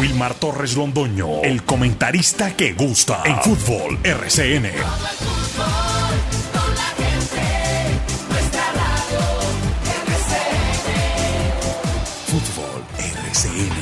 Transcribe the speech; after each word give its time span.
Wilmar 0.00 0.32
Torres 0.32 0.76
Londoño, 0.78 1.42
el 1.42 1.62
comentarista 1.62 2.56
que 2.56 2.72
gusta 2.72 3.22
en 3.22 3.36
fútbol 3.42 3.98
RCN. 4.02 4.70
Fútbol 12.24 12.82
RCN. 12.96 13.74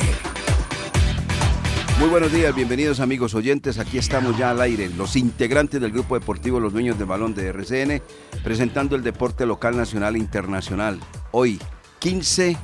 Muy 2.00 2.08
buenos 2.08 2.32
días, 2.32 2.52
bienvenidos 2.52 2.98
amigos 2.98 3.36
oyentes. 3.36 3.78
Aquí 3.78 3.98
estamos 3.98 4.36
ya 4.36 4.50
al 4.50 4.60
aire, 4.60 4.88
los 4.88 5.14
integrantes 5.14 5.80
del 5.80 5.92
grupo 5.92 6.18
deportivo 6.18 6.58
Los 6.58 6.72
Dueños 6.72 6.98
del 6.98 7.06
Balón 7.06 7.36
de 7.36 7.46
RCN, 7.46 8.02
presentando 8.42 8.96
el 8.96 9.04
deporte 9.04 9.46
local, 9.46 9.76
nacional 9.76 10.16
e 10.16 10.18
internacional. 10.18 10.98
Hoy, 11.30 11.60
15 12.00 12.56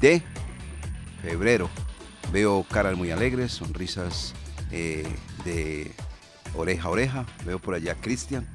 de 0.00 0.22
febrero. 1.22 1.70
Veo 2.32 2.64
caras 2.64 2.96
muy 2.96 3.10
alegres, 3.10 3.52
sonrisas 3.52 4.34
eh, 4.70 5.06
de 5.44 5.90
oreja 6.54 6.88
a 6.88 6.90
oreja. 6.90 7.26
Veo 7.44 7.58
por 7.58 7.74
allá 7.74 7.92
a 7.92 7.94
Cristian. 7.94 8.46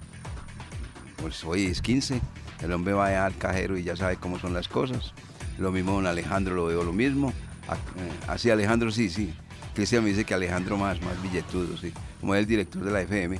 Pues 1.18 1.44
hoy 1.44 1.66
es 1.66 1.82
15. 1.82 2.22
El 2.62 2.74
hombre 2.74 2.94
va 2.94 3.08
allá 3.08 3.26
al 3.26 3.38
cajero 3.38 3.78
y 3.78 3.84
ya 3.84 3.96
sabe 3.96 4.18
cómo 4.18 4.40
son 4.40 4.54
las 4.54 4.68
cosas. 4.68 5.14
Lo 5.58 5.72
mismo 5.72 5.94
con 5.96 6.06
Alejandro, 6.08 6.56
lo 6.56 6.66
veo 6.66 6.84
lo 6.84 6.94
mismo. 6.94 7.34
A- 7.68 7.76
eh, 7.76 8.12
Así 8.28 8.50
Alejandro, 8.50 8.92
sí, 8.92 9.10
sí. 9.10 9.34
Cristian 9.74 10.04
me 10.04 10.10
dice 10.10 10.26
que 10.26 10.34
Alejandro 10.34 10.78
más, 10.78 11.02
más 11.02 11.22
billetudo, 11.24 11.78
sí. 11.78 11.94
Como 12.20 12.36
es 12.36 12.40
el 12.42 12.48
director 12.48 12.84
de 12.84 12.92
la 12.92 13.02
FM. 13.02 13.40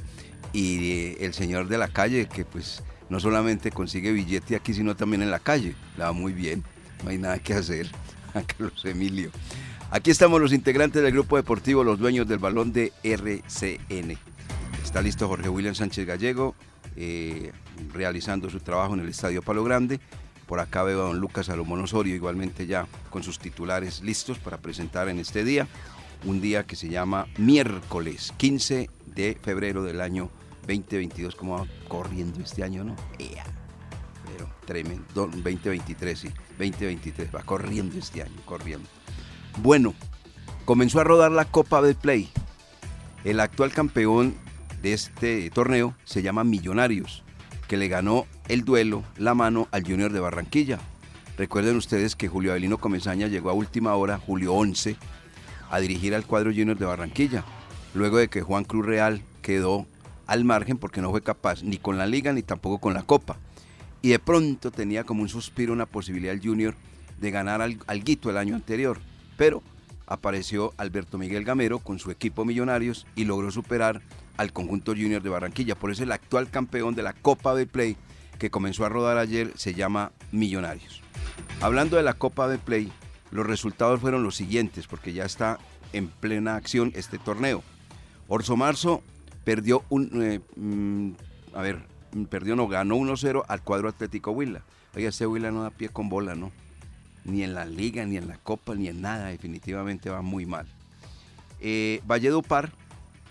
Y 0.54 0.92
eh, 0.92 1.18
el 1.22 1.34
señor 1.34 1.68
de 1.68 1.78
la 1.78 1.88
calle, 1.88 2.28
que 2.28 2.46
pues 2.46 2.84
no 3.10 3.20
solamente 3.20 3.72
consigue 3.72 4.12
billete 4.12 4.56
aquí, 4.56 4.74
sino 4.74 4.96
también 4.96 5.22
en 5.22 5.30
la 5.32 5.40
calle. 5.40 5.76
Le 5.98 6.04
va 6.04 6.14
muy 6.14 6.34
bien. 6.34 6.64
No 7.04 7.10
hay 7.10 7.18
nada 7.18 7.38
que 7.40 7.54
hacer. 7.54 7.92
A 8.34 8.42
Carlos 8.44 8.84
Emilio. 8.86 9.30
Aquí 9.94 10.10
estamos 10.10 10.40
los 10.40 10.54
integrantes 10.54 11.04
del 11.04 11.12
grupo 11.12 11.36
deportivo, 11.36 11.84
los 11.84 12.00
dueños 12.00 12.26
del 12.26 12.40
balón 12.40 12.72
de 12.72 12.94
RCN. 13.04 14.18
Está 14.82 15.02
listo 15.02 15.28
Jorge 15.28 15.50
William 15.50 15.76
Sánchez 15.76 16.08
Gallego, 16.08 16.56
eh, 16.96 17.52
realizando 17.92 18.50
su 18.50 18.62
trabajo 18.62 18.94
en 18.94 19.02
el 19.02 19.10
Estadio 19.10 19.42
Palo 19.42 19.66
Grande. 19.66 20.00
Por 20.48 20.62
acá 20.62 20.84
veo 20.84 21.02
a 21.02 21.08
don 21.08 21.20
Lucas 21.20 21.48
Salomón 21.48 21.82
Osorio, 21.82 22.16
igualmente 22.16 22.68
ya 22.68 22.88
con 23.10 23.22
sus 23.22 23.38
titulares 23.38 24.02
listos 24.02 24.40
para 24.40 24.60
presentar 24.60 25.10
en 25.10 25.20
este 25.20 25.44
día. 25.44 25.68
Un 26.24 26.40
día 26.40 26.64
que 26.64 26.78
se 26.78 26.88
llama 26.88 27.28
miércoles 27.38 28.34
15 28.38 28.90
de 29.08 29.38
febrero 29.42 29.84
del 29.84 30.00
año 30.00 30.30
2022. 30.68 31.36
¿Cómo 31.36 31.58
va 31.58 31.68
corriendo 31.90 32.40
este 32.40 32.64
año, 32.64 32.86
no? 32.86 32.96
Ea. 33.20 33.44
Pero 34.32 34.50
tremendo. 34.66 35.06
2023, 35.14 36.18
sí. 36.18 36.30
2023. 36.52 37.36
Va 37.36 37.44
corriendo 37.44 38.00
este 38.00 38.22
año, 38.22 38.38
corriendo. 38.46 38.88
Bueno, 39.58 39.94
comenzó 40.66 41.00
a 41.00 41.04
rodar 41.04 41.32
la 41.32 41.46
Copa 41.46 41.82
del 41.82 41.96
Play. 41.96 42.30
El 43.24 43.40
actual 43.40 43.72
campeón 43.72 44.36
de 44.82 44.94
este 44.94 45.50
torneo 45.52 45.96
se 46.06 46.24
llama 46.24 46.44
Millonarios, 46.44 47.24
que 47.68 47.78
le 47.78 47.88
ganó 47.88 48.26
el 48.48 48.64
duelo, 48.64 49.04
la 49.18 49.36
mano 49.36 49.68
al 49.72 49.84
Junior 49.84 50.12
de 50.12 50.20
Barranquilla. 50.20 50.80
Recuerden 51.38 51.76
ustedes 51.76 52.16
que 52.16 52.28
Julio 52.28 52.52
Avelino 52.52 52.78
Comesaña 52.80 53.28
llegó 53.28 53.50
a 53.50 53.54
última 53.54 53.94
hora, 53.96 54.18
julio 54.18 54.54
11, 54.54 54.96
a 55.70 55.80
dirigir 55.80 56.16
al 56.16 56.26
cuadro 56.26 56.52
Junior 56.52 56.78
de 56.78 56.86
Barranquilla, 56.86 57.44
luego 57.94 58.18
de 58.18 58.30
que 58.30 58.42
Juan 58.42 58.64
Cruz 58.64 58.86
Real 58.86 59.22
quedó 59.42 59.86
al 60.26 60.46
margen 60.46 60.78
porque 60.78 61.02
no 61.02 61.12
fue 61.12 61.22
capaz 61.22 61.62
ni 61.62 61.78
con 61.78 61.98
la 61.98 62.08
liga 62.08 62.34
ni 62.34 62.42
tampoco 62.42 62.80
con 62.80 62.94
la 62.94 63.04
Copa. 63.04 63.38
Y 64.02 64.10
de 64.10 64.20
pronto 64.20 64.72
tenía 64.72 65.04
como 65.04 65.22
un 65.22 65.30
suspiro 65.30 65.74
una 65.74 65.86
posibilidad 65.86 66.34
el 66.34 66.42
Junior 66.42 66.74
de 67.20 67.32
ganar 67.32 67.62
al, 67.62 67.78
alguito 67.86 68.30
el 68.30 68.38
año 68.38 68.56
anterior, 68.56 69.00
pero 69.42 69.64
apareció 70.06 70.72
Alberto 70.78 71.18
Miguel 71.18 71.44
Gamero 71.44 71.80
con 71.80 71.98
su 71.98 72.12
equipo 72.12 72.46
Millonarios 72.46 73.08
y 73.16 73.26
logró 73.26 73.50
superar 73.50 74.04
al 74.38 74.54
conjunto 74.54 74.92
Junior 74.92 75.24
de 75.24 75.32
Barranquilla. 75.32 75.74
Por 75.74 75.90
eso 75.90 76.04
el 76.04 76.12
actual 76.12 76.52
campeón 76.52 76.94
de 76.94 77.02
la 77.02 77.14
Copa 77.14 77.56
de 77.56 77.66
Play 77.66 77.98
que 78.38 78.52
comenzó 78.52 78.86
a 78.86 78.90
rodar 78.90 79.18
ayer 79.18 79.52
se 79.56 79.74
llama 79.74 80.12
Millonarios. 80.32 81.02
Hablando 81.60 81.98
de 81.98 82.04
la 82.04 82.14
Copa 82.14 82.48
de 82.48 82.60
Play, 82.60 82.92
los 83.32 83.48
resultados 83.48 84.00
fueron 84.00 84.22
los 84.22 84.36
siguientes 84.36 84.86
porque 84.86 85.12
ya 85.12 85.26
está 85.26 85.58
en 85.92 86.10
plena 86.10 86.56
acción 86.56 86.92
este 86.94 87.18
torneo. 87.18 87.64
Orso 88.28 88.56
Marzo 88.56 89.02
perdió 89.44 89.84
un 89.90 90.22
eh, 90.22 90.40
mm, 90.56 91.14
a 91.56 91.64
ver, 91.64 91.80
mm, 92.14 92.26
perdió 92.26 92.56
no 92.56 92.68
ganó 92.68 92.96
1-0 92.96 93.44
al 93.48 93.64
cuadro 93.64 93.90
Atlético 93.90 94.30
Huila. 94.30 94.62
Oiga, 94.96 95.10
este 95.10 95.26
Huila 95.26 95.50
no 95.50 95.64
da 95.64 95.72
pie 95.72 95.90
con 95.90 96.10
bola, 96.10 96.36
¿no? 96.36 96.52
Ni 97.24 97.44
en 97.44 97.54
la 97.54 97.66
liga, 97.66 98.06
ni 98.06 98.18
en 98.18 98.28
la 98.28 98.38
copa, 98.38 98.76
ni 98.76 98.88
en 98.88 99.02
nada, 99.02 99.28
definitivamente 99.28 100.10
va 100.10 100.22
muy 100.22 100.46
mal. 100.46 100.68
Eh, 101.60 102.02
Valledupar 102.06 102.72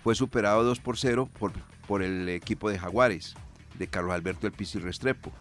fue 0.03 0.15
superado 0.15 0.63
2 0.63 0.79
por 0.79 0.97
0 0.97 1.29
por, 1.37 1.51
por 1.87 2.01
el 2.01 2.29
equipo 2.29 2.69
de 2.69 2.79
Jaguares, 2.79 3.35
de 3.77 3.87
Carlos 3.87 4.13
Alberto 4.13 4.47
El 4.47 4.53
Pisi 4.53 4.79
Restrepo. 4.79 5.31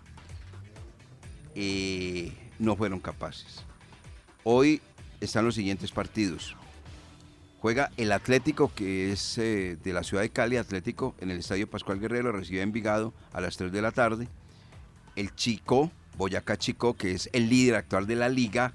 Eh, 1.55 2.33
no 2.59 2.77
fueron 2.77 3.01
capaces. 3.01 3.65
Hoy 4.45 4.81
están 5.21 5.45
los 5.45 5.55
siguientes 5.55 5.93
partidos. 5.93 6.57
Juega 7.61 7.91
el 7.99 8.11
Atlético, 8.13 8.73
que 8.75 9.13
es 9.13 9.37
eh, 9.37 9.77
de 9.83 9.93
la 9.93 10.03
ciudad 10.03 10.23
de 10.23 10.31
Cali, 10.31 10.57
Atlético, 10.57 11.15
en 11.21 11.31
el 11.31 11.39
Estadio 11.39 11.69
Pascual 11.69 12.01
Guerrero, 12.01 12.33
recibe 12.33 12.61
a 12.61 12.63
Envigado 12.63 13.13
a 13.33 13.41
las 13.41 13.57
3 13.59 13.71
de 13.71 13.83
la 13.83 13.93
tarde. 13.93 14.29
El 15.15 15.35
Chico, 15.35 15.91
Boyacá 16.21 16.59
Chico, 16.59 16.93
que 16.99 17.13
es 17.13 17.31
el 17.33 17.49
líder 17.49 17.77
actual 17.77 18.07
de 18.07 18.15
la 18.15 18.29
liga, 18.29 18.75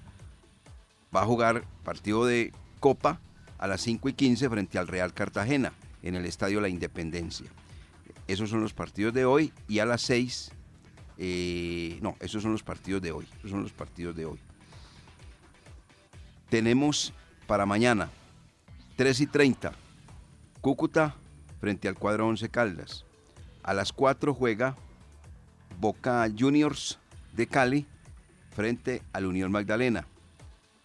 va 1.16 1.22
a 1.22 1.25
jugar 1.28 1.63
partido 1.83 2.25
de 2.25 2.51
Copa 2.79 3.22
a 3.59 3.67
las 3.67 3.81
5 3.81 4.09
y 4.09 4.13
15 4.13 4.50
frente 4.50 4.79
al 4.79 4.88
Real 4.88 5.13
Cartagena, 5.13 5.72
en 6.01 6.16
el 6.16 6.25
Estadio 6.25 6.59
La 6.59 6.69
Independencia. 6.69 7.45
Esos 8.28 8.50
son 8.50 8.61
los 8.61 8.73
partidos 8.73 9.13
de 9.13 9.25
hoy 9.25 9.53
y 9.67 9.78
a 9.78 9.85
las 9.85 10.01
6, 10.01 10.53
eh, 11.19 12.00
no, 12.01 12.16
esos 12.19 12.41
son 12.41 12.51
los 12.51 12.63
partidos 12.63 13.03
de 13.03 13.11
hoy, 13.11 13.28
esos 13.38 13.51
son 13.51 13.61
los 13.61 13.73
partidos 13.73 14.16
de 14.16 14.25
hoy. 14.25 14.39
Tenemos 16.50 17.13
para 17.45 17.67
mañana 17.67 18.09
3 18.95 19.22
y 19.22 19.28
30, 19.28 19.72
Cúcuta 20.61 21.16
frente 21.61 21.88
al 21.88 21.94
cuadro 21.94 22.25
11 22.25 22.50
Caldas. 22.50 23.05
A 23.61 23.75
las 23.75 23.94
4 23.94 24.34
juega 24.34 24.75
Boca 25.79 26.28
Juniors 26.35 26.97
de 27.35 27.47
Cali 27.47 27.85
frente 28.51 29.01
al 29.13 29.25
Unión 29.25 29.51
Magdalena. 29.51 30.06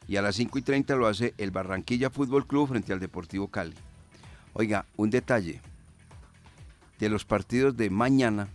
Y 0.09 0.17
a 0.17 0.23
las 0.23 0.37
5 0.37 0.59
y 0.59 0.63
30 0.63 0.97
lo 0.97 1.07
hace 1.07 1.35
el 1.39 1.51
Barranquilla 1.51 2.11
Fútbol 2.11 2.47
Club 2.47 2.69
frente 2.69 2.93
al 2.93 3.01
Deportivo 3.01 3.49
Cali. 3.49 3.75
Oiga, 4.53 4.87
un 4.97 5.11
detalle. 5.11 5.61
De 6.99 7.09
los 7.09 7.25
partidos 7.25 7.77
de 7.77 7.91
mañana, 7.91 8.49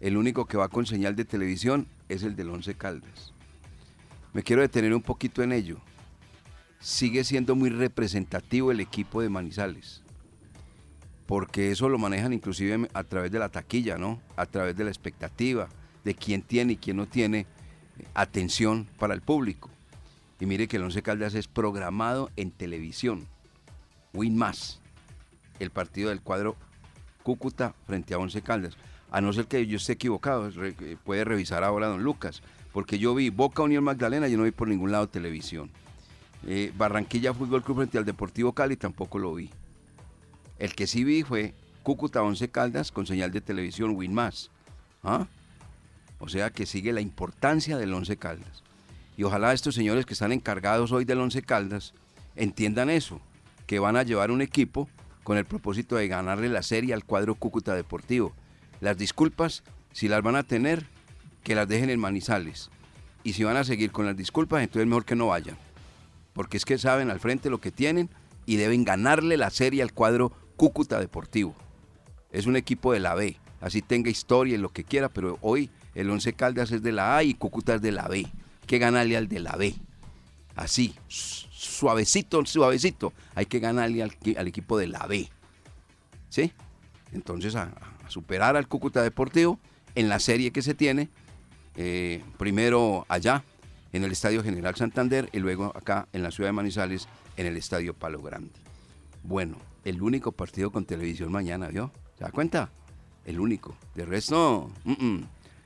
el 0.00 0.16
único 0.16 0.46
que 0.46 0.56
va 0.56 0.68
con 0.68 0.86
señal 0.86 1.16
de 1.16 1.24
televisión 1.24 1.86
es 2.08 2.22
el 2.22 2.36
del 2.36 2.50
11 2.50 2.74
Caldas. 2.74 3.32
Me 4.32 4.42
quiero 4.42 4.62
detener 4.62 4.94
un 4.94 5.02
poquito 5.02 5.42
en 5.42 5.52
ello 5.52 5.80
sigue 6.80 7.24
siendo 7.24 7.54
muy 7.54 7.68
representativo 7.70 8.72
el 8.72 8.80
equipo 8.80 9.20
de 9.20 9.28
Manizales. 9.28 10.02
Porque 11.26 11.70
eso 11.70 11.88
lo 11.88 11.98
manejan 11.98 12.32
inclusive 12.32 12.88
a 12.92 13.04
través 13.04 13.30
de 13.30 13.38
la 13.38 13.50
taquilla, 13.50 13.98
¿no? 13.98 14.20
A 14.36 14.46
través 14.46 14.76
de 14.76 14.84
la 14.84 14.90
expectativa, 14.90 15.68
de 16.10 16.16
quién 16.16 16.42
tiene 16.42 16.72
y 16.72 16.76
quién 16.76 16.96
no 16.96 17.06
tiene 17.06 17.46
atención 18.14 18.88
para 18.98 19.14
el 19.14 19.20
público. 19.20 19.70
Y 20.40 20.46
mire 20.46 20.66
que 20.66 20.76
el 20.76 20.82
Once 20.82 21.02
Caldas 21.02 21.34
es 21.34 21.46
programado 21.46 22.30
en 22.34 22.50
televisión. 22.50 23.28
Win 24.12 24.36
más. 24.36 24.80
El 25.60 25.70
partido 25.70 26.08
del 26.08 26.20
cuadro 26.20 26.56
Cúcuta 27.22 27.74
frente 27.86 28.12
a 28.14 28.18
Once 28.18 28.42
Caldas. 28.42 28.76
A 29.12 29.20
no 29.20 29.32
ser 29.32 29.46
que 29.46 29.64
yo 29.68 29.76
esté 29.76 29.92
equivocado, 29.92 30.50
re- 30.50 30.74
puede 31.04 31.22
revisar 31.24 31.62
ahora 31.62 31.86
don 31.86 32.02
Lucas. 32.02 32.42
Porque 32.72 32.98
yo 32.98 33.14
vi 33.14 33.30
Boca 33.30 33.62
Unión 33.62 33.84
Magdalena 33.84 34.26
y 34.26 34.36
no 34.36 34.42
vi 34.42 34.50
por 34.50 34.66
ningún 34.66 34.90
lado 34.90 35.08
televisión. 35.08 35.70
Eh, 36.48 36.72
Barranquilla 36.76 37.34
Fútbol 37.34 37.62
Club 37.62 37.76
frente 37.78 37.98
al 37.98 38.04
Deportivo 38.04 38.52
Cali 38.52 38.76
tampoco 38.76 39.18
lo 39.20 39.32
vi. 39.34 39.48
El 40.58 40.74
que 40.74 40.88
sí 40.88 41.04
vi 41.04 41.22
fue 41.22 41.54
Cúcuta 41.84 42.20
11 42.22 42.48
Caldas 42.48 42.90
con 42.90 43.06
señal 43.06 43.30
de 43.30 43.40
televisión 43.40 43.94
Win 43.94 44.12
Más. 44.14 44.50
¿Ah? 45.04 45.28
O 46.20 46.28
sea 46.28 46.50
que 46.50 46.66
sigue 46.66 46.92
la 46.92 47.00
importancia 47.00 47.76
del 47.76 47.92
11 47.92 48.16
Caldas. 48.16 48.62
Y 49.16 49.24
ojalá 49.24 49.52
estos 49.52 49.74
señores 49.74 50.06
que 50.06 50.12
están 50.12 50.30
encargados 50.30 50.92
hoy 50.92 51.04
del 51.04 51.18
11 51.18 51.42
Caldas 51.42 51.92
entiendan 52.36 52.88
eso, 52.88 53.20
que 53.66 53.80
van 53.80 53.96
a 53.96 54.04
llevar 54.04 54.30
un 54.30 54.40
equipo 54.40 54.88
con 55.24 55.36
el 55.36 55.44
propósito 55.44 55.96
de 55.96 56.06
ganarle 56.06 56.48
la 56.48 56.62
serie 56.62 56.94
al 56.94 57.04
cuadro 57.04 57.34
Cúcuta 57.34 57.74
Deportivo. 57.74 58.32
Las 58.80 58.96
disculpas, 58.96 59.64
si 59.92 60.06
las 60.06 60.22
van 60.22 60.36
a 60.36 60.44
tener, 60.44 60.86
que 61.42 61.56
las 61.56 61.66
dejen 61.66 61.90
en 61.90 61.98
Manizales. 61.98 62.70
Y 63.24 63.32
si 63.32 63.42
van 63.42 63.56
a 63.56 63.64
seguir 63.64 63.90
con 63.90 64.06
las 64.06 64.16
disculpas, 64.16 64.62
entonces 64.62 64.86
mejor 64.86 65.04
que 65.04 65.16
no 65.16 65.26
vayan 65.26 65.56
porque 66.32 66.56
es 66.56 66.64
que 66.64 66.78
saben 66.78 67.10
al 67.10 67.20
frente 67.20 67.50
lo 67.50 67.60
que 67.60 67.70
tienen 67.70 68.08
y 68.46 68.56
deben 68.56 68.84
ganarle 68.84 69.36
la 69.36 69.50
serie 69.50 69.82
al 69.82 69.92
cuadro 69.92 70.32
Cúcuta 70.56 70.98
Deportivo. 70.98 71.54
Es 72.32 72.46
un 72.46 72.56
equipo 72.56 72.92
de 72.92 73.00
la 73.00 73.14
B, 73.14 73.36
así 73.60 73.82
tenga 73.82 74.10
historia 74.10 74.54
y 74.54 74.58
lo 74.58 74.70
que 74.70 74.84
quiera, 74.84 75.08
pero 75.08 75.38
hoy 75.40 75.70
el 76.00 76.10
Once 76.10 76.32
Caldas 76.32 76.72
es 76.72 76.82
de 76.82 76.92
la 76.92 77.16
A 77.16 77.22
y 77.22 77.34
Cúcuta 77.34 77.74
es 77.74 77.82
de 77.82 77.92
la 77.92 78.08
B. 78.08 78.26
Que 78.66 78.78
ganarle 78.78 79.16
al 79.16 79.28
de 79.28 79.40
la 79.40 79.56
B. 79.56 79.74
así, 80.56 80.94
suavecito, 81.08 82.44
suavecito, 82.46 83.12
hay 83.34 83.46
que 83.46 83.58
ganarle 83.58 84.02
al, 84.02 84.48
equipo 84.48 84.78
de 84.78 84.86
la 84.86 85.06
B. 85.06 85.28
¿Sí? 86.28 86.52
Entonces 87.12 87.56
a, 87.56 87.72
superar 88.08 88.56
al 88.56 88.68
Cúcuta 88.68 89.02
Deportivo 89.02 89.58
en 89.94 90.08
la 90.08 90.20
serie 90.20 90.52
que 90.52 90.62
se 90.62 90.74
tiene, 90.74 91.08
eh, 91.76 92.22
primero 92.38 93.06
allá 93.08 93.44
en 93.92 94.04
el 94.04 94.12
Estadio 94.12 94.42
General 94.42 94.74
Santander 94.76 95.28
y 95.32 95.38
luego 95.38 95.72
acá 95.76 96.08
en 96.12 96.22
la 96.22 96.30
ciudad 96.30 96.48
de 96.48 96.52
Manizales 96.52 97.08
en 97.36 97.46
el 97.46 97.56
Estadio 97.56 97.94
Palo 97.94 98.22
Grande. 98.22 98.52
Bueno, 99.22 99.56
el 99.84 100.00
único 100.00 100.32
partido 100.32 100.70
con 100.70 100.84
televisión 100.84 101.32
mañana, 101.32 101.68
¿vio? 101.68 101.90
¿Se 102.16 102.24
da 102.24 102.30
cuenta? 102.30 102.70
El 103.24 103.40
único. 103.40 103.76
De 103.94 104.04
resto, 104.04 104.70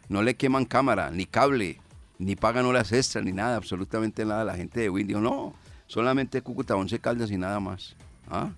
no 0.08 0.22
le 0.22 0.36
queman 0.36 0.64
cámara, 0.64 1.10
ni 1.10 1.26
cable, 1.26 1.80
ni 2.18 2.36
pagan 2.36 2.66
horas 2.66 2.92
extras, 2.92 3.24
ni 3.24 3.32
nada, 3.32 3.56
absolutamente 3.56 4.24
nada. 4.24 4.44
La 4.44 4.56
gente 4.56 4.80
de 4.80 4.90
Win 4.90 5.08
no, 5.22 5.54
solamente 5.86 6.42
Cúcuta, 6.42 6.76
Once 6.76 6.98
Caldas 6.98 7.30
y 7.30 7.36
nada 7.36 7.60
más. 7.60 7.96
¿Ah? 8.30 8.50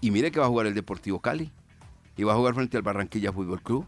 Y 0.00 0.10
mire 0.10 0.30
que 0.30 0.40
va 0.40 0.46
a 0.46 0.48
jugar 0.48 0.66
el 0.66 0.74
Deportivo 0.74 1.20
Cali. 1.20 1.50
Y 2.16 2.22
va 2.22 2.32
a 2.32 2.36
jugar 2.36 2.54
frente 2.54 2.76
al 2.76 2.82
Barranquilla 2.82 3.32
Fútbol 3.32 3.60
Club. 3.60 3.86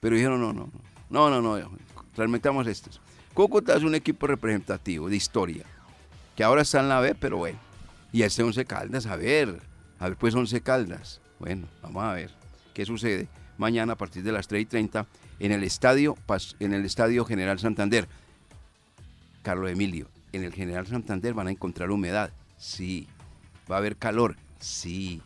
Pero 0.00 0.16
dijeron, 0.16 0.40
no, 0.40 0.52
no, 0.52 0.70
no, 1.10 1.30
no, 1.30 1.40
no, 1.40 1.58
no, 1.58 1.70
transmitamos 2.14 2.66
estos. 2.66 3.00
Cúcuta 3.32 3.76
es 3.76 3.82
un 3.82 3.94
equipo 3.94 4.26
representativo 4.26 5.08
de 5.08 5.16
historia, 5.16 5.64
que 6.36 6.44
ahora 6.44 6.62
está 6.62 6.80
en 6.80 6.88
la 6.88 7.00
B, 7.00 7.14
pero 7.14 7.38
bueno. 7.38 7.58
Y 8.12 8.22
este 8.22 8.42
Once 8.42 8.64
Caldas, 8.64 9.06
a 9.06 9.16
ver, 9.16 9.60
a 9.98 10.08
ver 10.08 10.16
pues 10.16 10.34
Once 10.34 10.60
Caldas. 10.60 11.20
Bueno, 11.38 11.66
vamos 11.82 12.04
a 12.04 12.12
ver 12.12 12.30
qué 12.72 12.84
sucede 12.84 13.28
mañana 13.58 13.94
a 13.94 13.96
partir 13.96 14.22
de 14.22 14.32
las 14.32 14.46
3 14.46 14.62
y 14.62 14.66
30 14.66 15.06
en 15.38 15.52
el 15.52 15.64
estadio, 15.64 16.16
en 16.60 16.74
el 16.74 16.84
estadio 16.84 17.24
General 17.24 17.58
Santander. 17.58 18.08
Carlos 19.42 19.70
Emilio, 19.70 20.08
en 20.32 20.44
el 20.44 20.52
General 20.52 20.86
Santander 20.86 21.34
van 21.34 21.48
a 21.48 21.50
encontrar 21.50 21.90
humedad, 21.90 22.30
sí. 22.56 23.08
Va 23.70 23.76
a 23.76 23.78
haber 23.78 23.96
calor, 23.96 24.36
sí. 24.58 25.20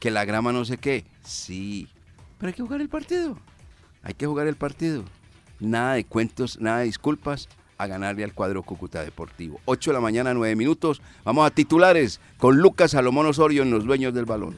Que 0.00 0.10
la 0.10 0.24
grama 0.24 0.52
no 0.52 0.64
sé 0.64 0.78
qué, 0.78 1.04
sí. 1.24 1.88
Pero 2.38 2.48
hay 2.48 2.54
que 2.54 2.62
jugar 2.62 2.80
el 2.80 2.88
partido. 2.88 3.38
Hay 4.02 4.14
que 4.14 4.26
jugar 4.26 4.46
el 4.46 4.56
partido. 4.56 5.04
Nada 5.60 5.94
de 5.94 6.04
cuentos, 6.04 6.60
nada 6.60 6.78
de 6.78 6.84
disculpas 6.84 7.48
a 7.78 7.86
ganarle 7.86 8.24
al 8.24 8.34
cuadro 8.34 8.62
Cúcuta 8.62 9.02
Deportivo. 9.02 9.60
8 9.64 9.90
de 9.90 9.94
la 9.94 10.00
mañana, 10.00 10.34
9 10.34 10.54
minutos. 10.56 11.00
Vamos 11.24 11.46
a 11.46 11.50
titulares 11.50 12.20
con 12.38 12.58
Lucas 12.58 12.92
Salomón 12.92 13.26
Osorio 13.26 13.62
en 13.62 13.70
los 13.70 13.84
dueños 13.84 14.14
del 14.14 14.24
balón. 14.24 14.56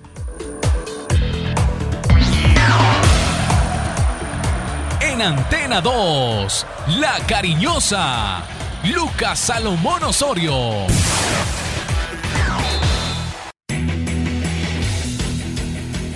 En 5.16 5.22
Antena 5.22 5.80
2, 5.80 6.66
La 6.98 7.18
Cariñosa, 7.26 8.42
Lucas 8.84 9.38
Salomón 9.38 10.04
Osorio. 10.04 10.52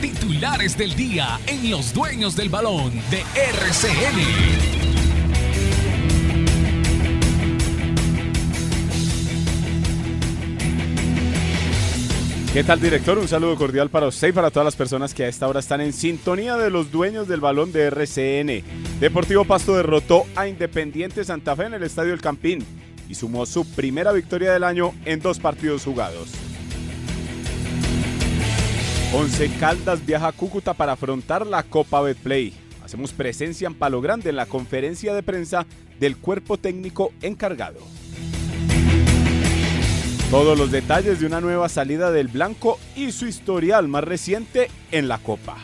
Titulares 0.02 0.76
del 0.76 0.94
día 0.94 1.41
en 1.47 1.70
Los 1.70 1.94
Dueños 1.94 2.37
del 2.37 2.50
Balón 2.50 2.93
de 3.11 3.25
RCN. 3.37 4.90
¿Qué 12.52 12.64
tal, 12.64 12.81
director? 12.81 13.17
Un 13.17 13.29
saludo 13.29 13.55
cordial 13.55 13.91
para 13.91 14.08
usted 14.08 14.31
y 14.31 14.32
para 14.32 14.50
todas 14.50 14.64
las 14.64 14.75
personas 14.75 15.14
que 15.14 15.23
a 15.23 15.29
esta 15.29 15.47
hora 15.47 15.61
están 15.61 15.81
en 15.81 15.93
sintonía 15.93 16.56
de 16.56 16.69
los 16.69 16.91
dueños 16.91 17.29
del 17.29 17.38
balón 17.38 17.70
de 17.70 17.85
RCN. 17.85 18.64
Deportivo 18.99 19.44
Pasto 19.44 19.76
derrotó 19.76 20.25
a 20.35 20.49
Independiente 20.49 21.23
Santa 21.23 21.55
Fe 21.55 21.67
en 21.67 21.75
el 21.75 21.85
Estadio 21.85 22.12
El 22.12 22.20
Campín 22.20 22.67
y 23.08 23.14
sumó 23.14 23.47
su 23.47 23.64
primera 23.64 24.11
victoria 24.11 24.52
del 24.52 24.64
año 24.64 24.93
en 25.05 25.20
dos 25.20 25.38
partidos 25.38 25.85
jugados. 25.85 26.32
Once 29.14 29.49
Caldas 29.61 30.05
viaja 30.05 30.26
a 30.26 30.32
Cúcuta 30.32 30.75
para 30.75 30.94
afrontar 30.94 31.46
la 31.46 31.62
Copa 31.62 32.00
Betplay. 32.00 32.53
Hacemos 32.85 33.12
presencia 33.12 33.69
en 33.69 33.75
Palo 33.75 34.00
Grande 34.00 34.31
en 34.31 34.37
la 34.37 34.46
conferencia 34.46 35.14
de 35.14 35.23
prensa 35.23 35.67
del 36.00 36.17
cuerpo 36.17 36.56
técnico 36.56 37.12
encargado. 37.23 37.79
Todos 40.31 40.56
los 40.56 40.71
detalles 40.71 41.19
de 41.19 41.27
una 41.27 41.41
nueva 41.41 41.69
salida 41.69 42.12
del 42.12 42.29
Blanco 42.29 42.79
y 42.94 43.11
su 43.11 43.27
historial 43.27 43.88
más 43.88 44.05
reciente 44.05 44.71
en 44.93 45.09
la 45.09 45.19
Copa. 45.19 45.56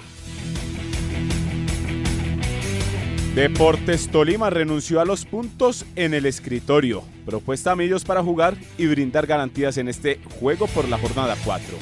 Deportes 3.36 4.08
Tolima 4.08 4.50
renunció 4.50 5.00
a 5.00 5.04
los 5.04 5.24
puntos 5.24 5.86
en 5.94 6.14
el 6.14 6.26
escritorio. 6.26 7.04
Propuesta 7.24 7.72
a 7.72 7.76
Millos 7.76 8.02
para 8.02 8.24
jugar 8.24 8.56
y 8.76 8.86
brindar 8.86 9.28
garantías 9.28 9.76
en 9.78 9.86
este 9.86 10.18
juego 10.40 10.66
por 10.66 10.88
la 10.88 10.98
jornada 10.98 11.36
4. 11.44 11.76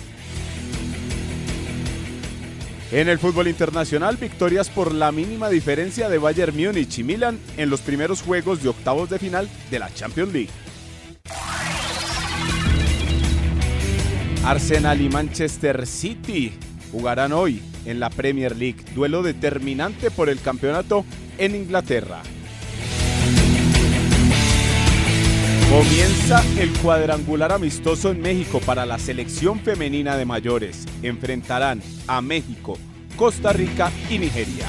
En 2.93 3.09
el 3.09 3.19
fútbol 3.19 3.49
internacional, 3.49 4.19
victorias 4.19 4.69
por 4.69 4.93
la 4.93 5.11
mínima 5.11 5.49
diferencia 5.49 6.11
de 6.11 6.19
Bayern 6.19 6.55
Múnich 6.55 6.99
y 6.99 7.03
Milan 7.03 7.39
en 7.57 7.71
los 7.71 7.81
primeros 7.81 8.21
juegos 8.21 8.63
de 8.63 8.69
octavos 8.69 9.09
de 9.09 9.19
final 9.19 9.49
de 9.71 9.79
la 9.79 9.89
Champions 9.95 10.35
League. 10.35 10.51
Arsenal 14.45 15.01
y 15.01 15.09
Manchester 15.09 15.87
City 15.87 16.53
jugarán 16.93 17.33
hoy 17.33 17.63
en 17.87 17.99
la 17.99 18.11
Premier 18.11 18.55
League, 18.55 18.85
duelo 18.95 19.23
determinante 19.23 20.11
por 20.11 20.29
el 20.29 20.39
campeonato 20.39 21.07
en 21.39 21.57
Inglaterra. 21.57 22.23
Comienza 25.71 26.45
el 26.61 26.71
cuadrangular 26.81 27.53
amistoso 27.53 28.11
en 28.11 28.21
México 28.21 28.61
para 28.61 28.85
la 28.85 28.99
selección 28.99 29.61
femenina 29.61 30.17
de 30.19 30.27
mayores. 30.27 30.85
Enfrentarán 31.03 31.83
a 32.07 32.21
México, 32.21 32.79
Costa 33.17 33.55
Rica 33.55 33.91
y 34.11 34.19
Nigeria. 34.19 34.69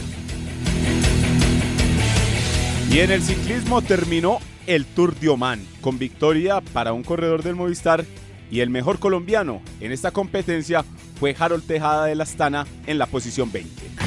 Y 2.90 3.00
en 3.00 3.12
el 3.12 3.22
ciclismo 3.22 3.82
terminó 3.82 4.40
el 4.68 4.86
Tour 4.86 5.16
de 5.16 5.28
Oman 5.28 5.60
con 5.82 6.00
victoria 6.00 6.62
para 6.62 6.94
un 6.94 7.04
corredor 7.04 7.44
del 7.44 7.56
Movistar 7.56 8.06
y 8.52 8.60
el 8.62 8.70
mejor 8.70 9.00
colombiano 9.00 9.62
en 9.80 9.92
esta 9.92 10.12
competencia 10.12 10.84
fue 11.20 11.36
Harold 11.38 11.66
Tejada 11.66 12.06
de 12.06 12.16
la 12.16 12.24
Astana 12.24 12.66
en 12.88 12.98
la 12.98 13.06
posición 13.06 13.52
20 13.52 14.05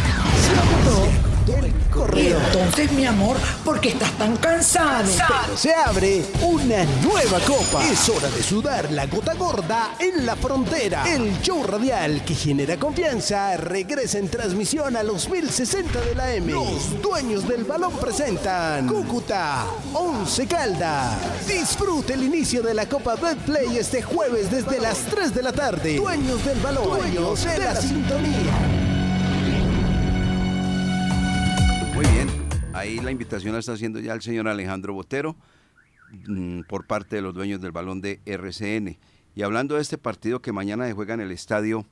Entonces, 2.06 2.92
mi 2.92 3.04
amor, 3.06 3.36
¿por 3.64 3.80
qué 3.80 3.90
estás 3.90 4.12
tan 4.12 4.36
cansado? 4.36 5.04
Pero 5.44 5.56
se 5.56 5.74
abre 5.74 6.24
una 6.42 6.84
nueva 7.02 7.40
copa. 7.40 7.84
Es 7.84 8.08
hora 8.08 8.28
de 8.30 8.42
sudar 8.42 8.90
la 8.92 9.06
gota 9.06 9.34
gorda 9.34 9.94
en 9.98 10.24
la 10.24 10.36
frontera. 10.36 11.04
El 11.08 11.40
show 11.42 11.62
radial 11.64 12.24
que 12.24 12.34
genera 12.34 12.76
confianza 12.76 13.56
regresa 13.56 14.18
en 14.18 14.28
transmisión 14.28 14.96
a 14.96 15.02
los 15.02 15.28
1060 15.28 16.00
de 16.00 16.14
la 16.14 16.34
M. 16.34 16.52
Los 16.52 17.00
dueños 17.02 17.48
del 17.48 17.64
balón 17.64 17.92
presentan 17.98 18.86
Cúcuta, 18.86 19.66
Once 19.94 20.46
Caldas. 20.46 21.46
Disfrute 21.46 22.14
el 22.14 22.22
inicio 22.24 22.62
de 22.62 22.74
la 22.74 22.86
Copa 22.86 23.16
Play 23.16 23.78
este 23.78 24.02
jueves 24.02 24.50
desde 24.50 24.80
las 24.80 24.98
3 25.10 25.34
de 25.34 25.42
la 25.42 25.52
tarde. 25.52 25.96
Dueños 25.96 26.44
del 26.44 26.58
balón, 26.60 26.98
dueños 26.98 27.44
de 27.44 27.58
la 27.58 27.76
sintonía. 27.76 28.67
Ahí 32.78 33.00
la 33.00 33.10
invitación 33.10 33.52
la 33.52 33.58
está 33.58 33.72
haciendo 33.72 33.98
ya 34.00 34.14
el 34.14 34.22
señor 34.22 34.46
Alejandro 34.48 34.94
Botero 34.94 35.36
mm, 36.28 36.60
por 36.68 36.86
parte 36.86 37.16
de 37.16 37.22
los 37.22 37.34
dueños 37.34 37.60
del 37.60 37.72
balón 37.72 38.00
de 38.00 38.20
RCN. 38.24 38.98
Y 39.34 39.42
hablando 39.42 39.74
de 39.74 39.82
este 39.82 39.98
partido 39.98 40.40
que 40.40 40.52
mañana 40.52 40.86
se 40.86 40.92
juega 40.92 41.14
en 41.14 41.20
el 41.20 41.32
estadio 41.32 41.86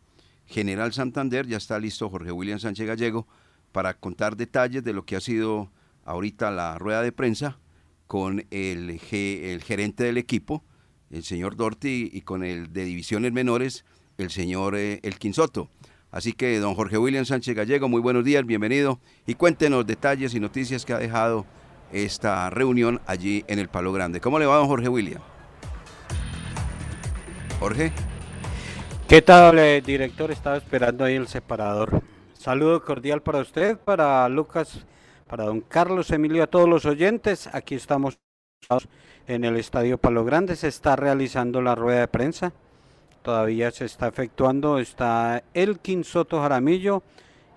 General 0.47 0.93
Santander, 0.93 1.47
ya 1.47 1.57
está 1.57 1.79
listo 1.79 2.09
Jorge 2.09 2.31
William 2.31 2.61
Sánchez 2.61 2.87
Gallego 2.87 3.27
para 3.73 3.95
contar 3.95 4.37
detalles 4.37 4.85
de 4.85 4.93
lo 4.93 5.05
que 5.05 5.17
ha 5.17 5.21
sido 5.21 5.71
ahorita 6.05 6.51
la 6.53 6.79
rueda 6.79 7.03
de 7.03 7.13
prensa 7.13 7.59
con 8.07 8.47
el, 8.51 9.01
gerente 9.01 10.05
del 10.05 10.19
equipo, 10.19 10.63
el 11.11 11.25
señor 11.25 11.57
Dorti, 11.57 12.09
y 12.13 12.21
con 12.21 12.45
el 12.45 12.73
de 12.73 12.85
divisiones 12.85 13.33
menores, 13.33 13.85
el 14.19 14.31
señor 14.31 14.77
eh, 14.77 15.01
Elkin 15.03 15.35
Soto. 15.35 15.69
Así 16.17 16.33
que, 16.33 16.59
don 16.61 16.75
Jorge 16.75 16.97
William 16.97 17.27
Sánchez 17.27 17.55
Gallego, 17.55 17.91
muy 17.91 18.01
buenos 18.01 18.25
días, 18.25 18.47
bienvenido 18.47 18.99
y 19.27 19.35
cuéntenos 19.35 19.87
detalles 19.87 20.35
y 20.35 20.41
noticias 20.41 20.87
que 20.87 20.95
ha 20.95 20.99
dejado 20.99 21.45
esta 21.93 22.49
reunión 22.49 23.03
allí 23.07 23.45
en 23.49 23.59
el 23.59 23.69
Palo 23.69 23.93
Grande. 23.93 24.19
¿Cómo 24.19 24.39
le 24.39 24.47
va, 24.47 24.57
don 24.57 24.67
Jorge 24.67 24.89
William? 24.89 25.21
Jorge. 27.61 27.93
¿Qué 29.07 29.21
tal, 29.21 29.59
eh, 29.59 29.83
director? 29.85 30.31
Estaba 30.31 30.57
esperando 30.57 31.05
ahí 31.05 31.17
el 31.17 31.29
separador. 31.29 32.03
Saludo 32.33 32.83
cordial 32.83 33.21
para 33.21 33.41
usted, 33.41 33.77
para 33.77 34.27
Lucas, 34.31 34.87
para 35.27 35.45
don 35.45 35.61
Carlos 35.61 36.11
Emilio, 36.13 36.45
a 36.45 36.47
todos 36.47 36.67
los 36.67 36.87
oyentes. 36.87 37.47
Aquí 37.53 37.75
estamos 37.75 38.19
en 39.27 39.45
el 39.45 39.59
Estadio 39.59 39.99
Palo 39.99 40.25
Grande. 40.25 40.57
Se 40.57 40.69
está 40.69 40.97
realizando 40.97 41.61
la 41.61 41.75
rueda 41.75 42.01
de 42.01 42.09
prensa 42.09 42.55
todavía 43.27 43.73
se 43.73 43.87
está 43.87 44.07
efectuando. 44.07 44.79
Está 44.79 45.43
Elkin 45.53 46.05
Soto 46.05 46.41
Jaramillo 46.41 47.03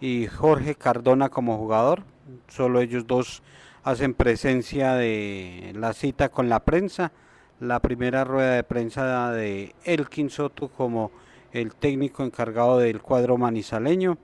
y 0.01 0.25
Jorge 0.25 0.73
Cardona 0.73 1.29
como 1.29 1.59
jugador. 1.59 2.01
Solo 2.47 2.81
ellos 2.81 3.05
dos 3.05 3.43
hacen 3.83 4.15
presencia 4.15 4.95
de 4.95 5.71
la 5.75 5.93
cita 5.93 6.29
con 6.29 6.49
la 6.49 6.61
prensa. 6.61 7.11
la 7.59 7.81
primera 7.81 8.23
rueda 8.23 8.55
de 8.55 8.63
prensa 8.63 9.31
de 9.31 9.75
Elkin 9.83 10.29
Soto 10.31 10.69
como 10.69 11.11
el 11.51 11.75
técnico 11.75 12.23
encargado 12.23 12.79
del 12.79 13.01
cuadro 13.01 13.37
manizaleño. 13.37 14.17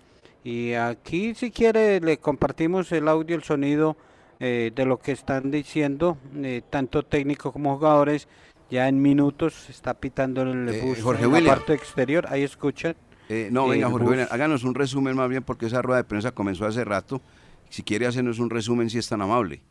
Y 0.44 0.74
aquí 0.74 1.36
si 1.36 1.52
quiere 1.52 2.00
le 2.00 2.18
compartimos 2.18 2.92
el 2.92 3.08
audio, 3.08 3.36
el 3.36 3.44
sonido 3.44 3.98
eh, 4.40 4.72
de 4.74 4.86
lo 4.86 4.98
que 4.98 5.12
están 5.12 5.52
diciendo, 5.52 6.18
eh, 6.38 6.64
tanto 6.72 7.04
técnico 7.04 7.52
como 7.52 7.75
jugadores. 7.75 8.28
Ya 8.72 8.88
en 8.88 9.01
minutos 9.01 9.69
está 9.69 9.93
pitando 9.93 10.41
el 10.41 10.67
Eh, 10.69 10.81
bus 10.84 11.01
Jorge 11.01 11.24
en 11.25 11.31
la 11.31 11.38
William. 11.38 11.55
parte 11.55 11.74
exterior, 11.74 12.25
ahí 12.29 12.43
escuchan. 12.43 12.95
Eh, 13.29 13.50
no, 13.51 13.67
venga, 13.67 13.88
el 13.88 13.91
Jorge. 13.91 14.07
William, 14.07 14.27
háganos 14.31 14.63
un 14.63 14.75
resumen 14.75 15.15
más 15.15 15.29
bien 15.29 15.43
porque 15.43 15.67
esa 15.67 15.81
rueda 15.81 15.98
de 15.98 16.03
prensa 16.03 16.31
comenzó 16.31 16.65
hace 16.65 16.84
rato. 16.84 17.22
Si 17.69 17.84
quiere 17.84 18.07
hacernos 18.07 18.39
un 18.39 18.50
resumen, 18.50 18.89
si 18.89 18.98
es 18.98 19.07
tan 19.07 19.22
amable. 19.22 19.62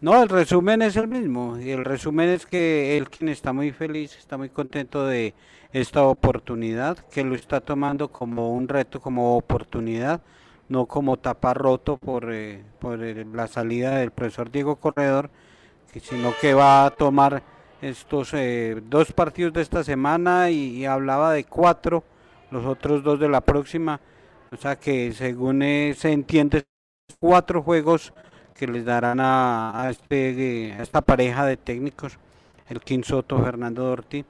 No, 0.00 0.22
el 0.22 0.28
resumen 0.28 0.82
es 0.82 0.96
el 0.96 1.08
mismo. 1.08 1.56
El 1.56 1.84
resumen 1.84 2.28
es 2.28 2.46
que 2.46 2.96
Elkin 2.98 3.28
está 3.28 3.52
muy 3.52 3.70
feliz, 3.72 4.16
está 4.16 4.36
muy 4.36 4.50
contento 4.50 5.06
de 5.06 5.34
esta 5.72 6.02
oportunidad, 6.02 6.98
que 7.10 7.24
lo 7.24 7.34
está 7.34 7.60
tomando 7.60 8.08
como 8.08 8.52
un 8.54 8.68
reto, 8.68 9.00
como 9.00 9.36
oportunidad, 9.36 10.20
no 10.68 10.86
como 10.86 11.16
tapar 11.16 11.56
roto 11.56 11.96
por, 11.96 12.30
eh, 12.32 12.62
por 12.78 13.02
eh, 13.02 13.24
la 13.32 13.46
salida 13.48 13.96
del 13.96 14.10
profesor 14.10 14.50
Diego 14.50 14.76
Corredor, 14.76 15.30
sino 16.02 16.32
que 16.40 16.54
va 16.54 16.86
a 16.86 16.90
tomar 16.90 17.42
estos 17.84 18.32
eh, 18.32 18.80
dos 18.88 19.12
partidos 19.12 19.52
de 19.52 19.60
esta 19.60 19.84
semana 19.84 20.48
y, 20.50 20.86
hablaba 20.86 21.32
de 21.32 21.44
cuatro, 21.44 22.02
los 22.50 22.64
otros 22.64 23.02
dos 23.02 23.20
de 23.20 23.28
la 23.28 23.42
próxima. 23.42 24.00
O 24.50 24.56
sea 24.56 24.76
que 24.76 25.12
según 25.12 25.62
eh, 25.62 25.94
se 25.96 26.12
entiende, 26.12 26.64
cuatro 27.20 27.62
juegos 27.62 28.14
que 28.54 28.66
les 28.66 28.86
darán 28.86 29.18
a, 29.20 29.88
este, 29.90 30.68
eh, 30.68 30.72
a 30.72 30.82
esta 30.82 31.02
pareja 31.02 31.44
de 31.44 31.58
técnicos, 31.58 32.18
el 32.68 32.80
Quinsoto, 32.80 33.42
Fernando 33.42 33.84
Dorti. 33.84 34.24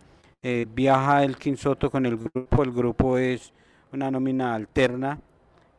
Viaja 0.75 1.25
el 1.25 1.39
Quinsoto 1.39 1.91
con 1.91 2.05
el 2.05 2.19
grupo, 2.19 2.63
el 2.63 2.71
grupo 2.71 3.17
es 3.17 3.55
una 3.93 4.11
nómina 4.11 4.55
alterna. 4.55 5.19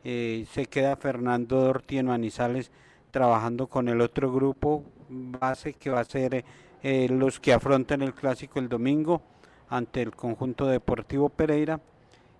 se 0.02 0.66
queda 0.68 0.96
Fernando 0.96 1.60
Dorti 1.60 1.98
en 1.98 2.06
Manizales 2.06 2.72
trabajando 3.12 3.68
con 3.68 3.88
el 3.88 4.00
otro 4.00 4.32
grupo 4.32 4.82
base 5.08 5.74
que 5.74 5.90
va 5.90 6.00
a 6.00 6.04
ser 6.04 6.44
eh, 6.88 7.08
los 7.08 7.40
que 7.40 7.52
afrontan 7.52 8.00
el 8.00 8.14
clásico 8.14 8.60
el 8.60 8.68
domingo 8.68 9.20
ante 9.68 10.02
el 10.02 10.14
conjunto 10.14 10.66
deportivo 10.66 11.28
Pereira 11.28 11.80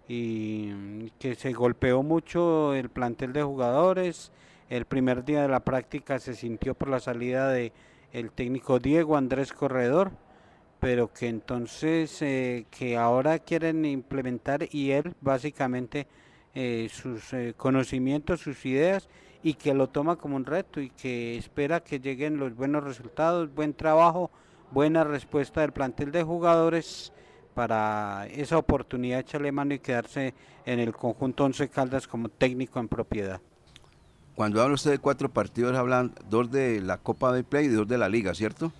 y 0.06 1.10
que 1.18 1.34
se 1.34 1.52
golpeó 1.52 2.04
mucho 2.04 2.72
el 2.72 2.88
plantel 2.88 3.32
de 3.32 3.42
jugadores. 3.42 4.30
El 4.70 4.84
primer 4.84 5.24
día 5.24 5.42
de 5.42 5.48
la 5.48 5.58
práctica 5.58 6.20
se 6.20 6.34
sintió 6.34 6.74
por 6.74 6.90
la 6.90 7.00
salida 7.00 7.50
de 7.50 7.72
el 8.12 8.30
técnico 8.30 8.78
Diego 8.78 9.16
Andrés 9.16 9.52
Corredor, 9.52 10.12
pero 10.78 11.12
que 11.12 11.26
entonces 11.26 12.22
eh, 12.22 12.66
que 12.70 12.96
ahora 12.96 13.40
quieren 13.40 13.84
implementar 13.84 14.68
y 14.70 14.92
él 14.92 15.12
básicamente 15.20 16.06
eh, 16.54 16.88
sus 16.88 17.34
conocimientos, 17.56 18.42
sus 18.42 18.64
ideas 18.64 19.08
y 19.42 19.54
que 19.54 19.74
lo 19.74 19.88
toma 19.88 20.16
como 20.16 20.36
un 20.36 20.44
reto 20.44 20.80
y 20.80 20.90
que 20.90 21.36
espera 21.36 21.80
que 21.80 22.00
lleguen 22.00 22.38
los 22.38 22.54
buenos 22.54 22.84
resultados, 22.84 23.54
buen 23.54 23.74
trabajo, 23.74 24.30
buena 24.70 25.04
respuesta 25.04 25.60
del 25.60 25.72
plantel 25.72 26.12
de 26.12 26.22
jugadores 26.22 27.12
para 27.54 28.26
esa 28.26 28.58
oportunidad 28.58 29.16
de 29.16 29.22
echarle 29.22 29.52
mano 29.52 29.74
y 29.74 29.78
quedarse 29.78 30.34
en 30.66 30.78
el 30.78 30.92
conjunto 30.92 31.44
Once 31.44 31.68
Caldas 31.68 32.06
como 32.06 32.28
técnico 32.28 32.78
en 32.80 32.88
propiedad. 32.88 33.40
Cuando 34.34 34.62
habla 34.62 34.74
usted 34.74 34.90
de 34.90 34.98
cuatro 34.98 35.30
partidos, 35.30 35.74
hablan 35.74 36.12
dos 36.28 36.50
de 36.50 36.82
la 36.82 36.98
Copa 36.98 37.32
de 37.32 37.42
Play 37.42 37.66
y 37.66 37.68
dos 37.68 37.88
de 37.88 37.96
la 37.96 38.10
Liga, 38.10 38.34
¿cierto? 38.34 38.72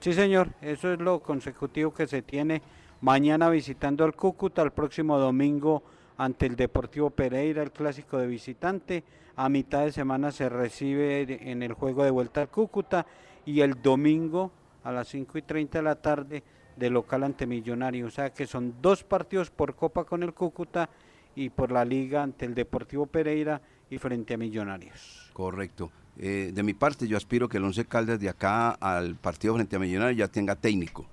Sí, 0.00 0.14
señor, 0.14 0.48
eso 0.62 0.92
es 0.92 0.98
lo 0.98 1.20
consecutivo 1.20 1.92
que 1.92 2.06
se 2.06 2.22
tiene 2.22 2.62
mañana 3.00 3.50
visitando 3.50 4.04
al 4.04 4.14
Cúcuta, 4.14 4.62
el 4.62 4.70
próximo 4.70 5.18
domingo 5.18 5.82
ante 6.18 6.46
el 6.46 6.56
Deportivo 6.56 7.10
Pereira, 7.10 7.62
el 7.62 7.72
clásico 7.72 8.18
de 8.18 8.26
visitante. 8.26 9.04
A 9.36 9.48
mitad 9.48 9.84
de 9.84 9.92
semana 9.92 10.32
se 10.32 10.48
recibe 10.48 11.50
en 11.50 11.62
el 11.62 11.72
juego 11.72 12.04
de 12.04 12.10
vuelta 12.10 12.42
al 12.42 12.48
Cúcuta 12.48 13.06
y 13.46 13.60
el 13.60 13.80
domingo 13.80 14.50
a 14.82 14.92
las 14.92 15.08
5 15.08 15.38
y 15.38 15.42
30 15.42 15.78
de 15.78 15.82
la 15.82 15.94
tarde 15.94 16.42
de 16.76 16.90
local 16.90 17.22
ante 17.22 17.46
Millonario. 17.46 18.06
O 18.06 18.10
sea 18.10 18.34
que 18.34 18.46
son 18.46 18.74
dos 18.82 19.04
partidos 19.04 19.50
por 19.50 19.76
Copa 19.76 20.04
con 20.04 20.24
el 20.24 20.34
Cúcuta 20.34 20.90
y 21.36 21.50
por 21.50 21.70
la 21.70 21.84
Liga 21.84 22.22
ante 22.22 22.46
el 22.46 22.54
Deportivo 22.54 23.06
Pereira 23.06 23.60
y 23.88 23.98
frente 23.98 24.34
a 24.34 24.36
Millonarios. 24.36 25.30
Correcto. 25.32 25.92
Eh, 26.18 26.50
de 26.52 26.62
mi 26.64 26.74
parte, 26.74 27.06
yo 27.06 27.16
aspiro 27.16 27.48
que 27.48 27.58
el 27.58 27.64
Once 27.64 27.84
Caldas 27.84 28.18
de 28.18 28.28
acá 28.28 28.72
al 28.72 29.14
partido 29.14 29.54
frente 29.54 29.76
a 29.76 29.78
Millonarios 29.78 30.18
ya 30.18 30.26
tenga 30.26 30.56
técnico. 30.56 31.06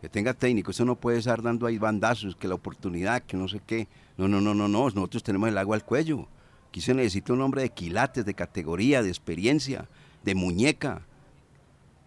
Que 0.00 0.08
tenga 0.08 0.34
técnico. 0.34 0.70
Eso 0.70 0.84
no 0.84 0.96
puede 0.96 1.18
estar 1.18 1.42
dando 1.42 1.66
ahí 1.66 1.78
bandazos, 1.78 2.36
que 2.36 2.48
la 2.48 2.54
oportunidad, 2.54 3.22
que 3.22 3.36
no 3.36 3.48
sé 3.48 3.60
qué. 3.66 3.88
No, 4.16 4.28
no, 4.28 4.40
no, 4.40 4.54
no, 4.54 4.68
no. 4.68 4.84
Nosotros 4.84 5.22
tenemos 5.22 5.48
el 5.48 5.58
agua 5.58 5.76
al 5.76 5.84
cuello. 5.84 6.26
Aquí 6.68 6.80
se 6.80 6.94
necesita 6.94 7.32
un 7.32 7.40
hombre 7.40 7.62
de 7.62 7.70
quilates, 7.70 8.24
de 8.24 8.34
categoría, 8.34 9.02
de 9.02 9.08
experiencia, 9.08 9.88
de 10.22 10.34
muñeca, 10.34 11.02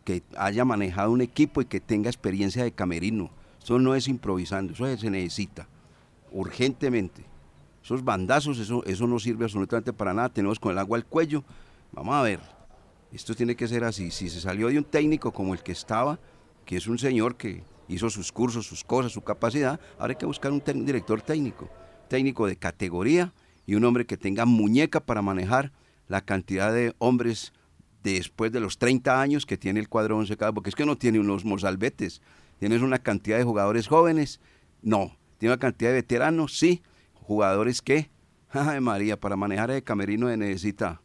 que 0.05 0.23
haya 0.37 0.65
manejado 0.65 1.11
un 1.11 1.21
equipo 1.21 1.61
y 1.61 1.65
que 1.65 1.79
tenga 1.79 2.09
experiencia 2.09 2.63
de 2.63 2.71
camerino. 2.71 3.29
Eso 3.61 3.79
no 3.79 3.95
es 3.95 4.07
improvisando, 4.07 4.73
eso 4.73 4.97
se 4.97 5.09
necesita 5.09 5.67
urgentemente. 6.31 7.23
Esos 7.83 8.03
bandazos, 8.03 8.59
eso, 8.59 8.83
eso 8.85 9.07
no 9.07 9.19
sirve 9.19 9.45
absolutamente 9.45 9.93
para 9.93 10.13
nada. 10.13 10.29
Tenemos 10.29 10.59
con 10.59 10.71
el 10.71 10.79
agua 10.79 10.97
al 10.97 11.05
cuello. 11.05 11.43
Vamos 11.91 12.15
a 12.15 12.21
ver. 12.21 12.39
Esto 13.11 13.35
tiene 13.35 13.55
que 13.55 13.67
ser 13.67 13.83
así. 13.83 14.09
Si 14.09 14.29
se 14.29 14.41
salió 14.41 14.69
de 14.69 14.77
un 14.77 14.83
técnico 14.83 15.31
como 15.31 15.53
el 15.53 15.61
que 15.61 15.73
estaba, 15.73 16.17
que 16.65 16.77
es 16.77 16.87
un 16.87 16.97
señor 16.97 17.35
que 17.35 17.61
hizo 17.87 18.09
sus 18.09 18.31
cursos, 18.31 18.65
sus 18.65 18.83
cosas, 18.83 19.11
su 19.11 19.21
capacidad, 19.21 19.79
ahora 19.97 20.11
hay 20.11 20.17
que 20.17 20.25
buscar 20.25 20.51
un 20.51 20.61
director 20.85 21.21
técnico. 21.21 21.69
Técnico 22.09 22.47
de 22.47 22.55
categoría 22.55 23.33
y 23.65 23.75
un 23.75 23.85
hombre 23.85 24.05
que 24.05 24.17
tenga 24.17 24.45
muñeca 24.45 24.99
para 24.99 25.21
manejar 25.21 25.71
la 26.07 26.21
cantidad 26.21 26.73
de 26.73 26.93
hombres 26.99 27.53
después 28.03 28.51
de 28.51 28.59
los 28.59 28.77
30 28.77 29.21
años 29.21 29.45
que 29.45 29.57
tiene 29.57 29.79
el 29.79 29.89
cuadro 29.89 30.17
11 30.17 30.35
cada, 30.37 30.51
porque 30.51 30.69
es 30.69 30.75
que 30.75 30.85
no 30.85 30.97
tiene 30.97 31.19
unos 31.19 31.45
mozalbetes, 31.45 32.21
tienes 32.59 32.81
una 32.81 32.99
cantidad 32.99 33.37
de 33.37 33.43
jugadores 33.43 33.87
jóvenes, 33.87 34.39
no, 34.81 35.17
tiene 35.37 35.53
una 35.53 35.59
cantidad 35.59 35.91
de 35.91 35.95
veteranos, 35.95 36.57
sí, 36.57 36.83
jugadores 37.13 37.81
que, 37.81 38.09
ay 38.49 38.81
María, 38.81 39.19
para 39.19 39.35
manejar 39.35 39.71
el 39.71 39.83
camerino 39.83 40.27
se 40.27 40.37
necesita, 40.37 41.01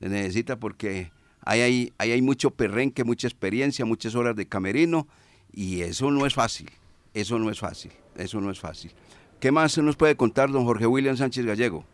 se 0.00 0.08
necesita 0.08 0.58
porque 0.58 1.12
ahí 1.42 1.60
hay, 1.60 1.92
ahí 1.98 2.10
hay 2.10 2.22
mucho 2.22 2.50
perrenque, 2.50 3.04
mucha 3.04 3.28
experiencia, 3.28 3.84
muchas 3.84 4.16
horas 4.16 4.34
de 4.34 4.46
camerino 4.46 5.06
y 5.52 5.82
eso 5.82 6.10
no 6.10 6.26
es 6.26 6.34
fácil, 6.34 6.70
eso 7.14 7.38
no 7.38 7.50
es 7.50 7.58
fácil, 7.58 7.92
eso 8.16 8.40
no 8.40 8.50
es 8.50 8.60
fácil. 8.60 8.92
¿Qué 9.40 9.50
más 9.50 9.72
se 9.72 9.82
nos 9.82 9.96
puede 9.96 10.16
contar 10.16 10.50
don 10.50 10.64
Jorge 10.64 10.86
William 10.86 11.16
Sánchez 11.16 11.46
Gallego? 11.46 11.84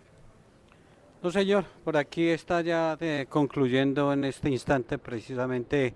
No, 1.23 1.31
señor, 1.31 1.65
por 1.85 1.97
aquí 1.97 2.29
está 2.29 2.61
ya 2.61 2.97
eh, 3.01 3.27
concluyendo 3.29 4.13
en 4.13 4.25
este 4.25 4.51
instante 4.51 4.99
precisamente 4.99 5.95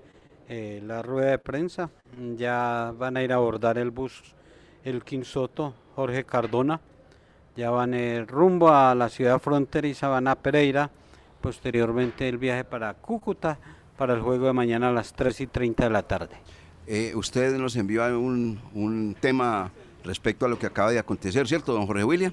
eh, 0.49 0.83
la 0.85 1.03
rueda 1.03 1.33
de 1.33 1.39
prensa. 1.39 1.91
Ya 2.37 2.93
van 2.97 3.17
a 3.17 3.23
ir 3.23 3.33
a 3.33 3.37
abordar 3.37 3.79
el 3.79 3.91
bus 3.91 4.35
el 4.85 5.05
Quinsoto, 5.05 5.75
Jorge 5.95 6.25
Cardona. 6.25 6.81
Ya 7.57 7.71
van 7.71 7.95
eh, 7.95 8.25
rumbo 8.27 8.71
a 8.71 8.95
la 8.95 9.09
ciudad 9.09 9.39
fronteriza, 9.39 10.09
van 10.09 10.29
a 10.29 10.37
Pereira. 10.37 10.91
Posteriormente 11.41 12.29
el 12.29 12.39
viaje 12.39 12.65
para 12.65 12.95
Cúcuta 12.95 13.59
para 13.97 14.15
el 14.15 14.21
juego 14.21 14.47
de 14.47 14.53
mañana 14.53 14.89
a 14.89 14.93
las 14.93 15.13
3 15.13 15.43
y 15.43 15.47
30 15.47 15.85
de 15.85 15.91
la 15.91 16.03
tarde. 16.03 16.37
Eh, 16.93 17.13
usted 17.15 17.57
nos 17.57 17.77
envió 17.77 18.03
un, 18.19 18.59
un 18.75 19.15
tema 19.21 19.71
respecto 20.03 20.45
a 20.45 20.49
lo 20.49 20.59
que 20.59 20.67
acaba 20.67 20.91
de 20.91 20.99
acontecer, 20.99 21.47
¿cierto, 21.47 21.73
don 21.73 21.87
Jorge 21.87 22.03
William? 22.03 22.33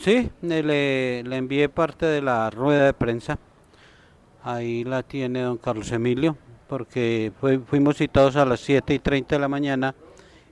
Sí, 0.00 0.28
eh, 0.42 0.62
le, 0.64 1.22
le 1.22 1.36
envié 1.36 1.68
parte 1.68 2.06
de 2.06 2.20
la 2.22 2.50
rueda 2.50 2.86
de 2.86 2.92
prensa. 2.92 3.38
Ahí 4.42 4.82
la 4.82 5.04
tiene 5.04 5.42
don 5.42 5.58
Carlos 5.58 5.92
Emilio, 5.92 6.36
porque 6.68 7.30
fue- 7.40 7.60
fuimos 7.60 7.96
citados 7.98 8.34
a 8.34 8.44
las 8.44 8.58
7 8.58 8.94
y 8.94 8.98
30 8.98 9.36
de 9.36 9.40
la 9.40 9.46
mañana 9.48 9.94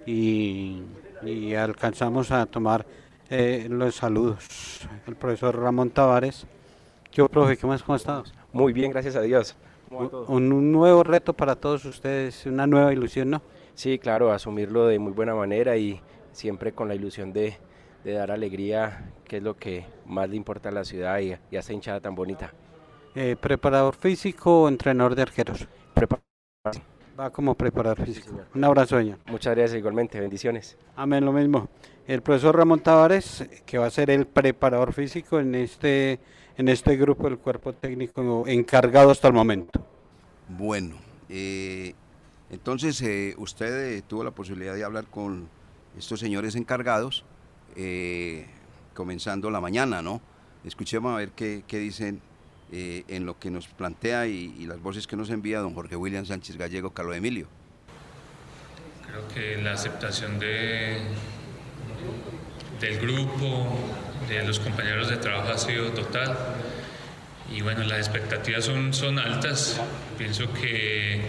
y, 0.07 0.81
y 1.25 1.55
alcanzamos 1.55 2.31
a 2.31 2.47
tomar 2.47 2.87
eh, 3.29 3.67
los 3.69 3.97
saludos. 3.97 4.47
El 5.09 5.17
profesor 5.17 5.59
Ramón 5.59 5.91
Tavares. 5.91 6.47
¿Qué 7.11 7.25
profe? 7.29 7.57
¿Qué 7.57 7.67
más? 7.67 7.83
¿Cómo 7.83 7.97
está? 7.97 8.23
Muy 8.53 8.73
bien, 8.73 8.93
gracias 8.93 9.17
a 9.17 9.23
Dios. 9.23 9.57
Un, 9.91 10.53
un 10.53 10.73
nuevo 10.73 11.03
reto 11.03 11.33
para 11.33 11.57
todos 11.57 11.85
ustedes, 11.85 12.47
una 12.47 12.67
nueva 12.67 12.93
ilusión, 12.93 13.31
¿no? 13.31 13.43
Sí, 13.75 13.99
claro, 13.99 14.33
asumirlo 14.33 14.87
de 14.87 14.99
muy 14.99 15.13
buena 15.13 15.35
manera 15.35 15.77
y 15.77 16.01
siempre 16.33 16.73
con 16.73 16.87
la 16.89 16.95
ilusión 16.95 17.33
de, 17.33 17.57
de 18.05 18.13
dar 18.13 18.31
alegría, 18.31 19.11
que 19.25 19.39
es 19.39 19.43
lo 19.43 19.57
que 19.57 19.85
más 20.07 20.29
le 20.29 20.37
importa 20.37 20.69
a 20.69 20.73
la 20.73 20.85
ciudad 20.85 21.19
y, 21.19 21.33
a- 21.33 21.41
y 21.51 21.57
a 21.57 21.61
esta 21.61 21.73
hinchada 21.73 22.01
tan 22.01 22.15
bonita. 22.15 22.53
Eh, 23.17 23.37
¿Preparador 23.41 23.97
físico 23.97 24.63
o 24.63 24.69
entrenador 24.69 25.17
de 25.17 25.23
arqueros? 25.23 25.67
Prepa- 25.95 26.21
Va 27.19 27.31
como 27.31 27.55
preparador 27.55 28.05
físico. 28.07 28.31
Un 28.55 28.65
abrazo, 28.65 28.97
señor. 28.99 29.19
Muchas 29.27 29.55
gracias 29.57 29.79
igualmente, 29.79 30.21
bendiciones. 30.21 30.79
Amén, 30.97 31.25
lo 31.25 31.33
mismo. 31.33 31.69
El 32.07 32.23
profesor 32.23 32.57
Ramón 32.57 32.81
Tavares, 32.81 33.47
que 33.67 33.77
va 33.79 33.87
a 33.87 33.91
ser 33.91 34.11
el 34.11 34.27
preparador 34.27 34.93
físico 34.93 35.39
en 35.41 35.55
este, 35.55 36.19
en 36.61 36.69
este 36.69 36.95
grupo 36.97 37.25
del 37.25 37.39
cuerpo 37.39 37.73
técnico 37.73 38.45
encargado 38.47 39.11
hasta 39.11 39.29
el 39.29 39.33
momento. 39.35 39.81
Bueno, 40.47 40.97
eh, 41.31 41.95
Entonces, 42.51 43.01
eh, 43.03 43.35
usted 43.39 43.97
eh, 43.97 44.03
tuvo 44.07 44.25
la 44.25 44.33
posibilidad 44.33 44.75
de 44.75 44.83
hablar 44.85 45.07
con 45.07 45.49
estos 45.97 46.19
señores 46.21 46.57
encargados, 46.57 47.25
eh, 47.77 48.47
comenzando 48.93 49.51
la 49.51 49.61
mañana, 49.61 50.03
¿no? 50.03 50.21
Escuchemos 50.65 51.15
a 51.15 51.19
ver 51.19 51.31
qué, 51.31 51.63
qué 51.67 51.79
dicen 51.79 52.21
eh, 52.73 53.05
en 53.09 53.25
lo 53.25 53.39
que 53.39 53.51
nos 53.51 53.69
plantea 53.69 54.27
y, 54.27 54.55
y 54.59 54.67
las 54.67 54.83
voces 54.83 55.07
que 55.07 55.17
nos 55.17 55.31
envía 55.31 55.61
don 55.61 55.75
Jorge 55.75 55.97
William 55.97 56.27
Sánchez 56.27 56.57
Gallego, 56.57 56.91
Carlos 56.91 57.17
Emilio. 57.17 57.47
Creo 59.07 59.29
que 59.29 59.63
la 59.63 59.73
aceptación 59.73 60.39
de, 60.39 60.99
del 62.81 62.99
grupo, 62.99 63.67
de 64.29 64.43
los 64.45 64.59
compañeros 64.59 65.09
de 65.11 65.17
trabajo 65.17 65.53
ha 65.53 65.59
sido 65.59 65.91
total. 65.91 66.37
Y 67.53 67.63
bueno, 67.63 67.83
las 67.85 67.99
expectativas 67.99 68.65
son, 68.65 68.95
son 68.95 69.19
altas. 69.19 69.81
Pienso 70.17 70.53
que 70.53 71.21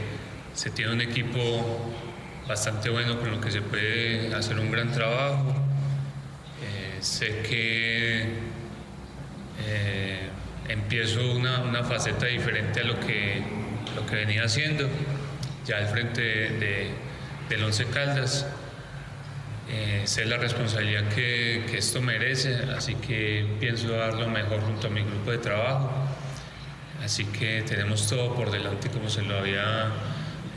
se 0.53 0.69
tiene 0.69 0.93
un 0.93 1.01
equipo 1.01 1.91
bastante 2.47 2.89
bueno 2.89 3.19
con 3.19 3.31
lo 3.31 3.41
que 3.41 3.51
se 3.51 3.61
puede 3.61 4.33
hacer 4.33 4.59
un 4.59 4.71
gran 4.71 4.91
trabajo. 4.91 5.55
Eh, 6.63 6.97
sé 7.01 7.41
que 7.41 8.21
eh, 9.65 10.29
empiezo 10.69 11.31
una, 11.31 11.61
una, 11.61 11.83
faceta 11.83 12.27
diferente 12.27 12.81
a 12.81 12.83
lo 12.83 12.99
que, 12.99 13.41
lo 13.95 14.05
que 14.05 14.15
venía 14.15 14.43
haciendo, 14.43 14.87
ya 15.65 15.77
al 15.77 15.87
frente 15.87 16.21
de, 16.21 16.49
de, 16.59 16.91
del 17.49 17.63
Once 17.63 17.85
Caldas. 17.85 18.45
Eh, 19.73 20.01
sé 20.03 20.25
la 20.25 20.35
responsabilidad 20.35 21.07
que, 21.07 21.63
que, 21.69 21.77
esto 21.77 22.01
merece, 22.01 22.55
así 22.75 22.95
que 22.95 23.45
pienso 23.57 23.93
dar 23.93 24.15
lo 24.15 24.27
mejor 24.27 24.59
junto 24.59 24.87
a 24.87 24.89
mi 24.89 25.01
grupo 25.01 25.31
de 25.31 25.37
trabajo. 25.37 25.89
Así 27.01 27.23
que 27.25 27.61
tenemos 27.61 28.05
todo 28.07 28.35
por 28.35 28.51
delante, 28.51 28.89
como 28.89 29.09
se 29.09 29.21
lo 29.21 29.37
había 29.37 29.87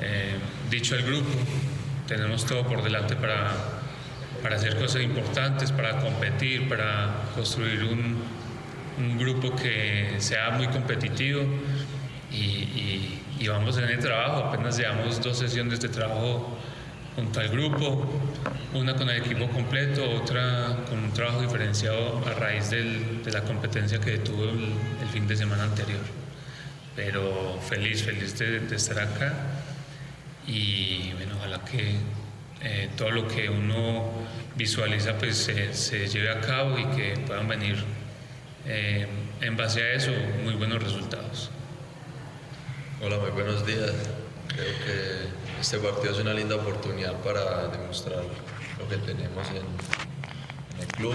eh, 0.00 0.34
dicho 0.68 0.96
al 0.96 1.02
grupo. 1.02 1.30
Tenemos 2.08 2.44
todo 2.44 2.66
por 2.66 2.82
delante 2.82 3.14
para, 3.14 3.52
para 4.42 4.56
hacer 4.56 4.76
cosas 4.76 5.02
importantes, 5.02 5.70
para 5.70 6.00
competir, 6.00 6.68
para 6.68 7.22
construir 7.36 7.84
un, 7.84 8.20
un 8.98 9.16
grupo 9.16 9.54
que 9.54 10.16
sea 10.18 10.50
muy 10.50 10.66
competitivo 10.66 11.42
y, 12.32 12.36
y, 12.36 13.22
y, 13.38 13.46
vamos 13.46 13.78
en 13.78 13.84
el 13.84 14.00
trabajo. 14.00 14.48
Apenas 14.48 14.76
llevamos 14.76 15.22
dos 15.22 15.38
sesiones 15.38 15.80
de 15.80 15.88
trabajo 15.88 16.58
junto 17.14 17.40
al 17.40 17.48
grupo, 17.48 18.04
una 18.72 18.94
con 18.96 19.08
el 19.08 19.22
equipo 19.22 19.48
completo, 19.48 20.02
otra 20.10 20.76
con 20.88 20.98
un 20.98 21.12
trabajo 21.12 21.42
diferenciado 21.42 22.22
a 22.26 22.32
raíz 22.32 22.70
del, 22.70 23.22
de 23.22 23.30
la 23.30 23.42
competencia 23.42 24.00
que 24.00 24.18
tuvo 24.18 24.44
el, 24.44 24.72
el, 25.00 25.08
fin 25.12 25.26
de 25.26 25.36
semana 25.36 25.64
anterior. 25.64 26.00
Pero 26.96 27.58
feliz, 27.68 28.02
feliz 28.02 28.38
de, 28.38 28.60
de 28.60 28.76
estar 28.76 28.98
acá 28.98 29.32
y 30.46 31.12
bueno, 31.14 31.36
ojalá 31.38 31.64
que 31.64 31.96
eh, 32.62 32.90
todo 32.96 33.10
lo 33.10 33.28
que 33.28 33.48
uno 33.48 34.10
visualiza 34.56 35.16
pues 35.18 35.36
se, 35.36 35.74
se, 35.74 36.06
lleve 36.08 36.30
a 36.30 36.40
cabo 36.40 36.78
y 36.78 36.84
que 36.96 37.14
puedan 37.26 37.48
venir 37.48 37.76
eh, 38.66 39.06
en 39.40 39.56
base 39.56 39.82
a 39.82 39.92
eso 39.92 40.10
muy 40.42 40.54
buenos 40.54 40.82
resultados. 40.82 41.50
Hola, 43.02 43.18
muy 43.18 43.30
buenos 43.30 43.66
días. 43.66 43.92
Creo 44.48 44.72
que 44.84 45.43
este 45.60 45.78
partido 45.78 46.12
es 46.12 46.20
una 46.20 46.34
linda 46.34 46.56
oportunidad 46.56 47.14
para 47.22 47.68
demostrar 47.68 48.22
lo 48.78 48.88
que 48.88 48.96
tenemos 48.98 49.48
en, 49.50 49.64
el 50.80 50.86
club, 50.88 51.14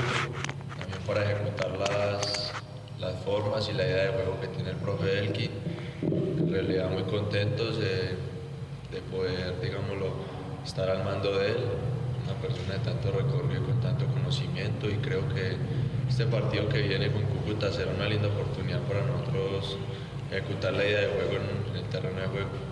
también 0.77 0.99
para 1.05 1.23
ejecutar 1.23 1.77
las, 1.77 2.53
las, 2.99 3.23
formas 3.23 3.67
y 3.69 3.73
la 3.73 3.83
idea 3.83 4.05
de 4.05 4.13
juego 4.13 4.39
que 4.39 4.47
tiene 4.47 4.69
el 4.71 4.77
profe 4.77 5.19
Elki. 5.19 5.49
En 6.01 6.51
realidad 6.51 6.89
muy 6.89 7.03
contentos 7.03 7.77
de, 7.77 8.15
de 8.91 9.01
poder, 9.11 9.59
digámoslo, 9.61 10.13
estar 10.65 10.89
al 10.89 11.03
mando 11.03 11.37
de 11.37 11.51
él, 11.51 11.57
una 12.23 12.33
persona 12.35 12.73
de 12.73 12.79
tanto 12.79 13.11
recorrido, 13.11 13.63
con 13.65 13.79
tanto 13.81 14.05
conocimiento 14.07 14.89
y 14.89 14.95
creo 14.97 15.27
que 15.29 15.57
este 16.07 16.25
partido 16.25 16.69
que 16.69 16.81
viene 16.81 17.11
con 17.11 17.23
Cúcuta 17.23 17.71
será 17.71 17.91
una 17.91 18.07
linda 18.07 18.27
oportunidad 18.27 18.79
para 18.81 19.01
nosotros 19.01 19.77
ejecutar 20.31 20.73
la 20.73 20.85
idea 20.85 21.01
de 21.01 21.07
juego 21.07 21.43
en 21.69 21.75
el 21.75 21.83
terreno 21.89 22.21
de 22.21 22.27
juego. 22.27 22.68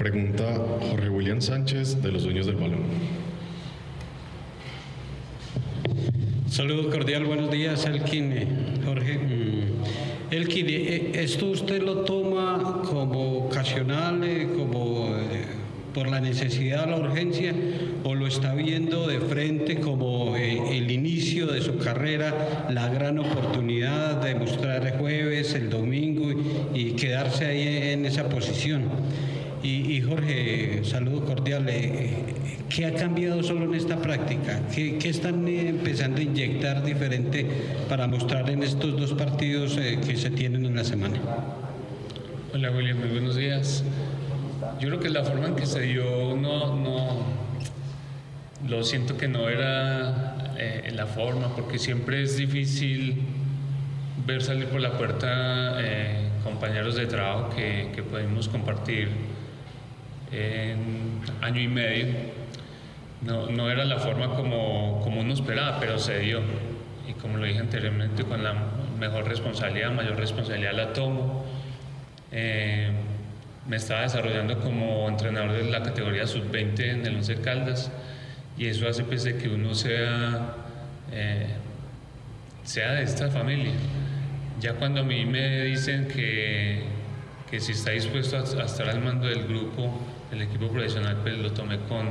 Pregunta 0.00 0.58
Jorge 0.88 1.10
William 1.10 1.42
Sánchez 1.42 2.00
de 2.00 2.10
los 2.10 2.22
Dueños 2.22 2.46
del 2.46 2.56
Balón. 2.56 2.84
Saludo 6.48 6.88
cordial, 6.88 7.26
buenos 7.26 7.50
días, 7.50 7.84
Elkin. 7.84 8.80
Jorge, 8.82 9.18
mm, 9.18 10.32
Elkin, 10.32 10.66
eh, 10.70 11.12
¿esto 11.16 11.50
usted 11.50 11.82
lo 11.82 11.96
toma 11.98 12.80
como 12.82 13.44
ocasional, 13.44 14.24
eh, 14.24 14.48
como 14.56 15.14
eh, 15.18 15.44
por 15.92 16.08
la 16.08 16.18
necesidad, 16.18 16.88
la 16.88 16.96
urgencia, 16.96 17.54
o 18.02 18.14
lo 18.14 18.26
está 18.26 18.54
viendo 18.54 19.06
de 19.06 19.20
frente 19.20 19.80
como 19.80 20.34
el 20.34 20.90
inicio 20.90 21.46
de 21.46 21.60
su 21.60 21.76
carrera, 21.76 22.68
la 22.70 22.88
gran 22.88 23.18
oportunidad 23.18 24.22
de 24.22 24.34
mostrar 24.34 24.86
el 24.86 24.94
jueves, 24.94 25.52
el 25.52 25.68
domingo 25.68 26.32
y 26.72 26.92
quedarse 26.92 27.44
ahí 27.44 27.92
en 27.92 28.06
esa 28.06 28.30
posición? 28.30 28.84
Y, 29.62 30.00
Jorge, 30.00 30.80
saludo 30.84 31.24
cordial. 31.26 31.66
¿Qué 32.70 32.86
ha 32.86 32.94
cambiado 32.94 33.42
solo 33.42 33.66
en 33.66 33.74
esta 33.74 34.00
práctica? 34.00 34.62
¿Qué, 34.74 34.96
están 35.04 35.46
empezando 35.46 36.18
a 36.18 36.22
inyectar 36.22 36.82
diferente 36.82 37.46
para 37.86 38.06
mostrar 38.06 38.48
en 38.48 38.62
estos 38.62 38.98
dos 38.98 39.12
partidos 39.12 39.76
eh, 39.76 39.98
que 40.04 40.16
se 40.16 40.30
tienen 40.30 40.64
en 40.64 40.76
la 40.76 40.84
semana? 40.84 41.20
Hola 42.54 42.70
William, 42.70 43.00
muy 43.00 43.08
buenos 43.08 43.36
días. 43.36 43.84
Yo 44.80 44.88
creo 44.88 45.00
que 45.00 45.10
la 45.10 45.24
forma 45.24 45.48
en 45.48 45.56
que 45.56 45.66
se 45.66 45.82
dio 45.82 46.34
no, 46.36 46.74
no 46.76 47.26
lo 48.66 48.82
siento 48.82 49.18
que 49.18 49.28
no 49.28 49.46
era 49.50 50.54
eh, 50.58 50.90
la 50.94 51.04
forma, 51.04 51.54
porque 51.54 51.78
siempre 51.78 52.22
es 52.22 52.38
difícil 52.38 53.20
ver 54.26 54.40
salir 54.42 54.68
por 54.68 54.80
la 54.80 54.96
puerta 54.96 55.74
eh, 55.80 56.30
compañeros 56.44 56.94
de 56.94 57.06
trabajo 57.06 57.50
que, 57.54 57.90
que 57.94 58.02
podemos 58.02 58.48
compartir 58.48 59.08
en 60.32 61.20
año 61.40 61.60
y 61.60 61.68
medio. 61.68 62.06
No, 63.22 63.50
no, 63.50 63.70
era 63.70 63.84
la 63.84 63.98
forma 63.98 64.34
como, 64.34 65.00
como 65.02 65.20
uno 65.20 65.34
esperaba, 65.34 65.78
pero 65.78 65.98
se 65.98 66.18
dio. 66.20 66.40
Y 67.08 67.12
como 67.14 67.36
lo 67.36 67.46
dije 67.46 67.58
anteriormente, 67.58 68.24
con 68.24 68.42
la 68.42 68.54
mejor 68.98 69.26
responsabilidad, 69.28 69.92
mayor 69.92 70.16
responsabilidad 70.16 70.72
la 70.72 70.92
tomo. 70.92 71.44
Eh, 72.32 72.90
me 73.66 73.76
estaba 73.76 74.02
desarrollando 74.02 74.58
como 74.58 75.08
entrenador 75.08 75.52
de 75.52 75.64
la 75.64 75.82
categoría 75.82 76.26
sub-20 76.26 76.80
en 76.80 77.06
el 77.06 77.16
Once 77.16 77.34
Caldas 77.40 77.90
y 78.56 78.66
eso 78.66 78.88
hace 78.88 79.04
pues, 79.04 79.24
de 79.24 79.36
que 79.36 79.48
uno 79.48 79.74
sea, 79.74 80.54
eh, 81.12 81.46
sea 82.64 82.92
de 82.92 83.02
esta 83.02 83.28
familia. 83.30 83.72
Ya 84.60 84.74
cuando 84.74 85.00
a 85.00 85.04
mí 85.04 85.24
me 85.24 85.62
dicen 85.62 86.08
que, 86.08 86.82
que 87.50 87.60
si 87.60 87.72
está 87.72 87.92
dispuesto 87.92 88.36
a, 88.36 88.40
a 88.40 88.66
estar 88.66 88.88
al 88.88 89.00
mando 89.00 89.26
del 89.26 89.46
grupo, 89.46 89.98
el 90.32 90.42
equipo 90.42 90.68
profesional 90.68 91.18
pues 91.22 91.38
lo 91.38 91.52
tomé 91.52 91.78
con 91.80 92.08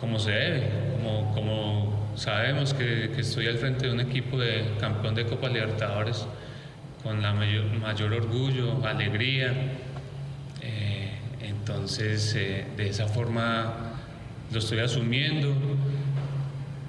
como 0.00 0.18
se 0.18 0.32
debe, 0.32 0.70
como, 0.92 1.32
como 1.32 2.12
sabemos 2.14 2.74
que, 2.74 3.10
estoy 3.16 3.46
al 3.46 3.56
frente 3.56 3.86
de 3.86 3.92
un 3.92 4.00
equipo 4.00 4.38
de 4.38 4.74
campeón 4.78 5.14
de 5.14 5.24
Copa 5.24 5.48
Libertadores 5.48 6.26
con 7.02 7.22
la 7.22 7.32
mayor, 7.32 7.64
mayor 7.80 8.12
orgullo, 8.12 8.84
alegría. 8.84 9.52
Eh, 10.60 11.10
entonces, 11.40 12.34
eh, 12.36 12.66
de 12.76 12.88
esa 12.88 13.06
forma 13.06 13.94
lo 14.52 14.58
estoy 14.58 14.80
asumiendo. 14.80 15.54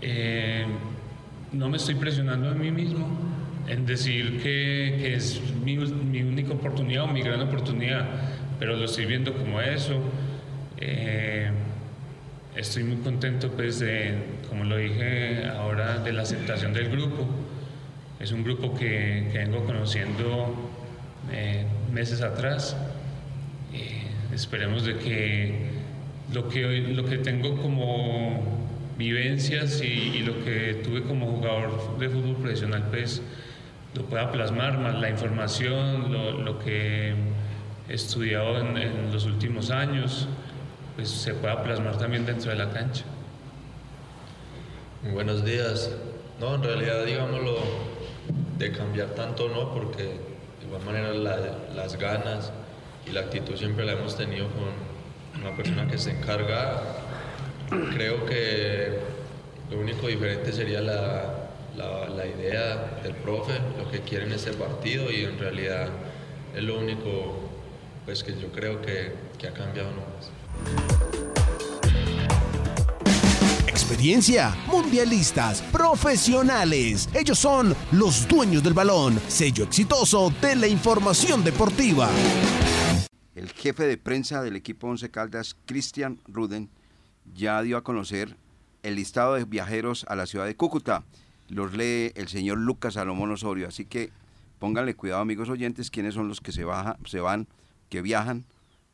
Eh, 0.01 0.65
no 1.53 1.69
me 1.69 1.77
estoy 1.77 1.95
presionando 1.95 2.49
a 2.49 2.53
mí 2.53 2.69
mismo 2.69 3.07
en 3.67 3.85
decir 3.85 4.41
que, 4.43 4.97
que 4.99 5.15
es 5.15 5.41
mi, 5.63 5.77
mi 5.77 6.21
única 6.21 6.53
oportunidad 6.53 7.05
o 7.05 7.07
mi 7.07 7.21
gran 7.21 7.41
oportunidad 7.41 8.05
pero 8.59 8.75
lo 8.75 8.85
estoy 8.85 9.05
viendo 9.05 9.33
como 9.33 9.61
eso. 9.61 9.99
Eh, 10.77 11.49
estoy 12.55 12.83
muy 12.83 12.97
contento, 12.97 13.51
pues, 13.51 13.79
de, 13.79 14.13
como 14.49 14.63
lo 14.63 14.77
dije 14.77 15.47
ahora, 15.47 15.99
de 15.99 16.13
la 16.13 16.23
aceptación 16.23 16.73
del 16.73 16.89
grupo. 16.89 17.27
Es 18.19 18.31
un 18.31 18.43
grupo 18.43 18.73
que, 18.73 19.29
que 19.31 19.37
vengo 19.39 19.65
conociendo 19.65 20.55
eh, 21.31 21.65
meses 21.93 22.21
atrás. 22.21 22.77
Eh, 23.73 24.03
esperemos 24.33 24.85
de 24.85 24.97
que 24.97 25.69
lo, 26.33 26.47
que 26.49 26.61
lo 26.61 27.05
que 27.05 27.17
tengo 27.17 27.57
como 27.57 28.63
vivencias 28.97 29.81
y, 29.81 29.85
y, 29.85 30.19
lo 30.23 30.43
que 30.45 30.75
tuve 30.75 31.03
como 31.03 31.27
jugador 31.27 31.97
de 31.99 32.09
fútbol 32.09 32.35
profesional, 32.37 32.85
pues, 32.89 33.21
lo 33.93 34.05
pueda 34.05 34.31
plasmar, 34.31 34.77
más 34.77 34.95
la 34.95 35.09
información, 35.09 36.11
lo, 36.11 36.31
lo 36.41 36.59
que 36.59 37.13
estudiado 37.89 38.59
en, 38.59 38.77
en, 38.77 39.11
los 39.13 39.25
últimos 39.25 39.69
años, 39.69 40.27
pues 40.95 41.09
se 41.09 41.33
pueda 41.33 41.61
plasmar 41.63 41.97
también 41.97 42.25
dentro 42.25 42.51
de 42.51 42.57
la 42.57 42.71
cancha. 42.71 43.03
Buenos 45.13 45.45
días. 45.45 45.91
No, 46.39 46.55
en 46.55 46.63
realidad, 46.63 47.05
digámoslo, 47.05 47.57
de 48.57 48.71
cambiar 48.71 49.09
tanto 49.09 49.47
no, 49.49 49.73
porque 49.73 50.03
de 50.03 50.65
igual 50.65 50.83
manera 50.83 51.13
la, 51.13 51.37
las 51.75 51.97
ganas 51.97 52.51
y 53.07 53.11
la 53.11 53.21
actitud 53.21 53.55
siempre 53.55 53.85
la 53.85 53.93
hemos 53.93 54.17
tenido 54.17 54.47
con 54.49 55.41
una 55.41 55.55
persona 55.55 55.87
que 55.87 55.97
se 55.97 56.11
encarga. 56.11 56.81
Creo 57.93 58.25
que 58.25 58.99
lo 59.69 59.79
único 59.79 60.07
diferente 60.07 60.51
sería 60.51 60.81
la, 60.81 61.49
la, 61.75 62.09
la 62.09 62.25
idea 62.25 62.99
del 63.03 63.13
profe, 63.15 63.53
lo 63.77 63.89
que 63.91 64.01
quiere 64.01 64.25
en 64.25 64.31
este 64.31 64.53
partido 64.53 65.11
y 65.11 65.23
en 65.23 65.37
realidad 65.37 65.89
es 66.55 66.63
lo 66.63 66.79
único 66.79 67.44
pues, 68.05 68.23
que 68.23 68.39
yo 68.39 68.51
creo 68.51 68.81
que, 68.81 69.13
que 69.37 69.47
ha 69.47 69.53
cambiado 69.53 69.89
nomás. 69.91 70.31
Experiencia, 73.67 74.55
mundialistas, 74.67 75.61
profesionales. 75.61 77.09
Ellos 77.13 77.37
son 77.37 77.75
los 77.91 78.27
dueños 78.27 78.63
del 78.63 78.73
balón, 78.73 79.19
sello 79.27 79.65
exitoso 79.65 80.31
de 80.41 80.55
la 80.55 80.67
información 80.67 81.43
deportiva. 81.43 82.09
El 83.35 83.49
jefe 83.51 83.85
de 83.85 83.97
prensa 83.97 84.41
del 84.41 84.55
equipo 84.55 84.87
Once 84.87 85.09
Caldas, 85.11 85.55
Cristian 85.65 86.19
Ruden, 86.27 86.69
ya 87.33 87.61
dio 87.61 87.77
a 87.77 87.83
conocer 87.83 88.37
el 88.83 88.95
listado 88.95 89.33
de 89.33 89.45
viajeros 89.45 90.05
a 90.07 90.15
la 90.15 90.25
ciudad 90.25 90.45
de 90.45 90.55
Cúcuta. 90.55 91.03
Los 91.49 91.73
lee 91.73 92.11
el 92.15 92.27
señor 92.27 92.59
Lucas 92.59 92.93
Salomón 92.93 93.31
Osorio, 93.31 93.67
así 93.67 93.85
que 93.85 94.11
pónganle 94.59 94.95
cuidado, 94.95 95.21
amigos 95.21 95.49
oyentes, 95.49 95.91
quiénes 95.91 96.13
son 96.13 96.27
los 96.27 96.39
que 96.39 96.51
se, 96.51 96.63
baja, 96.63 96.97
se 97.05 97.19
van, 97.19 97.47
que 97.89 98.01
viajan 98.01 98.45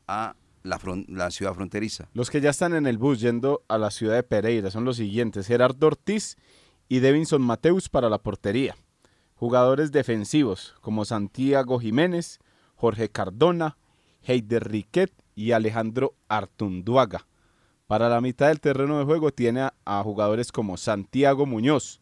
a 0.07 0.35
la, 0.63 1.31
ciudad 1.31 1.53
fronteriza. 1.53 2.09
Los 2.13 2.29
que 2.29 2.41
ya 2.41 2.49
están 2.49 2.73
en 2.73 2.85
el 2.85 2.97
bus 2.97 3.19
yendo 3.19 3.63
a 3.67 3.77
la 3.77 3.91
ciudad 3.91 4.15
de 4.15 4.23
Pereira 4.23 4.71
son 4.71 4.85
los 4.85 4.97
siguientes: 4.97 5.47
Gerardo 5.47 5.87
Ortiz 5.87 6.37
y 6.87 6.99
Devinson 6.99 7.41
Mateus 7.41 7.89
para 7.89 8.09
la 8.09 8.19
portería. 8.19 8.75
Jugadores 9.35 9.91
defensivos 9.91 10.75
como 10.81 11.05
Santiago 11.05 11.79
Jiménez, 11.79 12.39
Jorge 12.75 13.09
Cardona, 13.09 13.77
Heider 14.21 14.69
Riquet 14.69 15.11
y 15.35 15.51
Alejandro 15.51 16.15
Artunduaga. 16.27 17.25
Para 17.87 18.07
la 18.07 18.21
mitad 18.21 18.49
del 18.49 18.61
terreno 18.61 18.99
de 18.99 19.05
juego 19.05 19.31
tiene 19.31 19.61
a, 19.61 19.73
a 19.83 20.03
jugadores 20.03 20.51
como 20.51 20.77
Santiago 20.77 21.45
Muñoz, 21.45 22.01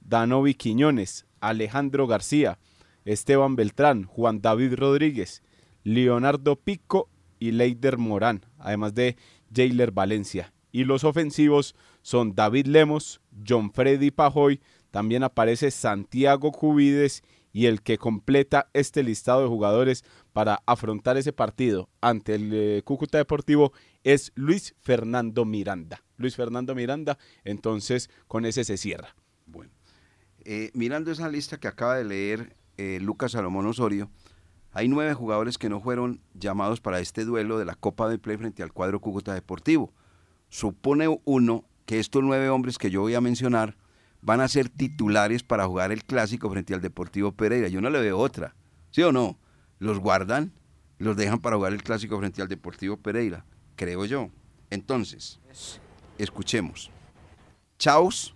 Danovi 0.00 0.54
Quiñones, 0.54 1.26
Alejandro 1.40 2.06
García, 2.06 2.58
Esteban 3.04 3.56
Beltrán, 3.56 4.04
Juan 4.04 4.40
David 4.40 4.74
Rodríguez, 4.74 5.42
Leonardo 5.86 6.56
Pico 6.56 7.08
y 7.38 7.52
Leider 7.52 7.96
Morán, 7.96 8.44
además 8.58 8.92
de 8.96 9.16
Jailer 9.54 9.92
Valencia. 9.92 10.52
Y 10.72 10.82
los 10.82 11.04
ofensivos 11.04 11.76
son 12.02 12.34
David 12.34 12.66
Lemos, 12.66 13.20
John 13.46 13.72
Freddy 13.72 14.10
Pajoy, 14.10 14.60
también 14.90 15.22
aparece 15.22 15.70
Santiago 15.70 16.50
Cubides 16.50 17.22
y 17.52 17.66
el 17.66 17.82
que 17.82 17.98
completa 17.98 18.68
este 18.72 19.04
listado 19.04 19.42
de 19.42 19.48
jugadores 19.48 20.04
para 20.32 20.60
afrontar 20.66 21.18
ese 21.18 21.32
partido 21.32 21.88
ante 22.00 22.34
el 22.34 22.50
eh, 22.52 22.82
Cúcuta 22.84 23.18
Deportivo 23.18 23.72
es 24.02 24.32
Luis 24.34 24.74
Fernando 24.80 25.44
Miranda. 25.44 26.02
Luis 26.16 26.34
Fernando 26.34 26.74
Miranda, 26.74 27.16
entonces 27.44 28.10
con 28.26 28.44
ese 28.44 28.64
se 28.64 28.76
cierra. 28.76 29.14
Bueno, 29.46 29.70
eh, 30.44 30.72
mirando 30.74 31.12
esa 31.12 31.28
lista 31.28 31.60
que 31.60 31.68
acaba 31.68 31.96
de 31.96 32.04
leer 32.04 32.56
eh, 32.76 32.98
Lucas 33.00 33.32
Salomón 33.32 33.66
Osorio, 33.66 34.10
hay 34.76 34.88
nueve 34.88 35.14
jugadores 35.14 35.56
que 35.56 35.70
no 35.70 35.80
fueron 35.80 36.20
llamados 36.34 36.82
para 36.82 37.00
este 37.00 37.24
duelo 37.24 37.56
de 37.56 37.64
la 37.64 37.76
Copa 37.76 38.10
del 38.10 38.20
Play 38.20 38.36
frente 38.36 38.62
al 38.62 38.74
cuadro 38.74 39.00
Cúcuta 39.00 39.32
Deportivo. 39.32 39.90
Supone 40.50 41.18
uno 41.24 41.64
que 41.86 41.98
estos 41.98 42.22
nueve 42.22 42.50
hombres 42.50 42.76
que 42.76 42.90
yo 42.90 43.00
voy 43.00 43.14
a 43.14 43.22
mencionar 43.22 43.78
van 44.20 44.42
a 44.42 44.48
ser 44.48 44.68
titulares 44.68 45.42
para 45.42 45.66
jugar 45.66 45.92
el 45.92 46.04
clásico 46.04 46.50
frente 46.50 46.74
al 46.74 46.82
Deportivo 46.82 47.32
Pereira. 47.32 47.68
Yo 47.68 47.80
no 47.80 47.88
le 47.88 48.00
veo 48.00 48.18
otra, 48.18 48.54
¿sí 48.90 49.02
o 49.02 49.12
no? 49.12 49.38
Los 49.78 49.98
guardan, 49.98 50.52
los 50.98 51.16
dejan 51.16 51.40
para 51.40 51.56
jugar 51.56 51.72
el 51.72 51.82
clásico 51.82 52.18
frente 52.18 52.42
al 52.42 52.48
Deportivo 52.48 52.98
Pereira, 52.98 53.46
creo 53.76 54.04
yo. 54.04 54.28
Entonces, 54.68 55.40
escuchemos. 56.18 56.90
Chaos, 57.78 58.34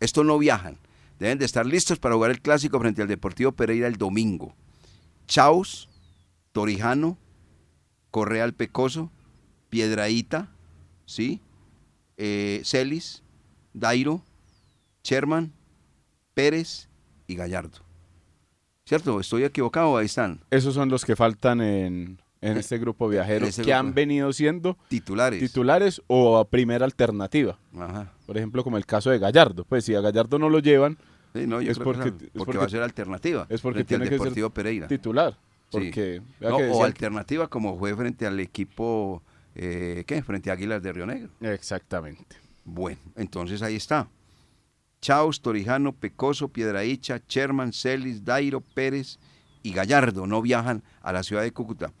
estos 0.00 0.24
no 0.24 0.38
viajan. 0.38 0.78
Deben 1.18 1.36
de 1.36 1.44
estar 1.44 1.66
listos 1.66 1.98
para 1.98 2.14
jugar 2.14 2.30
el 2.30 2.40
clásico 2.40 2.80
frente 2.80 3.02
al 3.02 3.08
Deportivo 3.08 3.52
Pereira 3.52 3.88
el 3.88 3.96
domingo. 3.96 4.54
Chaos, 5.32 5.88
Torijano, 6.52 7.16
Correa 8.10 8.44
el 8.44 8.52
Pecoso, 8.52 9.10
Piedraíta, 9.70 10.50
¿sí? 11.06 11.40
Eh, 12.18 12.60
Celis, 12.66 13.22
Dairo, 13.72 14.20
Sherman, 15.02 15.50
Pérez 16.34 16.90
y 17.26 17.34
Gallardo. 17.34 17.78
¿Cierto? 18.84 19.20
¿Estoy 19.20 19.44
equivocado? 19.44 19.96
Ahí 19.96 20.04
están. 20.04 20.40
Esos 20.50 20.74
son 20.74 20.90
los 20.90 21.02
que 21.02 21.16
faltan 21.16 21.62
en, 21.62 22.20
en 22.42 22.58
este 22.58 22.76
grupo 22.76 23.08
viajero 23.08 23.46
que 23.56 23.62
grupo. 23.62 23.72
han 23.72 23.94
venido 23.94 24.30
siendo 24.34 24.76
Titulares. 24.88 25.40
titulares 25.40 26.02
o 26.08 26.36
a 26.36 26.44
primera 26.50 26.84
alternativa. 26.84 27.58
Ajá. 27.74 28.12
Por 28.26 28.36
ejemplo, 28.36 28.62
como 28.62 28.76
el 28.76 28.84
caso 28.84 29.08
de 29.08 29.18
Gallardo. 29.18 29.64
Pues 29.64 29.86
si 29.86 29.94
a 29.94 30.02
Gallardo 30.02 30.38
no 30.38 30.50
lo 30.50 30.58
llevan, 30.58 30.98
Sí, 31.34 31.46
no, 31.46 31.60
yo 31.62 31.70
es, 31.72 31.78
creo 31.78 31.92
que 31.92 31.98
porque, 31.98 32.10
no, 32.10 32.26
es 32.26 32.30
porque 32.34 32.58
va 32.58 32.64
a 32.64 32.68
ser 32.68 32.82
alternativa 32.82 33.46
Es 33.48 33.60
porque 33.62 33.78
frente 33.78 33.94
al 33.94 34.00
tiene 34.00 34.04
que 34.10 34.16
Deportivo 34.16 34.48
ser 34.48 34.54
Pereira. 34.54 34.86
titular. 34.88 35.32
Sí. 35.32 35.38
Porque, 35.70 36.22
No, 36.40 36.56
que 36.58 36.64
o 36.64 36.66
decían- 36.66 36.84
alternativa 36.84 37.48
como 37.48 37.78
fue 37.78 37.96
frente 37.96 38.26
al 38.26 38.38
equipo, 38.40 39.22
eh, 39.54 40.04
¿qué? 40.06 40.22
Frente 40.22 40.50
a 40.50 40.52
Águilas 40.52 40.82
de 40.82 40.92
Río 40.92 41.06
Negro. 41.06 41.30
Exactamente. 41.40 42.36
Bueno, 42.64 42.98
entonces 43.16 43.62
ahí 43.62 43.76
está. 43.76 44.08
Chaos, 45.00 45.40
Torijano, 45.40 45.92
Pecoso, 45.92 46.48
Piedraícha, 46.48 47.20
Sherman, 47.26 47.72
Celis, 47.72 48.24
Dairo, 48.24 48.60
Pérez 48.60 49.18
y 49.62 49.72
Gallardo 49.72 50.26
no 50.26 50.42
viajan 50.42 50.82
a 51.00 51.12
la 51.12 51.22
ciudad 51.22 51.42
de 51.42 51.52
Cúcuta. 51.52 51.92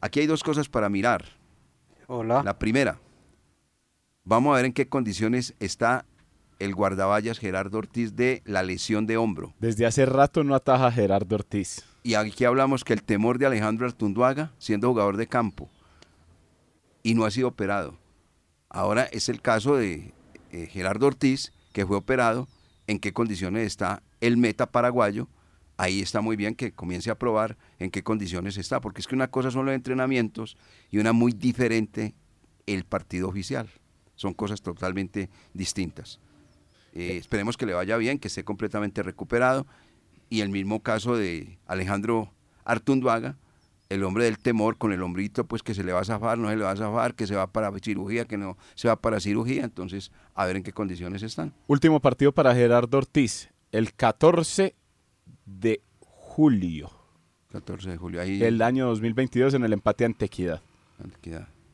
Aquí 0.00 0.20
hay 0.20 0.26
dos 0.26 0.42
cosas 0.44 0.68
para 0.68 0.88
mirar. 0.88 1.24
Hola. 2.06 2.42
La 2.44 2.58
primera, 2.58 2.98
vamos 4.24 4.52
a 4.52 4.56
ver 4.56 4.66
en 4.66 4.72
qué 4.72 4.88
condiciones 4.88 5.54
está 5.58 6.06
el 6.58 6.74
guardaballas 6.74 7.38
Gerardo 7.38 7.78
Ortiz 7.78 8.14
de 8.16 8.42
la 8.44 8.62
lesión 8.62 9.06
de 9.06 9.16
hombro. 9.16 9.54
Desde 9.58 9.86
hace 9.86 10.06
rato 10.06 10.44
no 10.44 10.54
ataja 10.54 10.90
Gerardo 10.90 11.36
Ortiz. 11.36 11.84
Y 12.02 12.14
aquí 12.14 12.44
hablamos 12.44 12.84
que 12.84 12.92
el 12.92 13.02
temor 13.02 13.38
de 13.38 13.46
Alejandro 13.46 13.86
Artunduaga, 13.86 14.52
siendo 14.58 14.88
jugador 14.88 15.16
de 15.16 15.26
campo, 15.26 15.68
y 17.02 17.14
no 17.14 17.24
ha 17.24 17.30
sido 17.30 17.48
operado. 17.48 17.98
Ahora 18.68 19.04
es 19.04 19.28
el 19.28 19.40
caso 19.40 19.76
de 19.76 20.12
eh, 20.52 20.66
Gerardo 20.66 21.06
Ortiz, 21.06 21.52
que 21.72 21.86
fue 21.86 21.96
operado, 21.96 22.48
en 22.86 22.98
qué 22.98 23.12
condiciones 23.12 23.66
está 23.66 24.02
el 24.20 24.36
meta 24.36 24.66
paraguayo. 24.66 25.28
Ahí 25.76 26.00
está 26.00 26.20
muy 26.20 26.36
bien 26.36 26.54
que 26.54 26.72
comience 26.72 27.10
a 27.10 27.18
probar 27.18 27.56
en 27.78 27.90
qué 27.90 28.02
condiciones 28.02 28.56
está, 28.56 28.80
porque 28.80 29.00
es 29.00 29.06
que 29.06 29.14
una 29.14 29.30
cosa 29.30 29.50
son 29.50 29.66
los 29.66 29.74
entrenamientos 29.74 30.56
y 30.90 30.98
una 30.98 31.12
muy 31.12 31.32
diferente 31.32 32.14
el 32.66 32.84
partido 32.84 33.28
oficial. 33.28 33.68
Son 34.14 34.32
cosas 34.32 34.62
totalmente 34.62 35.28
distintas. 35.52 36.20
Eh, 36.96 37.16
esperemos 37.16 37.56
que 37.56 37.66
le 37.66 37.74
vaya 37.74 37.96
bien, 37.96 38.18
que 38.18 38.28
esté 38.28 38.44
completamente 38.44 39.02
recuperado. 39.02 39.66
Y 40.28 40.40
el 40.40 40.48
mismo 40.48 40.82
caso 40.82 41.16
de 41.16 41.58
Alejandro 41.66 42.32
Artunduaga, 42.64 43.36
el 43.88 44.02
hombre 44.02 44.24
del 44.24 44.38
temor 44.38 44.76
con 44.76 44.92
el 44.92 45.02
hombrito, 45.02 45.46
pues 45.46 45.62
que 45.62 45.74
se 45.74 45.84
le 45.84 45.92
va 45.92 46.00
a 46.00 46.04
zafar, 46.04 46.38
no 46.38 46.48
se 46.48 46.56
le 46.56 46.64
va 46.64 46.72
a 46.72 46.76
zafar, 46.76 47.14
que 47.14 47.26
se 47.26 47.36
va 47.36 47.46
para 47.46 47.70
cirugía, 47.78 48.24
que 48.24 48.36
no 48.36 48.56
se 48.74 48.88
va 48.88 48.96
para 48.96 49.20
cirugía. 49.20 49.64
Entonces, 49.64 50.10
a 50.34 50.46
ver 50.46 50.56
en 50.56 50.62
qué 50.62 50.72
condiciones 50.72 51.22
están. 51.22 51.54
Último 51.68 52.00
partido 52.00 52.32
para 52.32 52.54
Gerardo 52.54 52.98
Ortiz, 52.98 53.50
el 53.70 53.92
14 53.94 54.74
de 55.44 55.80
julio 56.00 56.90
14 57.60 57.90
de 57.90 57.96
julio. 57.96 58.20
Ahí 58.20 58.38
del 58.38 58.60
año 58.62 58.86
2022 58.86 59.54
en 59.54 59.64
el 59.64 59.72
empate 59.72 60.04
ante 60.04 60.26
Equidad. 60.26 60.60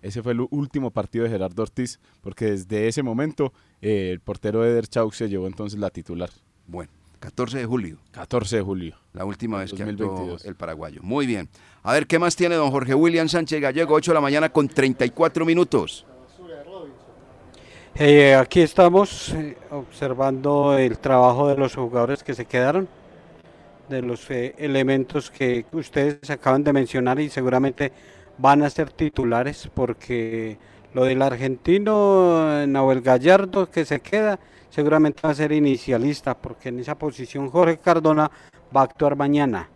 Ese 0.01 0.23
fue 0.23 0.33
el 0.33 0.47
último 0.51 0.91
partido 0.91 1.25
de 1.25 1.31
Gerardo 1.31 1.63
Ortiz, 1.63 2.01
porque 2.21 2.47
desde 2.47 2.89
ese 2.89 3.03
momento 3.03 3.53
eh, 3.83 4.11
el 4.12 4.21
portero 4.21 4.64
Eder 4.64 4.87
Chaux 4.87 5.14
se 5.14 5.29
llevó 5.29 5.47
entonces 5.47 5.79
la 5.79 5.90
titular. 5.90 6.31
Bueno, 6.66 6.90
14 7.21 7.59
de 7.59 7.66
julio. 7.66 7.99
14 8.12 8.57
de 8.57 8.62
julio. 8.62 8.97
La 9.12 9.25
última 9.25 9.59
vez 9.59 9.73
que 9.73 9.83
actuó 9.83 10.07
2022. 10.07 10.45
el 10.47 10.57
paraguayo. 10.57 11.01
Muy 11.03 11.27
bien. 11.27 11.49
A 11.83 11.92
ver, 11.92 12.07
¿qué 12.07 12.18
más 12.18 12.35
tiene 12.35 12.55
don 12.55 12.71
Jorge 12.71 12.95
William 12.95 13.29
Sánchez 13.29 13.61
Gallego? 13.61 13.95
8 13.95 14.12
de 14.12 14.14
la 14.14 14.21
mañana 14.21 14.49
con 14.49 14.68
34 14.68 15.45
minutos. 15.45 16.07
Eh, 17.95 18.35
aquí 18.35 18.62
estamos 18.62 19.35
eh, 19.35 19.57
observando 19.71 20.79
el 20.79 20.99
trabajo 20.99 21.49
de 21.49 21.57
los 21.57 21.75
jugadores 21.75 22.23
que 22.23 22.33
se 22.33 22.47
quedaron, 22.47 22.88
de 23.90 24.01
los 24.01 24.31
eh, 24.31 24.55
elementos 24.57 25.31
que 25.31 25.66
ustedes 25.73 26.31
acaban 26.31 26.64
de 26.64 26.73
mencionar 26.73 27.21
y 27.21 27.29
seguramente 27.29 27.92
van 28.38 28.62
a 28.62 28.71
ser 28.71 28.90
titulares 28.90 29.68
porque 29.75 30.57
lo 30.95 31.05
del 31.05 31.23
argentino 31.23 32.63
eh, 32.63 32.67
Nahuel 32.67 33.01
Gallardo 33.01 33.71
que 33.71 33.85
se 33.85 34.01
queda 34.01 34.39
seguramente 34.71 35.21
va 35.25 35.31
a 35.31 35.35
ser 35.35 35.53
inicialista 35.53 36.35
porque 36.37 36.69
en 36.71 36.79
esa 36.81 36.97
posición 36.97 37.51
Jorge 37.51 37.79
Cardona 37.79 38.31
va 38.75 38.81
a 38.83 38.85
actuar 38.85 39.17
mañana, 39.17 39.69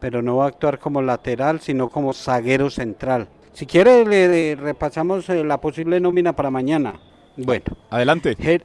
pero 0.00 0.22
no 0.22 0.36
va 0.36 0.44
a 0.44 0.48
actuar 0.48 0.78
como 0.78 1.02
lateral 1.02 1.60
sino 1.60 1.88
como 1.88 2.12
zaguero 2.12 2.70
central. 2.70 3.28
Si 3.52 3.66
quiere 3.66 4.04
le, 4.04 4.28
le 4.28 4.56
repasamos 4.56 5.28
eh, 5.28 5.42
la 5.44 5.60
posible 5.60 6.00
nómina 6.00 6.32
para 6.34 6.50
mañana. 6.50 7.00
Bueno. 7.36 7.64
Adelante. 7.90 8.36
Ger- 8.36 8.64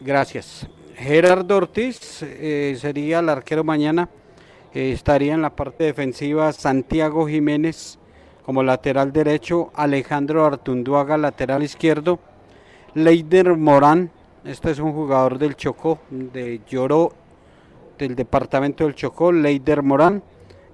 Gracias. 0.00 0.66
Gerardo 0.96 1.56
Ortiz 1.56 2.22
eh, 2.22 2.76
sería 2.80 3.20
el 3.20 3.28
arquero 3.28 3.64
mañana. 3.64 4.08
Eh, 4.72 4.92
estaría 4.92 5.34
en 5.34 5.42
la 5.42 5.54
parte 5.54 5.84
defensiva 5.84 6.52
Santiago 6.52 7.26
Jiménez, 7.28 7.98
Como 8.44 8.62
lateral 8.62 9.12
derecho, 9.12 9.70
Alejandro 9.74 10.44
Artunduaga, 10.44 11.16
lateral 11.16 11.62
izquierdo. 11.62 12.18
Leider 12.92 13.56
Morán, 13.56 14.10
este 14.44 14.70
es 14.70 14.78
un 14.78 14.92
jugador 14.92 15.38
del 15.38 15.56
Chocó, 15.56 15.98
de 16.10 16.60
Lloró, 16.68 17.12
del 17.98 18.14
departamento 18.14 18.84
del 18.84 18.94
Chocó, 18.94 19.32
Leider 19.32 19.82
Morán, 19.82 20.22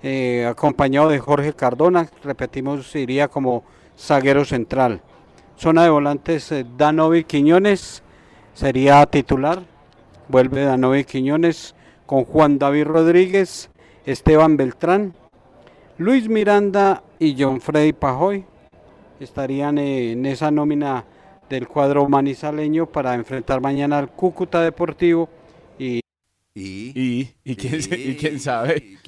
eh, 0.02 0.46
acompañado 0.46 1.10
de 1.10 1.20
Jorge 1.20 1.52
Cardona, 1.52 2.08
repetimos, 2.24 2.94
iría 2.96 3.28
como 3.28 3.62
zaguero 3.96 4.44
central. 4.44 5.00
Zona 5.56 5.84
de 5.84 5.90
volantes, 5.90 6.50
eh, 6.50 6.66
Danovi 6.76 7.24
Quiñones, 7.24 8.02
sería 8.54 9.06
titular. 9.06 9.62
Vuelve 10.28 10.64
Danovi 10.64 11.04
Quiñones 11.04 11.74
con 12.06 12.24
Juan 12.24 12.58
David 12.58 12.84
Rodríguez, 12.84 13.70
Esteban 14.06 14.56
Beltrán, 14.56 15.14
Luis 16.00 16.30
Miranda 16.30 17.02
y 17.18 17.36
John 17.38 17.60
Freddy 17.60 17.92
Pajoy 17.92 18.46
estarían 19.20 19.76
en 19.76 20.24
esa 20.24 20.50
nómina 20.50 21.04
del 21.50 21.68
cuadro 21.68 22.08
manizaleño 22.08 22.86
para 22.86 23.14
enfrentar 23.14 23.60
mañana 23.60 23.98
al 23.98 24.08
Cúcuta 24.08 24.62
Deportivo 24.62 25.28
y 26.54 26.80
y, 26.98 27.34
y, 27.44 27.56
quién, 27.56 28.40
sabe. 28.40 28.98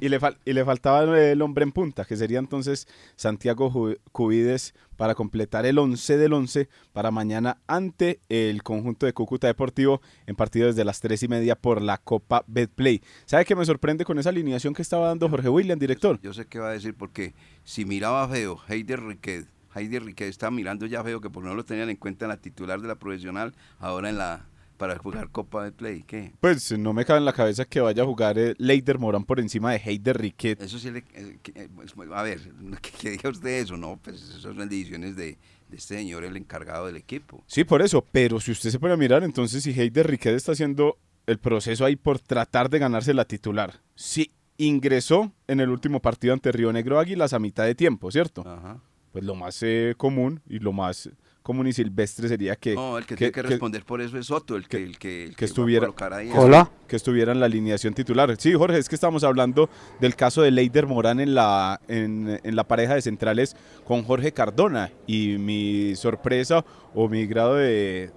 Y, 0.00 0.08
le 0.08 0.18
y 0.44 0.52
le 0.52 0.64
faltaba 0.64 1.18
el 1.18 1.42
hombre 1.42 1.62
en 1.62 1.72
punta, 1.72 2.04
que 2.04 2.16
sería 2.16 2.38
entonces 2.38 2.88
Santiago 3.14 3.94
Cubides 4.10 4.74
para 4.96 5.14
completar 5.14 5.64
el 5.64 5.78
11 5.78 6.16
del 6.16 6.32
11 6.32 6.68
para 6.92 7.12
mañana 7.12 7.58
ante 7.68 8.20
el 8.28 8.64
conjunto 8.64 9.06
de 9.06 9.12
Cúcuta 9.12 9.46
Deportivo 9.46 10.00
en 10.26 10.34
partido 10.34 10.66
desde 10.66 10.84
las 10.84 11.00
3 11.00 11.22
y 11.22 11.28
media 11.28 11.54
por 11.54 11.82
la 11.82 11.98
Copa 11.98 12.44
Betplay. 12.48 13.00
¿Sabe 13.26 13.44
qué 13.44 13.54
me 13.54 13.64
sorprende 13.64 14.04
con 14.04 14.18
esa 14.18 14.30
alineación 14.30 14.74
que 14.74 14.82
estaba 14.82 15.06
dando 15.06 15.28
Jorge 15.28 15.48
William, 15.48 15.78
director? 15.78 16.20
Yo 16.20 16.32
sé 16.32 16.46
qué 16.46 16.58
va 16.58 16.70
a 16.70 16.72
decir, 16.72 16.94
porque 16.94 17.34
si 17.62 17.84
miraba 17.84 18.28
feo, 18.28 18.58
Heider 18.68 19.00
Riquet, 19.00 19.46
Heider 19.72 20.02
Riquet 20.02 20.28
estaba 20.28 20.50
mirando 20.50 20.84
ya 20.86 21.04
feo 21.04 21.20
que 21.20 21.30
por 21.30 21.44
no 21.44 21.54
lo 21.54 21.64
tenían 21.64 21.90
en 21.90 21.96
cuenta 21.96 22.24
en 22.24 22.30
la 22.30 22.38
titular 22.38 22.80
de 22.80 22.88
la 22.88 22.96
profesional, 22.96 23.54
ahora 23.78 24.08
en 24.08 24.18
la 24.18 24.48
para 24.78 24.96
jugar 24.96 25.28
Copa 25.30 25.64
de 25.64 25.72
Play, 25.72 26.04
¿qué? 26.06 26.32
Pues 26.40 26.72
no 26.78 26.94
me 26.94 27.04
cabe 27.04 27.18
en 27.18 27.24
la 27.24 27.32
cabeza 27.32 27.64
que 27.66 27.80
vaya 27.80 28.04
a 28.04 28.06
jugar 28.06 28.38
eh, 28.38 28.54
Leider 28.58 28.98
Morán 28.98 29.24
por 29.24 29.40
encima 29.40 29.72
de 29.72 29.78
Heider 29.84 30.16
Riquet. 30.16 30.62
Eso 30.62 30.78
sí, 30.78 30.90
le, 30.90 31.00
eh, 31.12 31.38
eh, 31.54 31.68
pues, 31.74 31.94
a 32.14 32.22
ver, 32.22 32.40
que, 33.00 33.10
diga 33.10 33.28
usted 33.28 33.50
eso, 33.50 33.76
¿no? 33.76 33.98
Pues 34.02 34.22
esas 34.22 34.40
son 34.40 34.56
decisiones 34.56 35.16
de, 35.16 35.36
este 35.70 35.96
señor, 35.96 36.24
el 36.24 36.36
encargado 36.36 36.86
del 36.86 36.96
equipo. 36.96 37.42
Sí, 37.46 37.64
por 37.64 37.82
eso, 37.82 38.06
pero 38.10 38.40
si 38.40 38.52
usted 38.52 38.70
se 38.70 38.78
pone 38.78 38.94
a 38.94 38.96
mirar, 38.96 39.24
entonces 39.24 39.62
si 39.62 39.78
Heider 39.78 40.06
Riquet 40.06 40.34
está 40.34 40.52
haciendo 40.52 40.96
el 41.26 41.38
proceso 41.38 41.84
ahí 41.84 41.96
por 41.96 42.20
tratar 42.20 42.70
de 42.70 42.78
ganarse 42.78 43.12
la 43.12 43.26
titular, 43.26 43.80
sí 43.96 44.30
ingresó 44.56 45.32
en 45.48 45.60
el 45.60 45.68
último 45.68 46.00
partido 46.00 46.32
ante 46.32 46.52
Río 46.52 46.72
Negro 46.72 46.98
Águilas 46.98 47.32
a 47.32 47.38
mitad 47.38 47.64
de 47.64 47.74
tiempo, 47.74 48.10
¿cierto? 48.10 48.42
Ajá. 48.46 48.80
Pues 49.12 49.24
lo 49.24 49.34
más 49.34 49.60
común 49.96 50.40
y 50.48 50.58
lo 50.58 50.72
más 50.72 51.10
común 51.48 51.66
y 51.66 51.72
silvestre 51.72 52.28
sería 52.28 52.56
que... 52.56 52.74
No, 52.74 52.98
el 52.98 53.06
que, 53.06 53.16
tiene 53.16 53.32
que 53.32 53.40
responder 53.40 53.82
por 53.82 54.02
eso 54.02 54.18
es 54.18 54.26
Soto, 54.26 54.54
el 54.54 54.68
que, 54.68 54.82
el 54.82 54.98
que, 54.98 55.34
estuviera, 55.38 55.88
Hola. 56.34 56.70
que 56.86 56.94
estuviera 56.94 57.32
en 57.32 57.40
la 57.40 57.46
alineación 57.46 57.94
titular. 57.94 58.36
Sí, 58.38 58.52
Jorge, 58.52 58.76
es 58.76 58.86
que 58.86 58.94
estamos 58.94 59.24
hablando 59.24 59.70
del 59.98 60.14
caso 60.14 60.42
de 60.42 60.50
Leider 60.50 60.86
Morán 60.86 61.20
en 61.20 61.34
la, 61.34 61.80
en, 61.88 62.38
la 62.44 62.64
pareja 62.64 62.96
de 62.96 63.00
centrales 63.00 63.56
con 63.86 64.02
Jorge 64.02 64.32
Cardona 64.32 64.92
y 65.06 65.38
mi 65.38 65.96
sorpresa 65.96 66.66
o 66.94 67.08
mi 67.08 67.24
grado 67.24 67.54
de, 67.54 68.12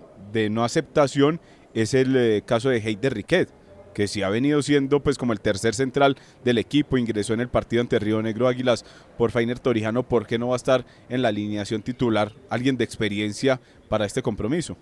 no 0.51 0.65
aceptación 0.65 1.39
es 1.73 1.93
el 1.93 2.13
eh, 2.17 2.43
caso 2.45 2.67
de 2.67 2.79
Heider 2.79 3.13
Riquet 3.13 3.60
que 3.93 4.07
sí 4.07 4.21
ha 4.21 4.29
venido 4.29 4.61
siendo 4.61 5.01
pues 5.01 5.17
como 5.17 5.33
el 5.33 5.41
tercer 5.41 5.73
central 5.73 6.17
del 6.43 6.57
equipo, 6.57 6.97
ingresó 6.97 7.33
en 7.33 7.41
el 7.41 7.49
partido 7.49 7.81
ante 7.81 7.99
Río 7.99 8.21
Negro 8.21 8.47
Águilas 8.47 8.85
por 9.17 9.31
Fainer 9.31 9.59
Torijano, 9.59 10.03
¿por 10.03 10.25
qué 10.25 10.37
no 10.37 10.49
va 10.49 10.55
a 10.55 10.57
estar 10.57 10.85
en 11.09 11.21
la 11.21 11.29
alineación 11.29 11.81
titular 11.81 12.31
alguien 12.49 12.77
de 12.77 12.83
experiencia 12.83 13.59
para 13.89 14.05
este 14.05 14.21
compromiso? 14.21 14.77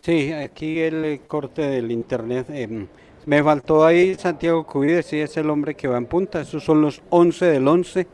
Sí, 0.00 0.32
aquí 0.32 0.80
el 0.80 1.22
corte 1.26 1.62
del 1.62 1.90
internet. 1.90 2.46
Em, 2.50 2.86
me 3.24 3.42
faltó 3.42 3.86
ahí 3.86 4.14
Santiago 4.16 4.66
Cubides, 4.66 5.06
sí 5.06 5.18
es 5.18 5.34
el 5.38 5.48
hombre 5.48 5.74
que 5.74 5.88
va 5.88 5.96
en 5.96 6.04
punta. 6.04 6.42
Esos 6.42 6.62
son 6.62 6.82
los 6.82 7.00
11 7.08 7.46
del 7.46 7.66
11 7.66 8.06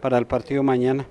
para 0.00 0.18
el 0.18 0.26
partido 0.26 0.62
mañana. 0.62 1.04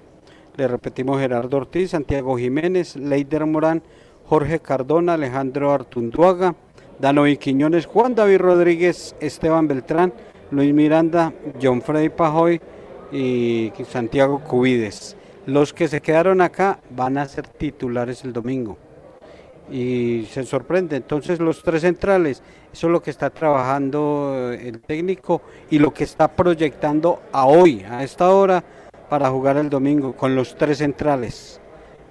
Le 0.56 0.67
repetimos 0.69 1.19
Gerardo 1.19 1.58
Ortiz, 1.58 1.91
Santiago 1.91 2.38
Jiménez, 2.38 2.95
Leider 2.95 3.45
Morán, 3.45 3.84
Jorge 4.25 4.60
Cardona, 4.60 5.15
Alejandro 5.15 5.73
Artunduaga, 5.73 6.56
Danovi 7.02 7.38
Quiñones, 7.38 7.88
Juan 7.88 8.14
David 8.14 8.38
Rodríguez, 8.38 9.16
Esteban 9.20 9.68
Beltrán, 9.68 10.14
Luis 10.52 10.72
Miranda, 10.72 11.34
John 11.60 11.82
Freddy 11.82 12.10
Pajoy 12.10 12.62
y 13.12 13.72
Santiago 13.90 14.40
Cubides. 14.40 15.18
Los 15.48 15.74
que 15.74 15.88
se 15.88 16.00
quedaron 16.00 16.42
acá 16.42 16.80
van 16.92 17.18
a 17.18 17.28
ser 17.28 17.48
titulares 17.48 18.24
el 18.24 18.34
domingo. 18.34 18.78
Y 19.72 20.28
se 20.30 20.44
sorprende. 20.44 20.96
Entonces 20.96 21.40
los 21.40 21.64
tres 21.64 21.82
centrales, 21.82 22.44
eso 22.72 22.86
es 22.86 22.94
lo 22.94 23.02
que 23.02 23.10
está 23.10 23.32
trabajando 23.32 24.52
el 24.54 24.80
técnico 24.80 25.42
y 25.72 25.80
lo 25.80 25.92
que 25.92 26.04
está 26.04 26.28
proyectando 26.28 27.24
a 27.32 27.48
hoy, 27.48 27.84
a 27.90 28.04
esta 28.04 28.30
hora, 28.30 28.64
para 29.10 29.32
jugar 29.32 29.58
el 29.58 29.72
domingo 29.72 30.16
con 30.16 30.36
los 30.36 30.56
tres 30.56 30.78
centrales. 30.78 31.60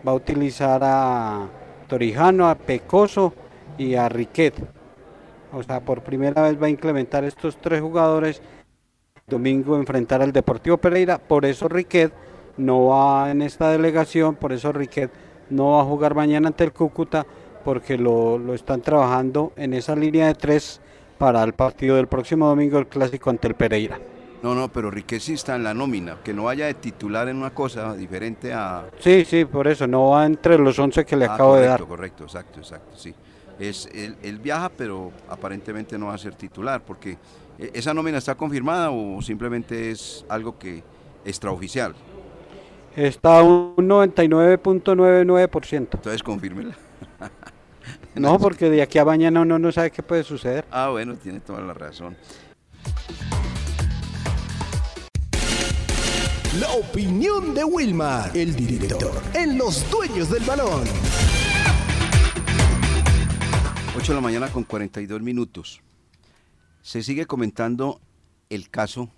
Va 0.07 0.11
a 0.11 0.17
utilizar 0.17 0.81
a 0.83 1.47
Torijano, 1.87 2.49
a 2.49 2.57
Pecoso 2.57 3.33
y 3.79 3.95
a 3.95 4.09
Riquet. 4.09 4.80
O 5.53 5.63
sea, 5.63 5.81
por 5.81 6.03
primera 6.03 6.43
vez 6.43 6.61
va 6.61 6.67
a 6.67 6.71
implementar 6.71 7.25
estos 7.25 7.57
tres 7.57 7.81
jugadores. 7.81 8.41
Domingo 9.27 9.77
enfrentar 9.77 10.23
al 10.23 10.33
Deportivo 10.33 10.77
Pereira. 10.77 11.19
Por 11.19 11.45
eso 11.45 11.69
Riquet 11.69 12.13
no 12.57 12.87
va 12.87 13.31
en 13.31 13.43
esta 13.43 13.71
delegación. 13.71 14.37
Por 14.37 14.53
eso 14.53 14.73
Riquet 14.73 15.11
no 15.51 15.73
va 15.73 15.83
a 15.83 15.85
jugar 15.85 16.15
mañana 16.15 16.49
ante 16.49 16.65
el 16.65 16.73
Cúcuta. 16.73 17.27
Porque 17.65 17.99
lo, 17.99 18.55
están 18.55 18.81
trabajando 18.81 19.53
en 19.57 19.75
esa 19.75 19.95
línea 19.95 20.29
de 20.29 20.35
tres 20.35 20.81
para 21.19 21.43
el 21.43 21.53
partido 21.53 21.97
del 21.97 22.07
próximo 22.07 22.47
domingo, 22.47 22.79
el 22.79 22.87
clásico 22.87 23.29
ante 23.29 23.49
el 23.49 23.55
Pereira. 23.55 24.01
No, 24.43 24.55
no, 24.55 24.69
pero 24.69 24.91
Riquet 24.91 25.21
sí 25.21 25.35
está 25.35 25.57
en 25.57 25.65
la 25.65 25.75
nómina, 25.75 26.17
que 26.25 26.33
no 26.33 26.45
vaya 26.45 26.65
de 26.65 26.73
titular 26.73 27.29
en 27.29 27.37
una 27.37 27.51
cosa 27.51 27.95
diferente 27.95 28.55
a... 28.55 28.87
Sí, 28.99 29.27
sí, 29.27 29.45
por 29.45 29.69
eso, 29.69 29.87
no 29.87 30.09
va 30.09 30.25
entre 30.25 30.57
los 30.57 30.79
11 30.79 31.05
que 31.05 31.15
le 31.17 31.27
ah, 31.27 31.35
acabo 31.35 31.57
de 31.57 31.67
dar. 31.67 31.85
Correcto, 31.85 32.25
exacto, 32.25 32.61
exacto, 32.61 32.97
sí 32.97 33.15
es 33.61 33.89
él, 33.93 34.39
viaja, 34.39 34.71
pero 34.71 35.13
aparentemente 35.29 35.99
no 35.99 36.07
va 36.07 36.15
a 36.15 36.19
ser 36.19 36.35
titular, 36.35 36.83
porque 36.83 37.19
eh, 37.59 37.71
esa 37.75 37.93
nómina 37.95 38.19
está 38.19 38.35
confirmada 38.35 38.91
o 38.91 39.23
simplemente 39.23 39.91
es 39.91 40.25
algo 40.29 40.59
que 40.59 40.83
extraoficial. 41.25 41.95
Está 42.97 43.41
un 43.43 43.77
99.99%. 43.77 45.77
Entonces 45.77 46.23
confírmela. 46.23 46.75
no, 48.15 48.39
porque 48.39 48.71
de 48.71 48.81
aquí 48.83 48.99
a 48.99 49.05
mañana 49.05 49.43
uno 49.43 49.59
no 49.59 49.71
sabe 49.71 49.91
qué 49.91 50.03
puede 50.03 50.25
suceder. 50.25 50.65
Ah, 50.71 50.89
bueno, 50.89 51.17
tiene 51.17 51.41
toda 51.41 51.61
la 51.61 51.75
razón. 51.75 52.17
La 56.59 56.71
opinión 56.73 57.55
de 57.55 57.63
Wilmar, 57.63 58.37
el 58.37 58.57
director, 58.57 59.13
en 59.35 59.57
los 59.57 59.89
dueños 59.89 60.29
del 60.31 60.43
balón. 60.43 60.83
8 64.01 64.13
de 64.13 64.17
la 64.17 64.23
mañana 64.23 64.49
con 64.49 64.65
42 64.65 65.21
minutos. 65.21 65.83
Se 66.81 67.03
sigue 67.03 67.27
comentando 67.27 68.01
el 68.49 68.71
caso 68.71 69.11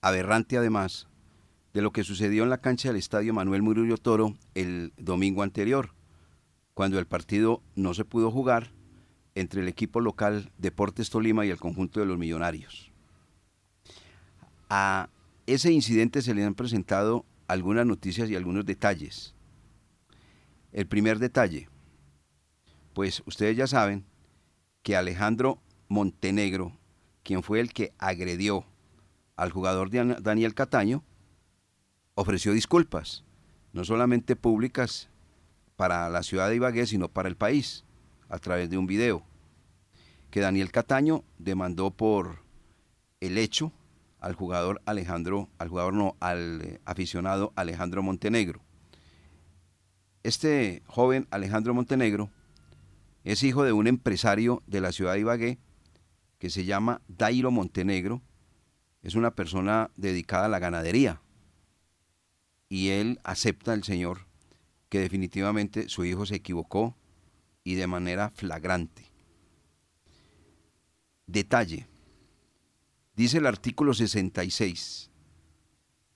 aberrante 0.00 0.56
además 0.56 1.06
de 1.74 1.82
lo 1.82 1.92
que 1.92 2.02
sucedió 2.02 2.42
en 2.42 2.48
la 2.48 2.62
cancha 2.62 2.88
del 2.88 2.96
estadio 2.96 3.34
Manuel 3.34 3.60
Murillo 3.60 3.98
Toro 3.98 4.32
el 4.54 4.94
domingo 4.96 5.42
anterior, 5.42 5.90
cuando 6.72 6.98
el 6.98 7.04
partido 7.04 7.60
no 7.74 7.92
se 7.92 8.06
pudo 8.06 8.30
jugar 8.30 8.70
entre 9.34 9.60
el 9.60 9.68
equipo 9.68 10.00
local 10.00 10.50
Deportes 10.56 11.10
Tolima 11.10 11.44
y 11.44 11.50
el 11.50 11.58
conjunto 11.58 12.00
de 12.00 12.06
los 12.06 12.16
millonarios. 12.16 12.90
A 14.70 15.10
ese 15.46 15.72
incidente 15.72 16.22
se 16.22 16.32
le 16.32 16.42
han 16.42 16.54
presentado 16.54 17.26
algunas 17.48 17.84
noticias 17.84 18.30
y 18.30 18.34
algunos 18.34 18.64
detalles. 18.64 19.34
El 20.72 20.86
primer 20.86 21.18
detalle, 21.18 21.68
pues 22.96 23.22
ustedes 23.26 23.54
ya 23.58 23.66
saben 23.66 24.06
que 24.82 24.96
Alejandro 24.96 25.58
Montenegro, 25.86 26.78
quien 27.24 27.42
fue 27.42 27.60
el 27.60 27.74
que 27.74 27.92
agredió 27.98 28.64
al 29.36 29.50
jugador 29.50 29.90
Daniel 29.90 30.54
Cataño, 30.54 31.04
ofreció 32.14 32.54
disculpas, 32.54 33.22
no 33.74 33.84
solamente 33.84 34.34
públicas 34.34 35.10
para 35.76 36.08
la 36.08 36.22
ciudad 36.22 36.48
de 36.48 36.56
Ibagué, 36.56 36.86
sino 36.86 37.08
para 37.08 37.28
el 37.28 37.36
país, 37.36 37.84
a 38.30 38.38
través 38.38 38.70
de 38.70 38.78
un 38.78 38.86
video, 38.86 39.22
que 40.30 40.40
Daniel 40.40 40.72
Cataño 40.72 41.22
demandó 41.36 41.90
por 41.90 42.44
el 43.20 43.36
hecho 43.36 43.72
al 44.20 44.32
jugador 44.32 44.80
Alejandro, 44.86 45.50
al 45.58 45.68
jugador 45.68 45.92
no, 45.92 46.16
al 46.18 46.62
eh, 46.62 46.80
aficionado 46.86 47.52
Alejandro 47.56 48.02
Montenegro. 48.02 48.62
Este 50.22 50.82
joven 50.86 51.28
Alejandro 51.30 51.74
Montenegro 51.74 52.30
es 53.26 53.42
hijo 53.42 53.64
de 53.64 53.72
un 53.72 53.88
empresario 53.88 54.62
de 54.68 54.80
la 54.80 54.92
ciudad 54.92 55.14
de 55.14 55.20
Ibagué 55.20 55.58
que 56.38 56.48
se 56.48 56.64
llama 56.64 57.02
Dairo 57.08 57.50
Montenegro. 57.50 58.22
Es 59.02 59.16
una 59.16 59.34
persona 59.34 59.90
dedicada 59.96 60.46
a 60.46 60.48
la 60.48 60.60
ganadería. 60.60 61.20
y 62.68 62.88
él 62.88 63.20
acepta 63.22 63.72
al 63.72 63.84
Señor 63.84 64.26
que 64.88 64.98
definitivamente 64.98 65.88
su 65.88 66.04
hijo 66.04 66.26
se 66.26 66.36
equivocó 66.36 66.96
y 67.62 67.74
de 67.74 67.86
manera 67.86 68.30
flagrante. 68.30 69.10
Detalle. 71.26 71.86
Dice 73.14 73.38
el 73.38 73.46
artículo 73.46 73.94
66 73.94 75.10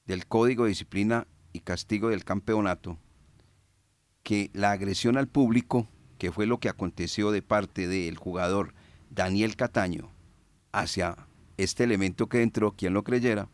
del 0.07 0.27
Código 0.27 0.65
de 0.65 0.71
Disciplina 0.71 1.27
y 1.53 1.61
Castigo 1.61 2.09
del 2.09 2.25
Campeonato 2.25 2.99
que 4.23 4.51
la 4.53 4.73
agresión 4.73 5.17
al 5.17 5.29
público, 5.29 5.89
que 6.21 6.31
fue 6.31 6.45
lo 6.45 6.61
que 6.61 6.69
aconteció 6.69 7.31
de 7.31 7.41
parte 7.41 7.89
del 7.89 8.19
jugador 8.19 8.75
Daniel 9.09 9.57
Cataño 9.57 10.11
hacia 10.71 11.17
este 11.57 11.83
elemento 11.85 12.29
que 12.29 12.43
entró, 12.43 12.73
quien 12.73 12.93
lo 12.93 13.05
creyera, 13.05 13.49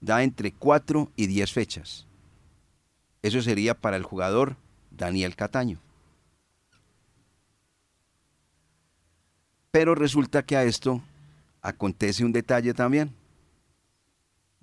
da 0.00 0.22
entre 0.22 0.52
4 0.52 1.12
y 1.16 1.26
10 1.26 1.52
fechas. 1.52 2.06
Eso 3.20 3.42
sería 3.42 3.74
para 3.74 3.98
el 3.98 4.04
jugador 4.04 4.56
Daniel 4.90 5.36
Cataño. 5.36 5.80
Pero 9.70 9.94
resulta 9.94 10.46
que 10.46 10.56
a 10.56 10.64
esto 10.64 11.02
acontece 11.60 12.24
un 12.24 12.32
detalle 12.32 12.72
también. 12.72 13.14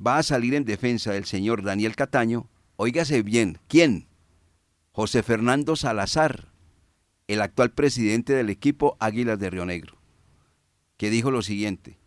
Va 0.03 0.17
a 0.17 0.23
salir 0.23 0.55
en 0.55 0.65
defensa 0.65 1.11
del 1.11 1.25
señor 1.25 1.61
Daniel 1.61 1.95
Cataño, 1.95 2.47
óigase 2.75 3.21
bien, 3.21 3.59
¿quién? 3.67 4.07
José 4.93 5.21
Fernando 5.21 5.75
Salazar, 5.75 6.49
el 7.29 7.43
actual 7.43 7.69
presidente 7.69 8.33
del 8.33 8.49
equipo 8.49 8.97
Águilas 8.99 9.37
de 9.37 9.51
Río 9.51 9.63
Negro, 9.63 9.95
que 10.97 11.11
dijo 11.11 11.29
lo 11.29 11.43
siguiente, 11.43 11.99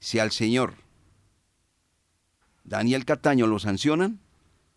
si 0.00 0.18
al 0.18 0.32
señor 0.32 0.74
Daniel 2.62 3.06
Cataño 3.06 3.46
lo 3.46 3.58
sancionan, 3.58 4.20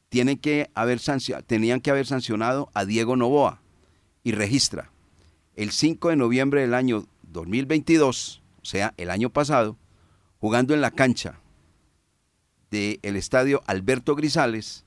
tienen 0.07 0.37
que 0.37 0.71
haber 0.73 1.01
tenían 1.47 1.81
que 1.81 1.91
haber 1.91 2.07
sancionado 2.07 2.69
a 2.73 2.85
Diego 2.85 3.17
Novoa 3.17 3.61
y 4.23 4.31
registra 4.31 4.89
el 5.57 5.71
5 5.71 6.09
de 6.09 6.15
noviembre 6.15 6.61
del 6.61 6.75
año 6.75 7.05
2022, 7.23 8.41
o 8.61 8.65
sea, 8.65 8.93
el 8.95 9.09
año 9.09 9.31
pasado, 9.31 9.77
jugando 10.39 10.73
en 10.73 10.79
la 10.79 10.91
cancha 10.91 11.41
del 12.71 13.17
estadio 13.17 13.61
Alberto 13.67 14.15
Grisales, 14.15 14.85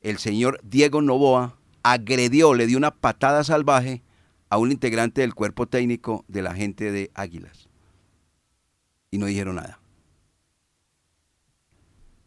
el 0.00 0.16
señor 0.16 0.58
Diego 0.64 1.02
Novoa 1.02 1.58
agredió, 1.82 2.54
le 2.54 2.66
dio 2.66 2.78
una 2.78 2.94
patada 2.94 3.44
salvaje 3.44 4.02
a 4.48 4.58
un 4.58 4.70
integrante 4.70 5.22
del 5.22 5.34
cuerpo 5.34 5.66
técnico 5.66 6.24
de 6.28 6.42
la 6.42 6.54
gente 6.54 6.92
de 6.92 7.10
Águilas. 7.14 7.68
Y 9.10 9.18
no 9.18 9.26
dijeron 9.26 9.56
nada. 9.56 9.80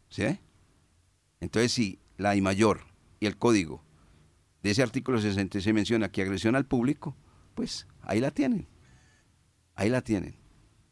¿Sí? 0.10 0.40
Entonces, 1.40 1.72
si 1.72 2.00
la 2.18 2.36
I 2.36 2.42
mayor 2.42 2.86
y 3.20 3.26
el 3.26 3.38
código 3.38 3.84
de 4.64 4.72
ese 4.72 4.82
artículo 4.82 5.20
66 5.22 5.74
menciona 5.74 6.10
que 6.10 6.22
agresión 6.22 6.56
al 6.56 6.66
público, 6.66 7.16
pues 7.54 7.88
ahí 8.02 8.20
la 8.20 8.32
tienen. 8.32 8.68
Ahí 9.76 9.90
la 9.90 10.02
tienen. 10.02 10.36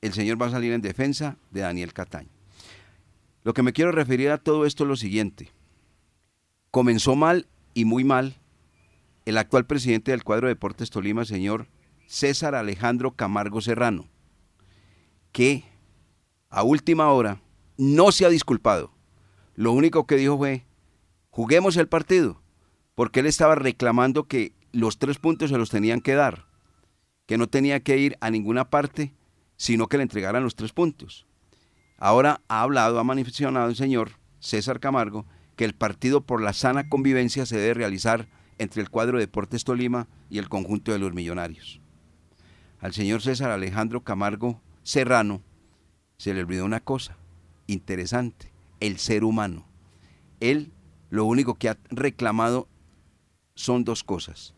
El 0.01 0.13
señor 0.13 0.41
va 0.41 0.47
a 0.47 0.51
salir 0.51 0.73
en 0.73 0.81
defensa 0.81 1.37
de 1.51 1.61
Daniel 1.61 1.93
Cataño. 1.93 2.29
Lo 3.43 3.53
que 3.53 3.63
me 3.63 3.73
quiero 3.73 3.91
referir 3.91 4.29
a 4.29 4.37
todo 4.37 4.65
esto 4.65 4.83
es 4.83 4.87
lo 4.87 4.95
siguiente. 4.95 5.51
Comenzó 6.71 7.15
mal 7.15 7.47
y 7.73 7.85
muy 7.85 8.03
mal 8.03 8.37
el 9.25 9.37
actual 9.37 9.65
presidente 9.65 10.11
del 10.11 10.23
cuadro 10.23 10.47
de 10.47 10.53
Deportes 10.53 10.89
Tolima, 10.89 11.25
señor 11.25 11.67
César 12.07 12.55
Alejandro 12.55 13.15
Camargo 13.15 13.61
Serrano, 13.61 14.07
que 15.31 15.63
a 16.49 16.63
última 16.63 17.11
hora 17.11 17.41
no 17.77 18.11
se 18.11 18.25
ha 18.25 18.29
disculpado. 18.29 18.91
Lo 19.55 19.71
único 19.71 20.05
que 20.05 20.15
dijo 20.15 20.37
fue, 20.37 20.65
juguemos 21.29 21.77
el 21.77 21.87
partido, 21.87 22.41
porque 22.95 23.21
él 23.21 23.25
estaba 23.25 23.55
reclamando 23.55 24.27
que 24.27 24.53
los 24.71 24.99
tres 24.99 25.19
puntos 25.19 25.49
se 25.49 25.57
los 25.57 25.69
tenían 25.69 26.01
que 26.01 26.13
dar, 26.13 26.45
que 27.25 27.37
no 27.37 27.47
tenía 27.47 27.81
que 27.81 27.97
ir 27.97 28.17
a 28.21 28.29
ninguna 28.29 28.69
parte, 28.69 29.13
sino 29.55 29.87
que 29.87 29.97
le 29.97 30.03
entregaran 30.03 30.43
los 30.43 30.55
tres 30.55 30.73
puntos. 30.73 31.25
Ahora 31.97 32.41
ha 32.49 32.61
hablado, 32.61 32.99
ha 32.99 33.03
manifestado 33.03 33.65
el 33.65 33.75
señor 33.75 34.11
César 34.39 34.79
Camargo, 34.79 35.25
que 35.55 35.65
el 35.65 35.73
partido 35.73 36.21
por 36.21 36.41
la 36.41 36.53
sana 36.53 36.89
convivencia 36.89 37.45
se 37.45 37.57
debe 37.57 37.75
realizar 37.75 38.27
entre 38.63 38.81
el 38.81 38.89
cuadro 38.89 39.17
de 39.17 39.25
Deportes 39.25 39.63
Tolima 39.63 40.07
y 40.29 40.39
el 40.39 40.49
conjunto 40.49 40.91
de 40.91 40.99
los 40.99 41.13
millonarios. 41.13 41.79
Al 42.79 42.93
señor 42.93 43.21
César 43.21 43.51
Alejandro 43.51 44.01
Camargo 44.01 44.61
Serrano 44.83 45.41
se 46.17 46.33
le 46.33 46.41
olvidó 46.41 46.65
una 46.65 46.79
cosa 46.79 47.17
interesante, 47.67 48.51
el 48.79 48.97
ser 48.97 49.23
humano. 49.23 49.65
Él 50.39 50.71
lo 51.09 51.25
único 51.25 51.55
que 51.55 51.69
ha 51.69 51.77
reclamado 51.89 52.67
son 53.55 53.83
dos 53.83 54.03
cosas. 54.03 54.53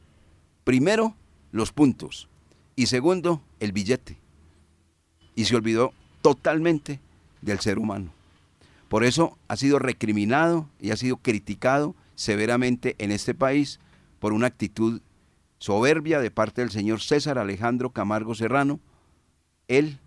Primero, 0.64 1.16
los 1.52 1.72
puntos. 1.72 2.30
Y 2.76 2.88
segundo, 2.88 3.42
el 3.60 3.72
billete. 3.72 4.18
Y 5.36 5.46
se 5.46 5.56
olvidó 5.56 5.94
totalmente 6.22 7.00
del 7.42 7.60
ser 7.60 7.78
humano. 7.78 8.12
Por 8.88 9.04
eso 9.04 9.38
ha 9.48 9.58
sido 9.58 9.80
recriminado 9.80 10.70
y 10.80 10.92
ha 10.92 10.98
sido 10.98 11.18
criticado 11.18 11.96
severamente 12.16 12.96
en 12.98 13.12
este 13.12 13.34
país 13.34 13.80
por 14.26 14.34
una 14.34 14.48
actitud 14.48 15.04
soberbia 15.60 16.20
de 16.20 16.32
parte 16.32 16.62
del 16.62 16.72
señor 16.72 17.00
César 17.00 17.38
Alejandro 17.38 17.92
Camargo 17.92 18.34
Serrano, 18.34 18.80
el 19.68 20.00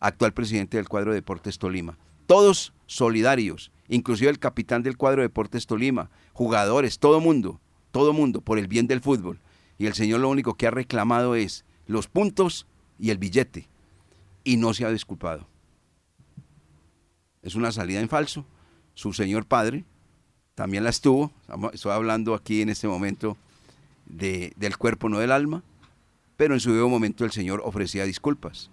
actual 0.00 0.32
presidente 0.32 0.78
del 0.78 0.88
cuadro 0.88 1.10
de 1.10 1.16
Deportes 1.16 1.58
Tolima. 1.58 1.98
Todos 2.24 2.72
solidarios, 2.86 3.70
inclusive 3.88 4.30
el 4.30 4.38
capitán 4.38 4.82
del 4.82 4.96
cuadro 4.96 5.20
de 5.20 5.28
Deportes 5.28 5.66
Tolima, 5.66 6.08
jugadores, 6.32 6.98
todo 6.98 7.20
mundo, 7.20 7.60
todo 7.90 8.14
mundo, 8.14 8.40
por 8.40 8.58
el 8.58 8.68
bien 8.68 8.86
del 8.86 9.02
fútbol. 9.02 9.38
Y 9.76 9.84
el 9.84 9.92
señor 9.92 10.20
lo 10.20 10.30
único 10.30 10.54
que 10.54 10.66
ha 10.66 10.70
reclamado 10.70 11.34
es 11.34 11.66
los 11.86 12.08
puntos 12.08 12.66
y 12.98 13.10
el 13.10 13.18
billete. 13.18 13.68
Y 14.44 14.56
no 14.56 14.72
se 14.72 14.86
ha 14.86 14.90
disculpado 14.90 15.46
es 17.42 17.54
una 17.54 17.70
salida 17.70 18.00
en 18.00 18.08
falso. 18.08 18.46
Su 18.94 19.12
señor 19.12 19.44
padre 19.44 19.84
también 20.54 20.84
la 20.84 20.90
estuvo. 20.90 21.32
Estoy 21.72 21.92
hablando 21.92 22.34
aquí 22.34 22.62
en 22.62 22.68
este 22.68 22.88
momento 22.88 23.36
del 24.06 24.76
cuerpo, 24.78 25.08
no 25.08 25.18
del 25.18 25.32
alma. 25.32 25.62
Pero 26.36 26.54
en 26.54 26.60
su 26.60 26.70
debido 26.70 26.88
momento 26.88 27.24
el 27.24 27.30
señor 27.30 27.62
ofrecía 27.64 28.04
disculpas. 28.04 28.70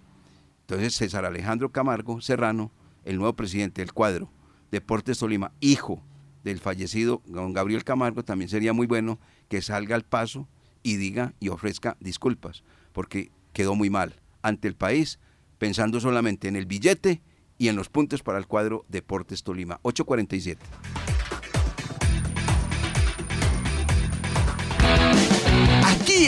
Entonces 0.62 0.94
César 0.94 1.24
Alejandro 1.24 1.70
Camargo 1.70 2.20
Serrano, 2.20 2.70
el 3.04 3.16
nuevo 3.16 3.32
presidente 3.34 3.82
del 3.82 3.92
cuadro 3.92 4.30
Deportes 4.70 5.18
Tolima, 5.18 5.52
hijo 5.60 6.00
del 6.44 6.58
fallecido 6.58 7.22
don 7.26 7.52
Gabriel 7.52 7.84
Camargo, 7.84 8.24
también 8.24 8.48
sería 8.48 8.72
muy 8.72 8.86
bueno 8.86 9.18
que 9.48 9.62
salga 9.62 9.94
al 9.96 10.04
paso 10.04 10.48
y 10.82 10.96
diga 10.96 11.34
y 11.40 11.48
ofrezca 11.48 11.96
disculpas, 12.00 12.62
porque 12.92 13.30
quedó 13.52 13.74
muy 13.74 13.90
mal 13.90 14.14
ante 14.42 14.68
el 14.68 14.74
país, 14.74 15.18
pensando 15.58 16.00
solamente 16.00 16.48
en 16.48 16.56
el 16.56 16.66
billete 16.66 17.20
y 17.58 17.68
en 17.68 17.76
los 17.76 17.88
puntos 17.88 18.22
para 18.22 18.38
el 18.38 18.46
cuadro 18.46 18.84
Deportes 18.88 19.42
Tolima. 19.42 19.80
847. 19.82 21.09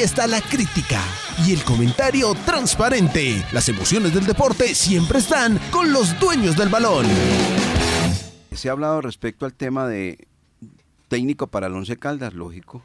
Está 0.01 0.27
la 0.27 0.41
crítica 0.41 1.01
y 1.47 1.53
el 1.53 1.63
comentario 1.65 2.35
transparente. 2.47 3.45
Las 3.53 3.69
emociones 3.69 4.15
del 4.15 4.25
deporte 4.25 4.75
siempre 4.75 5.19
están 5.19 5.61
con 5.71 5.93
los 5.93 6.19
dueños 6.19 6.57
del 6.57 6.71
balón. 6.71 7.07
Se 8.53 8.69
ha 8.69 8.73
hablado 8.73 9.03
respecto 9.03 9.45
al 9.45 9.53
tema 9.53 9.87
de 9.87 10.27
técnico 11.09 11.47
para 11.47 11.67
el 11.67 11.75
Once 11.75 11.97
Caldas, 11.99 12.33
lógico, 12.33 12.83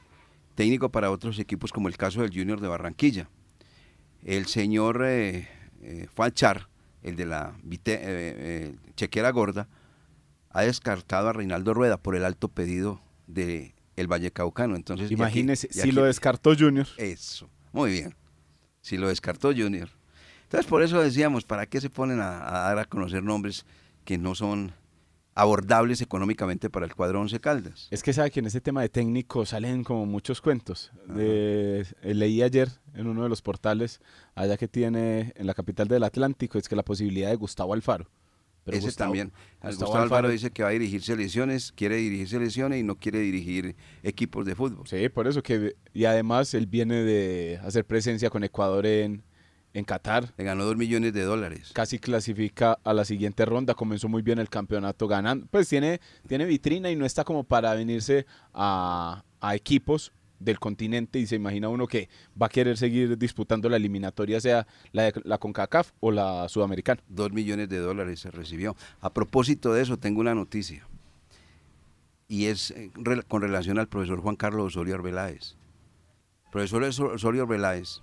técnico 0.56 0.90
para 0.90 1.10
otros 1.10 1.40
equipos 1.40 1.72
como 1.72 1.88
el 1.88 1.96
caso 1.96 2.22
del 2.22 2.32
Junior 2.32 2.60
de 2.60 2.68
Barranquilla. 2.68 3.30
El 4.24 4.48
señor 4.48 5.02
eh, 5.06 5.48
eh 5.82 6.08
el 7.04 7.16
de 7.16 7.26
la 7.26 7.56
eh, 7.64 7.80
eh, 7.86 8.76
chequera 8.96 9.32
gorda, 9.32 9.70
ha 10.50 10.62
descartado 10.64 11.30
a 11.30 11.34
Reinaldo 11.34 11.74
Rueda 11.74 11.98
por 11.98 12.16
el 12.16 12.26
alto 12.26 12.50
pedido 12.50 13.02
de 13.28 13.77
el 13.98 14.08
Valle 14.08 14.32
Caucano. 14.32 14.78
Entonces, 14.78 15.12
imagínese, 15.12 15.68
si 15.70 15.92
lo 15.92 16.06
descartó 16.06 16.56
Junior. 16.58 16.88
Eso, 16.96 17.50
muy 17.74 17.92
bien. 17.92 18.16
Si 18.82 18.98
lo 18.98 19.10
descartó 19.10 19.50
Junior. 19.50 19.90
Entonces, 20.44 20.66
por 20.66 20.82
eso 20.82 21.02
decíamos, 21.02 21.44
¿para 21.44 21.66
qué 21.66 21.82
se 21.82 21.90
ponen 21.90 22.22
a, 22.22 22.48
a 22.48 22.62
dar 22.70 22.80
a 22.80 22.86
conocer 22.86 23.22
nombres 23.22 23.66
que 24.06 24.18
no 24.18 24.34
son 24.34 24.72
abordables 25.38 26.02
económicamente 26.02 26.68
para 26.70 26.88
el 26.88 26.96
cuadro 26.96 27.22
Once 27.22 27.40
Caldas. 27.40 27.88
Es 27.92 28.02
que 28.02 28.12
sabe 28.12 28.32
que 28.32 28.40
en 28.40 28.48
ese 28.48 28.60
tema 28.60 28.82
de 28.82 28.90
técnico 28.90 29.46
salen 29.46 29.84
como 29.84 30.08
muchos 30.08 30.42
cuentos. 30.42 30.92
De, 31.06 31.86
eh, 32.02 32.14
leí 32.16 32.42
ayer 32.42 32.70
en 32.96 33.06
uno 33.06 33.22
de 33.22 33.30
los 33.30 33.44
portales, 33.44 34.02
allá 34.34 34.58
que 34.58 34.68
tiene 34.68 35.34
en 35.36 35.46
la 35.46 35.54
capital 35.54 35.88
del 35.88 36.04
Atlántico, 36.04 36.58
es 36.58 36.68
que 36.68 36.76
la 36.76 36.84
posibilidad 36.84 37.30
de 37.30 37.36
Gustavo 37.36 37.76
Alfaro. 37.76 38.10
Pero 38.68 38.80
Ese 38.80 38.92
también. 38.98 39.32
Gustavo, 39.64 39.96
Alfaro, 39.96 40.28
dice 40.28 40.52
que 40.52 40.62
va 40.62 40.68
a 40.68 40.74
dirigir 40.74 41.02
selecciones, 41.02 41.72
quiere 41.72 41.96
dirigir 41.96 42.28
selecciones 42.28 42.82
y 42.82 42.84
no 42.84 42.96
quiere 42.96 43.20
dirigir 43.20 43.78
equipos 44.04 44.46
de 44.46 44.56
fútbol. 44.56 44.86
Sí, 44.86 45.08
por 45.08 45.26
eso 45.26 45.42
que 45.42 45.78
y 45.94 46.04
además 46.04 46.54
él 46.54 46.68
viene 46.68 46.96
de 46.96 47.62
hacer 47.64 47.86
presencia 47.86 48.30
con 48.30 48.44
Ecuador 48.44 48.86
en, 48.86 49.24
en 49.74 49.86
Qatar. 49.86 50.34
Le 50.36 50.44
ganó 50.44 50.66
dos 50.66 50.76
millones 50.76 51.14
de 51.14 51.24
dólares. 51.24 51.72
Casi 51.74 51.98
clasifica 51.98 52.78
a 52.84 52.94
la 52.94 53.06
siguiente 53.06 53.46
ronda, 53.46 53.74
comenzó 53.74 54.10
muy 54.10 54.22
bien 54.22 54.38
el 54.38 54.50
campeonato 54.50 55.08
ganando. 55.08 55.48
Pues 55.50 55.70
tiene, 55.70 56.02
tiene 56.28 56.44
vitrina 56.44 56.92
y 56.92 56.98
no 56.98 57.06
está 57.06 57.24
como 57.24 57.46
para 57.46 57.74
venirse 57.74 58.26
a, 58.54 59.24
a 59.40 59.56
equipos 59.56 60.12
del 60.40 60.60
continente 60.60 61.20
y 61.20 61.26
se 61.28 61.36
imagina 61.36 61.70
uno 61.70 61.88
que 61.88 62.10
va 62.40 62.46
a 62.48 62.50
querer 62.50 62.78
seguir 62.78 63.18
disputando 63.18 63.70
la 63.70 63.78
eliminatoria, 63.78 64.40
sea 64.40 64.68
la, 64.92 65.04
de, 65.04 65.14
la 65.24 65.38
CONCACAF 65.38 65.92
o 66.00 66.12
la 66.12 66.48
Sudamericana. 66.50 67.02
Dos 67.08 67.32
millones 67.32 67.70
de 67.70 67.80
dólares 67.80 68.20
se 68.20 68.32
recibió. 68.32 68.76
A 69.02 69.14
propósito 69.14 69.74
de 69.74 69.82
eso, 69.82 69.98
tengo 69.98 70.22
una 70.22 70.36
noticia. 70.36 70.88
Y 72.28 72.46
es 72.46 72.72
eh, 72.72 72.92
con 73.28 73.42
relación 73.42 73.80
al 73.80 73.88
profesor 73.88 74.20
Juan 74.22 74.36
Carlos 74.36 74.68
Osorio 74.76 74.96
Arbeláez. 74.96 75.56
Profesor 76.52 76.84
Oso- 76.84 77.14
Osorio 77.14 77.44
Arbeláez, 77.44 78.02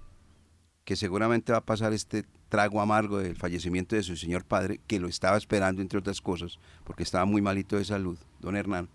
que 0.84 0.96
seguramente 0.96 1.52
va 1.52 1.58
a 1.58 1.64
pasar 1.64 1.92
este 1.92 2.24
trago 2.48 2.80
amargo 2.80 3.18
del 3.18 3.36
fallecimiento 3.36 3.96
de 3.96 4.02
su 4.02 4.16
señor 4.16 4.44
padre, 4.44 4.80
que 4.86 5.00
lo 5.00 5.08
estaba 5.08 5.36
esperando, 5.36 5.82
entre 5.82 5.98
otras 5.98 6.20
cosas, 6.20 6.58
porque 6.84 7.02
estaba 7.02 7.24
muy 7.24 7.42
malito 7.42 7.76
de 7.76 7.84
salud, 7.84 8.18
don 8.40 8.56
Hernán. 8.56 8.88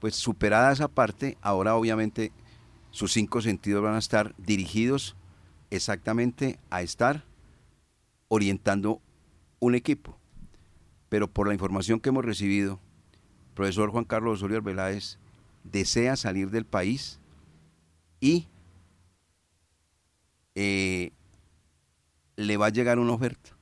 Pues 0.00 0.14
superada 0.14 0.70
esa 0.72 0.86
parte, 0.86 1.36
ahora 1.40 1.74
obviamente 1.74 2.30
sus 2.90 3.12
cinco 3.12 3.40
sentidos 3.40 3.82
van 3.82 3.94
a 3.94 3.98
estar 3.98 4.34
dirigidos 4.38 5.16
exactamente 5.70 6.58
a 6.70 6.82
estar 6.82 7.24
orientando 8.28 9.00
un 9.60 9.74
equipo. 9.74 10.18
Pero 11.08 11.28
por 11.28 11.48
la 11.48 11.54
información 11.54 12.00
que 12.00 12.10
hemos 12.10 12.24
recibido, 12.24 12.80
profesor 13.54 13.90
Juan 13.90 14.04
Carlos 14.04 14.38
Osorio 14.38 14.58
Arbeláez 14.58 15.18
desea 15.64 16.16
salir 16.16 16.50
del 16.50 16.64
país 16.64 17.18
y 18.20 18.48
eh, 20.54 21.12
le 22.36 22.56
va 22.56 22.66
a 22.66 22.70
llegar 22.70 22.98
una 22.98 23.12
oferta. 23.12 23.56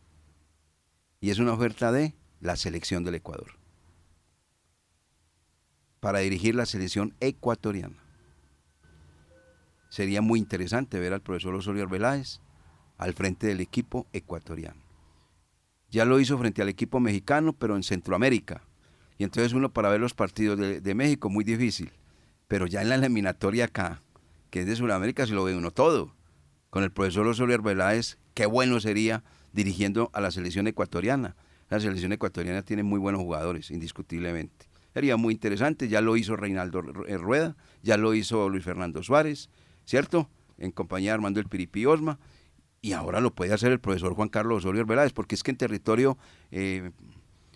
Y 1.20 1.30
es 1.30 1.38
una 1.38 1.52
oferta 1.52 1.92
de 1.92 2.14
la 2.40 2.56
selección 2.56 3.04
del 3.04 3.16
Ecuador. 3.16 3.58
Para 6.00 6.20
dirigir 6.20 6.54
la 6.54 6.66
selección 6.66 7.14
ecuatoriana. 7.20 8.05
Sería 9.88 10.20
muy 10.20 10.38
interesante 10.38 10.98
ver 10.98 11.12
al 11.12 11.20
profesor 11.20 11.54
Osorio 11.54 11.84
Arbeláez 11.84 12.40
al 12.98 13.14
frente 13.14 13.46
del 13.46 13.60
equipo 13.60 14.06
ecuatoriano. 14.12 14.80
Ya 15.90 16.04
lo 16.04 16.18
hizo 16.18 16.36
frente 16.38 16.62
al 16.62 16.68
equipo 16.68 17.00
mexicano, 17.00 17.52
pero 17.52 17.76
en 17.76 17.82
Centroamérica. 17.82 18.62
Y 19.18 19.24
entonces 19.24 19.52
uno 19.52 19.72
para 19.72 19.88
ver 19.88 20.00
los 20.00 20.14
partidos 20.14 20.58
de, 20.58 20.80
de 20.80 20.94
México 20.94 21.30
muy 21.30 21.44
difícil. 21.44 21.92
Pero 22.48 22.66
ya 22.66 22.82
en 22.82 22.88
la 22.88 22.96
eliminatoria 22.96 23.66
acá, 23.66 24.00
que 24.50 24.60
es 24.60 24.66
de 24.66 24.76
Sudamérica, 24.76 25.26
se 25.26 25.34
lo 25.34 25.44
ve 25.44 25.56
uno 25.56 25.70
todo. 25.70 26.14
Con 26.70 26.82
el 26.82 26.90
profesor 26.90 27.26
Osorio 27.26 27.54
Arbeláez, 27.54 28.18
qué 28.34 28.46
bueno 28.46 28.80
sería 28.80 29.22
dirigiendo 29.52 30.10
a 30.12 30.20
la 30.20 30.30
selección 30.30 30.66
ecuatoriana. 30.66 31.36
La 31.70 31.80
selección 31.80 32.12
ecuatoriana 32.12 32.62
tiene 32.62 32.82
muy 32.82 32.98
buenos 32.98 33.20
jugadores, 33.20 33.70
indiscutiblemente. 33.70 34.66
Sería 34.92 35.16
muy 35.16 35.34
interesante, 35.34 35.88
ya 35.88 36.00
lo 36.00 36.16
hizo 36.16 36.36
Reinaldo 36.36 36.82
Ru- 36.82 37.18
Rueda, 37.18 37.56
ya 37.82 37.96
lo 37.96 38.14
hizo 38.14 38.48
Luis 38.48 38.64
Fernando 38.64 39.02
Suárez, 39.02 39.50
¿cierto? 39.86 40.28
En 40.58 40.70
compañía 40.72 41.10
de 41.12 41.14
Armando 41.14 41.40
El 41.40 41.46
Piripi 41.46 41.86
Osma, 41.86 42.18
y 42.82 42.92
ahora 42.92 43.20
lo 43.20 43.34
puede 43.34 43.52
hacer 43.54 43.72
el 43.72 43.80
profesor 43.80 44.14
Juan 44.14 44.28
Carlos 44.28 44.58
Osorio 44.58 44.82
Arbeláez, 44.82 45.12
porque 45.12 45.34
es 45.34 45.42
que 45.42 45.50
en 45.50 45.56
territorio 45.56 46.18
eh, 46.50 46.90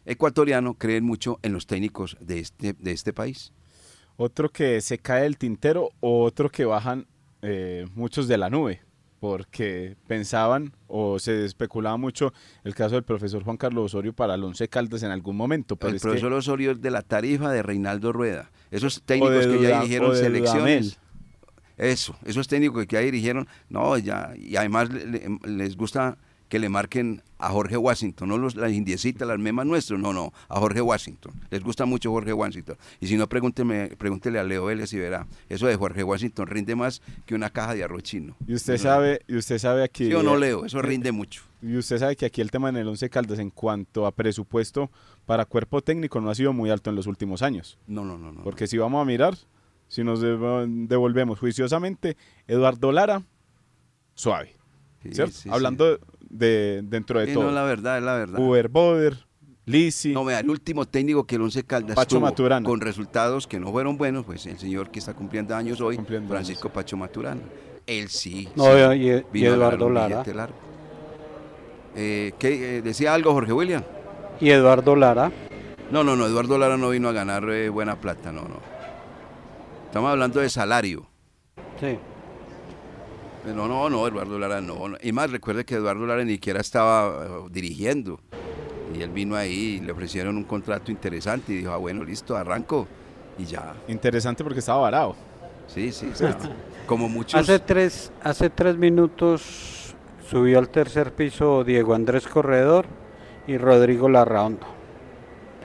ecuatoriano 0.04 0.74
creen 0.74 1.04
mucho 1.04 1.38
en 1.42 1.52
los 1.52 1.66
técnicos 1.66 2.16
de 2.20 2.40
este, 2.40 2.72
de 2.72 2.92
este 2.92 3.12
país. 3.12 3.52
Otro 4.16 4.50
que 4.50 4.80
se 4.80 4.98
cae 4.98 5.22
del 5.22 5.38
tintero, 5.38 5.90
otro 6.00 6.50
que 6.50 6.64
bajan 6.64 7.06
eh, 7.42 7.86
muchos 7.94 8.28
de 8.28 8.36
la 8.38 8.50
nube, 8.50 8.80
porque 9.18 9.96
pensaban 10.06 10.72
o 10.88 11.18
se 11.18 11.44
especulaba 11.44 11.96
mucho 11.96 12.32
el 12.64 12.74
caso 12.74 12.96
del 12.96 13.04
profesor 13.04 13.44
Juan 13.44 13.56
Carlos 13.56 13.86
Osorio 13.86 14.12
para 14.12 14.34
el 14.34 14.44
Once 14.44 14.68
Caldas 14.68 15.02
en 15.02 15.10
algún 15.10 15.36
momento. 15.36 15.76
Pero 15.76 15.90
el 15.90 15.96
es 15.96 16.02
que- 16.02 16.08
profesor 16.08 16.32
Osorio 16.32 16.72
es 16.72 16.80
de 16.80 16.90
la 16.90 17.02
tarifa 17.02 17.50
de 17.50 17.62
Reinaldo 17.62 18.12
Rueda. 18.12 18.50
Esos 18.70 19.02
técnicos 19.02 19.46
que 19.46 19.62
ya 19.62 19.76
dirigieron 19.78 20.16
selecciones. 20.16 20.84
Dudamel. 20.96 21.09
Eso, 21.80 22.14
esos 22.24 22.46
técnicos 22.46 22.86
que 22.86 22.94
ya 22.96 23.00
dirigieron, 23.00 23.48
no, 23.68 23.96
ya, 23.98 24.32
y 24.36 24.56
además 24.56 24.90
le- 24.90 25.06
le- 25.06 25.38
les 25.46 25.76
gusta 25.76 26.18
que 26.50 26.58
le 26.58 26.68
marquen 26.68 27.22
a 27.38 27.48
Jorge 27.50 27.76
Washington, 27.76 28.28
no 28.28 28.36
los, 28.36 28.56
las 28.56 28.72
indiecitas, 28.72 29.26
las 29.26 29.38
memas 29.38 29.66
nuestros, 29.66 30.00
no, 30.00 30.12
no, 30.12 30.32
a 30.48 30.58
Jorge 30.58 30.80
Washington. 30.82 31.32
Les 31.48 31.62
gusta 31.62 31.86
mucho 31.86 32.10
Jorge 32.10 32.32
Washington. 32.32 32.76
Y 33.00 33.06
si 33.06 33.16
no, 33.16 33.28
pregúnteme, 33.28 33.90
pregúntele 33.96 34.40
a 34.40 34.42
Leo 34.42 34.64
Vélez 34.64 34.92
y 34.92 34.98
verá. 34.98 35.28
Eso 35.48 35.68
de 35.68 35.76
Jorge 35.76 36.02
Washington 36.02 36.48
rinde 36.48 36.74
más 36.74 37.02
que 37.24 37.36
una 37.36 37.50
caja 37.50 37.74
de 37.76 37.84
arroz 37.84 38.02
chino. 38.02 38.36
Y 38.48 38.54
usted 38.54 38.78
sabe, 38.78 39.20
y 39.28 39.36
usted 39.36 39.58
sabe 39.58 39.84
aquí. 39.84 40.06
¿Sí 40.06 40.12
o 40.14 40.24
no, 40.24 40.36
Leo? 40.36 40.66
Eso 40.66 40.82
rinde 40.82 41.12
mucho. 41.12 41.42
Y 41.62 41.76
usted 41.76 41.98
sabe 41.98 42.16
que 42.16 42.26
aquí 42.26 42.40
el 42.40 42.50
tema 42.50 42.68
en 42.68 42.78
el 42.78 42.88
Once 42.88 43.08
Caldas 43.08 43.38
en 43.38 43.50
cuanto 43.50 44.04
a 44.04 44.10
presupuesto 44.10 44.90
para 45.26 45.44
cuerpo 45.44 45.82
técnico 45.82 46.20
no 46.20 46.30
ha 46.30 46.34
sido 46.34 46.52
muy 46.52 46.68
alto 46.70 46.90
en 46.90 46.96
los 46.96 47.06
últimos 47.06 47.42
años. 47.42 47.78
No, 47.86 48.04
no, 48.04 48.18
no, 48.18 48.32
no. 48.32 48.42
Porque 48.42 48.66
si 48.66 48.76
vamos 48.76 49.00
a 49.00 49.04
mirar, 49.04 49.36
si 49.90 50.04
nos 50.04 50.22
devo- 50.22 50.64
devolvemos 50.86 51.40
juiciosamente, 51.40 52.16
Eduardo 52.46 52.92
Lara, 52.92 53.22
suave. 54.14 54.54
Sí, 55.02 55.10
¿Cierto? 55.12 55.32
sí, 55.32 55.40
sí. 55.42 55.50
Hablando 55.50 55.98
de 56.20 56.82
dentro 56.84 57.18
de 57.18 57.32
todo. 57.34 57.44
no, 57.44 57.50
la 57.50 57.64
verdad, 57.64 57.98
es 57.98 58.04
la 58.04 58.14
verdad. 58.14 58.38
Uber 58.38 58.68
Boder, 58.68 59.26
Lisi. 59.66 60.12
No, 60.12 60.24
vea, 60.24 60.40
el 60.40 60.48
último 60.50 60.86
técnico 60.86 61.24
que 61.26 61.34
el 61.36 61.42
Once 61.42 61.64
Caldas 61.64 61.96
Pacho 61.96 62.16
tuvo 62.16 62.26
Maturana. 62.26 62.64
con 62.66 62.80
resultados 62.80 63.46
que 63.48 63.58
no 63.58 63.72
fueron 63.72 63.96
buenos, 63.98 64.24
pues 64.24 64.46
el 64.46 64.58
señor 64.58 64.90
que 64.90 65.00
está 65.00 65.12
cumpliendo 65.14 65.56
años 65.56 65.80
hoy, 65.80 65.98
Francisco 66.28 66.68
Pacho 66.70 66.96
Maturana. 66.96 67.40
Él 67.86 68.08
sí. 68.10 68.48
No, 68.54 68.94
y- 68.94 69.08
Eduardo 69.44 69.90
Lara. 69.90 70.22
Eh, 71.96 72.32
¿qué, 72.38 72.78
eh, 72.78 72.82
¿Decía 72.82 73.12
algo 73.14 73.32
Jorge 73.32 73.52
William? 73.52 73.82
Y 74.40 74.50
Eduardo 74.50 74.94
Lara. 74.94 75.32
No, 75.90 76.04
no, 76.04 76.14
no, 76.14 76.26
Eduardo 76.26 76.56
Lara 76.56 76.76
no 76.76 76.90
vino 76.90 77.08
a 77.08 77.12
ganar 77.12 77.48
eh, 77.50 77.68
buena 77.68 77.96
plata, 78.00 78.30
no, 78.30 78.42
no. 78.42 78.69
Estamos 79.90 80.12
hablando 80.12 80.38
de 80.38 80.48
salario. 80.48 81.04
Sí. 81.80 81.98
No, 83.44 83.66
no, 83.66 83.90
no, 83.90 84.06
Eduardo 84.06 84.38
Lara 84.38 84.60
no. 84.60 84.86
no. 84.86 84.96
Y 85.02 85.10
más, 85.10 85.32
recuerde 85.32 85.64
que 85.64 85.74
Eduardo 85.74 86.06
Lara 86.06 86.22
ni 86.22 86.34
siquiera 86.34 86.60
estaba 86.60 87.24
eh, 87.24 87.48
dirigiendo. 87.50 88.20
Y 88.96 89.02
él 89.02 89.10
vino 89.10 89.34
ahí 89.34 89.78
y 89.78 89.80
le 89.80 89.90
ofrecieron 89.90 90.36
un 90.36 90.44
contrato 90.44 90.92
interesante 90.92 91.52
y 91.52 91.56
dijo, 91.56 91.72
ah, 91.72 91.76
bueno, 91.76 92.04
listo, 92.04 92.36
arranco. 92.36 92.86
Y 93.36 93.46
ya. 93.46 93.74
Interesante 93.88 94.44
porque 94.44 94.60
estaba 94.60 94.78
varado. 94.78 95.16
Sí, 95.66 95.90
sí, 95.90 96.08
sí. 96.14 96.24
Como 96.86 97.08
muchos. 97.08 97.40
Hace 97.40 97.58
tres, 97.58 98.12
hace 98.22 98.48
tres 98.48 98.76
minutos 98.76 99.96
subió 100.24 100.60
al 100.60 100.68
tercer 100.68 101.12
piso 101.14 101.64
Diego 101.64 101.94
Andrés 101.94 102.28
Corredor 102.28 102.86
y 103.48 103.58
Rodrigo 103.58 104.08
Larraondo. 104.08 104.68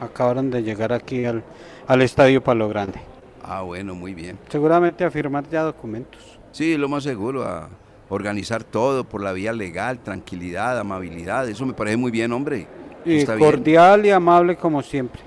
Acabaron 0.02 0.50
de 0.50 0.64
llegar 0.64 0.94
aquí 0.94 1.26
al, 1.26 1.44
al 1.86 2.02
Estadio 2.02 2.44
Palo 2.44 2.68
Grande. 2.68 3.14
Ah, 3.48 3.62
bueno, 3.62 3.94
muy 3.94 4.14
bien. 4.14 4.40
Seguramente 4.50 5.04
a 5.04 5.12
firmar 5.12 5.48
ya 5.50 5.62
documentos. 5.62 6.40
Sí, 6.52 6.78
lo 6.78 6.90
más 6.90 7.04
seguro, 7.04 7.44
a 7.44 7.70
organizar 8.10 8.64
todo 8.64 9.04
por 9.04 9.22
la 9.22 9.34
vía 9.34 9.54
legal, 9.54 10.00
tranquilidad, 10.00 10.80
amabilidad. 10.80 11.48
Eso 11.48 11.66
me 11.66 11.74
parece 11.74 11.98
muy 11.98 12.12
bien, 12.12 12.32
hombre. 12.32 12.68
Y 13.06 13.18
Está 13.18 13.36
bien. 13.36 13.50
cordial 13.52 14.06
y 14.06 14.10
amable 14.10 14.56
como 14.56 14.82
siempre. 14.82 15.22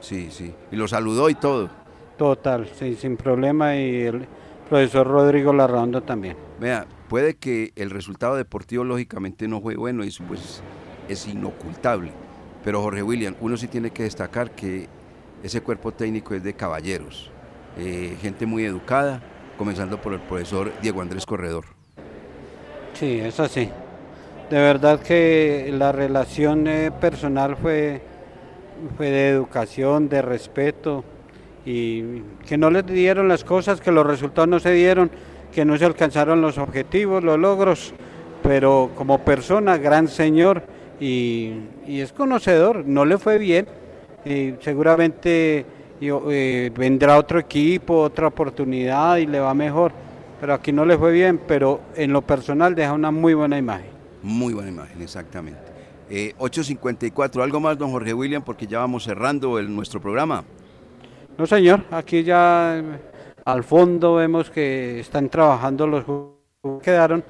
Sí, 0.00 0.28
sí. 0.30 0.54
Y 0.70 0.76
lo 0.76 0.86
saludó 0.86 1.28
y 1.28 1.34
todo. 1.34 1.68
Total, 2.16 2.68
sí, 2.78 2.94
sin 2.94 3.16
problema. 3.16 3.76
Y 3.76 4.02
el 4.02 4.26
profesor 4.68 5.06
Rodrigo 5.06 5.52
Larraondo 5.52 6.02
también. 6.02 6.36
Vea, 6.60 6.86
puede 7.08 7.34
que 7.34 7.72
el 7.74 7.90
resultado 7.90 8.36
deportivo 8.36 8.84
lógicamente 8.84 9.48
no 9.48 9.60
fue 9.60 9.74
bueno 9.76 10.04
y 10.04 10.08
eso 10.08 10.22
pues 10.28 10.62
es 11.08 11.26
inocultable. 11.26 12.12
Pero 12.64 12.80
Jorge 12.82 13.02
William, 13.02 13.34
uno 13.40 13.56
sí 13.56 13.66
tiene 13.68 13.90
que 13.90 14.04
destacar 14.04 14.50
que 14.52 14.88
ese 15.42 15.60
cuerpo 15.60 15.92
técnico 15.92 16.34
es 16.34 16.42
de 16.42 16.54
caballeros, 16.54 17.30
eh, 17.78 18.16
gente 18.20 18.46
muy 18.46 18.64
educada, 18.64 19.20
comenzando 19.58 20.00
por 20.00 20.12
el 20.12 20.20
profesor 20.20 20.72
Diego 20.80 21.00
Andrés 21.02 21.26
Corredor. 21.26 21.64
Sí, 22.94 23.20
es 23.20 23.38
así. 23.40 23.68
De 24.50 24.56
verdad 24.58 25.00
que 25.00 25.70
la 25.76 25.92
relación 25.92 26.66
eh, 26.66 26.90
personal 27.00 27.56
fue, 27.56 28.00
fue 28.96 29.10
de 29.10 29.28
educación, 29.28 30.08
de 30.08 30.22
respeto 30.22 31.04
y 31.64 32.20
que 32.46 32.56
no 32.56 32.70
les 32.70 32.86
dieron 32.86 33.28
las 33.28 33.42
cosas, 33.42 33.80
que 33.80 33.90
los 33.90 34.06
resultados 34.06 34.48
no 34.48 34.60
se 34.60 34.70
dieron, 34.72 35.10
que 35.52 35.64
no 35.64 35.76
se 35.76 35.84
alcanzaron 35.84 36.40
los 36.40 36.58
objetivos, 36.58 37.24
los 37.24 37.38
logros, 37.38 37.92
pero 38.42 38.92
como 38.94 39.18
persona, 39.18 39.76
gran 39.76 40.06
señor 40.06 40.62
y, 41.00 41.54
y 41.86 42.00
es 42.00 42.12
conocedor, 42.12 42.86
no 42.86 43.04
le 43.04 43.18
fue 43.18 43.38
bien, 43.38 43.66
y 44.24 44.54
seguramente 44.60 45.66
yo, 46.00 46.24
eh, 46.30 46.70
vendrá 46.76 47.18
otro 47.18 47.38
equipo, 47.38 48.00
otra 48.00 48.26
oportunidad 48.26 49.16
y 49.16 49.26
le 49.26 49.40
va 49.40 49.54
mejor, 49.54 49.92
pero 50.40 50.54
aquí 50.54 50.72
no 50.72 50.84
le 50.84 50.98
fue 50.98 51.12
bien, 51.12 51.40
pero 51.46 51.80
en 51.94 52.12
lo 52.12 52.22
personal 52.22 52.74
deja 52.74 52.92
una 52.92 53.10
muy 53.10 53.34
buena 53.34 53.58
imagen. 53.58 53.90
Muy 54.22 54.54
buena 54.54 54.70
imagen, 54.70 55.00
exactamente. 55.02 55.60
Eh, 56.08 56.34
8.54, 56.38 57.42
algo 57.42 57.60
más, 57.60 57.76
don 57.78 57.90
Jorge 57.90 58.14
William, 58.14 58.42
porque 58.42 58.66
ya 58.66 58.78
vamos 58.78 59.04
cerrando 59.04 59.58
el, 59.58 59.74
nuestro 59.74 60.00
programa. 60.00 60.44
No, 61.36 61.46
señor, 61.46 61.84
aquí 61.90 62.22
ya 62.22 62.78
eh, 62.78 62.82
al 63.44 63.64
fondo 63.64 64.14
vemos 64.14 64.50
que 64.50 65.00
están 65.00 65.28
trabajando 65.28 65.86
los 65.86 66.04
jugadores 66.04 66.36
que 66.62 66.84
quedaron 66.84 67.24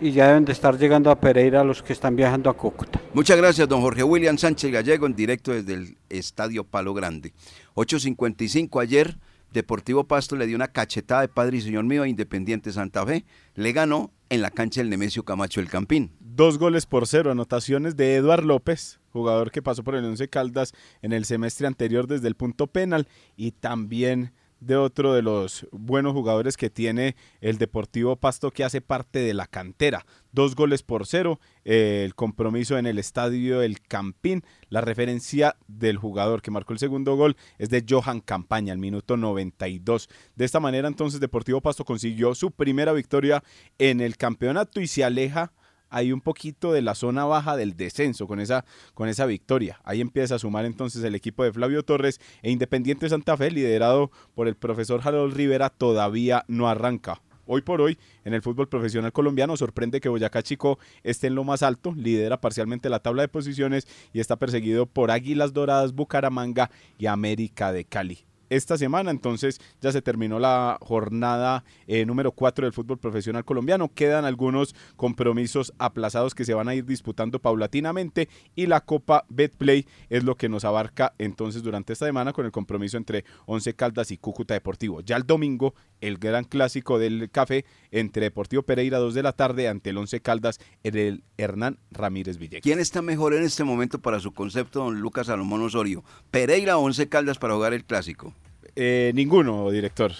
y 0.00 0.12
ya 0.12 0.28
deben 0.28 0.44
de 0.44 0.52
estar 0.52 0.78
llegando 0.78 1.10
a 1.10 1.20
Pereira 1.20 1.62
los 1.62 1.82
que 1.82 1.92
están 1.92 2.16
viajando 2.16 2.48
a 2.48 2.54
Cúcuta. 2.54 3.00
Muchas 3.12 3.36
gracias, 3.36 3.68
don 3.68 3.80
Jorge 3.82 4.02
William 4.02 4.38
Sánchez 4.38 4.72
Gallego, 4.72 5.06
en 5.06 5.14
directo 5.14 5.52
desde 5.52 5.74
el 5.74 5.98
Estadio 6.08 6.64
Palo 6.64 6.94
Grande. 6.94 7.32
8.55 7.74 8.80
ayer, 8.80 9.16
Deportivo 9.52 10.04
Pasto 10.04 10.36
le 10.36 10.46
dio 10.46 10.56
una 10.56 10.68
cachetada 10.68 11.22
de 11.22 11.28
padre 11.28 11.56
y 11.56 11.60
señor 11.60 11.84
mío 11.84 12.02
a 12.02 12.08
Independiente 12.08 12.72
Santa 12.72 13.04
Fe. 13.04 13.24
Le 13.54 13.72
ganó 13.72 14.12
en 14.28 14.42
la 14.42 14.50
cancha 14.50 14.80
del 14.80 14.90
Nemesio 14.90 15.24
Camacho 15.24 15.60
del 15.60 15.68
Campín. 15.68 16.12
Dos 16.20 16.56
goles 16.58 16.86
por 16.86 17.06
cero, 17.08 17.32
anotaciones 17.32 17.96
de 17.96 18.14
Eduard 18.14 18.44
López, 18.44 19.00
jugador 19.12 19.50
que 19.50 19.60
pasó 19.60 19.82
por 19.82 19.96
el 19.96 20.04
Once 20.04 20.28
Caldas 20.28 20.72
en 21.02 21.12
el 21.12 21.24
semestre 21.24 21.66
anterior 21.66 22.06
desde 22.06 22.28
el 22.28 22.36
punto 22.36 22.68
penal 22.68 23.08
y 23.36 23.50
también 23.50 24.32
de 24.60 24.76
otro 24.76 25.14
de 25.14 25.22
los 25.22 25.66
buenos 25.72 26.12
jugadores 26.12 26.56
que 26.56 26.70
tiene 26.70 27.16
el 27.40 27.58
Deportivo 27.58 28.16
Pasto 28.16 28.50
que 28.50 28.64
hace 28.64 28.80
parte 28.80 29.18
de 29.20 29.34
la 29.34 29.46
cantera. 29.46 30.06
Dos 30.32 30.54
goles 30.54 30.82
por 30.82 31.06
cero, 31.06 31.40
eh, 31.64 32.02
el 32.04 32.14
compromiso 32.14 32.78
en 32.78 32.86
el 32.86 32.98
estadio 32.98 33.62
El 33.62 33.80
Campín. 33.80 34.44
La 34.68 34.80
referencia 34.80 35.56
del 35.66 35.96
jugador 35.96 36.42
que 36.42 36.50
marcó 36.50 36.72
el 36.72 36.78
segundo 36.78 37.16
gol 37.16 37.36
es 37.58 37.70
de 37.70 37.84
Johan 37.88 38.20
Campaña, 38.20 38.72
al 38.72 38.78
minuto 38.78 39.16
92. 39.16 40.08
De 40.36 40.44
esta 40.44 40.60
manera 40.60 40.88
entonces 40.88 41.20
Deportivo 41.20 41.60
Pasto 41.60 41.84
consiguió 41.84 42.34
su 42.34 42.52
primera 42.52 42.92
victoria 42.92 43.42
en 43.78 44.00
el 44.00 44.16
campeonato 44.16 44.80
y 44.80 44.86
se 44.86 45.04
aleja 45.04 45.52
hay 45.90 46.12
un 46.12 46.20
poquito 46.20 46.72
de 46.72 46.82
la 46.82 46.94
zona 46.94 47.24
baja 47.24 47.56
del 47.56 47.76
descenso 47.76 48.26
con 48.26 48.40
esa, 48.40 48.64
con 48.94 49.08
esa 49.08 49.26
victoria. 49.26 49.80
Ahí 49.84 50.00
empieza 50.00 50.36
a 50.36 50.38
sumar 50.38 50.64
entonces 50.64 51.04
el 51.04 51.14
equipo 51.14 51.44
de 51.44 51.52
Flavio 51.52 51.82
Torres 51.82 52.20
e 52.42 52.50
Independiente 52.50 53.08
Santa 53.08 53.36
Fe, 53.36 53.50
liderado 53.50 54.10
por 54.34 54.48
el 54.48 54.54
profesor 54.54 55.00
Harold 55.04 55.34
Rivera, 55.34 55.68
todavía 55.68 56.44
no 56.48 56.68
arranca. 56.68 57.20
Hoy 57.52 57.62
por 57.62 57.80
hoy, 57.80 57.98
en 58.24 58.32
el 58.32 58.42
fútbol 58.42 58.68
profesional 58.68 59.12
colombiano, 59.12 59.56
sorprende 59.56 60.00
que 60.00 60.08
Boyacá 60.08 60.40
Chico 60.40 60.78
esté 61.02 61.26
en 61.26 61.34
lo 61.34 61.42
más 61.42 61.64
alto, 61.64 61.92
lidera 61.96 62.40
parcialmente 62.40 62.88
la 62.88 63.00
tabla 63.00 63.22
de 63.22 63.28
posiciones 63.28 63.88
y 64.12 64.20
está 64.20 64.36
perseguido 64.36 64.86
por 64.86 65.10
Águilas 65.10 65.52
Doradas, 65.52 65.92
Bucaramanga 65.92 66.70
y 66.96 67.06
América 67.06 67.72
de 67.72 67.84
Cali 67.84 68.29
esta 68.50 68.76
semana. 68.76 69.10
Entonces 69.10 69.60
ya 69.80 69.90
se 69.92 70.02
terminó 70.02 70.38
la 70.38 70.78
jornada 70.82 71.64
eh, 71.86 72.04
número 72.04 72.32
4 72.32 72.66
del 72.66 72.74
fútbol 72.74 72.98
profesional 72.98 73.44
colombiano. 73.44 73.92
Quedan 73.94 74.26
algunos 74.26 74.74
compromisos 74.96 75.72
aplazados 75.78 76.34
que 76.34 76.44
se 76.44 76.54
van 76.54 76.68
a 76.68 76.74
ir 76.74 76.84
disputando 76.84 77.40
paulatinamente 77.40 78.28
y 78.54 78.66
la 78.66 78.82
Copa 78.82 79.24
Betplay 79.28 79.86
es 80.10 80.24
lo 80.24 80.36
que 80.36 80.48
nos 80.48 80.64
abarca 80.64 81.14
entonces 81.18 81.62
durante 81.62 81.92
esta 81.92 82.06
semana 82.06 82.32
con 82.32 82.44
el 82.44 82.52
compromiso 82.52 82.96
entre 82.96 83.24
Once 83.46 83.74
Caldas 83.74 84.10
y 84.10 84.18
Cúcuta 84.18 84.54
Deportivo. 84.54 85.00
Ya 85.00 85.16
el 85.16 85.26
domingo 85.26 85.74
el 86.00 86.18
gran 86.18 86.44
clásico 86.44 86.98
del 86.98 87.30
café 87.30 87.64
entre 87.90 88.24
Deportivo 88.24 88.62
Pereira 88.62 88.98
2 88.98 89.14
de 89.14 89.22
la 89.22 89.32
tarde 89.32 89.68
ante 89.68 89.90
el 89.90 89.98
Once 89.98 90.20
Caldas 90.20 90.58
en 90.82 90.96
el 90.96 91.24
Hernán 91.36 91.78
Ramírez 91.90 92.38
Villegas. 92.38 92.62
¿Quién 92.62 92.80
está 92.80 93.02
mejor 93.02 93.34
en 93.34 93.42
este 93.42 93.64
momento 93.64 94.00
para 94.00 94.20
su 94.20 94.32
concepto, 94.32 94.80
don 94.84 95.00
Lucas 95.00 95.26
Salomón 95.26 95.62
Osorio? 95.62 96.04
¿Pereira 96.30 96.76
o 96.78 96.82
Once 96.82 97.08
Caldas 97.08 97.38
para 97.38 97.54
jugar 97.54 97.74
el 97.74 97.84
clásico? 97.84 98.34
Eh, 98.76 99.12
ninguno, 99.14 99.70
director. 99.70 100.12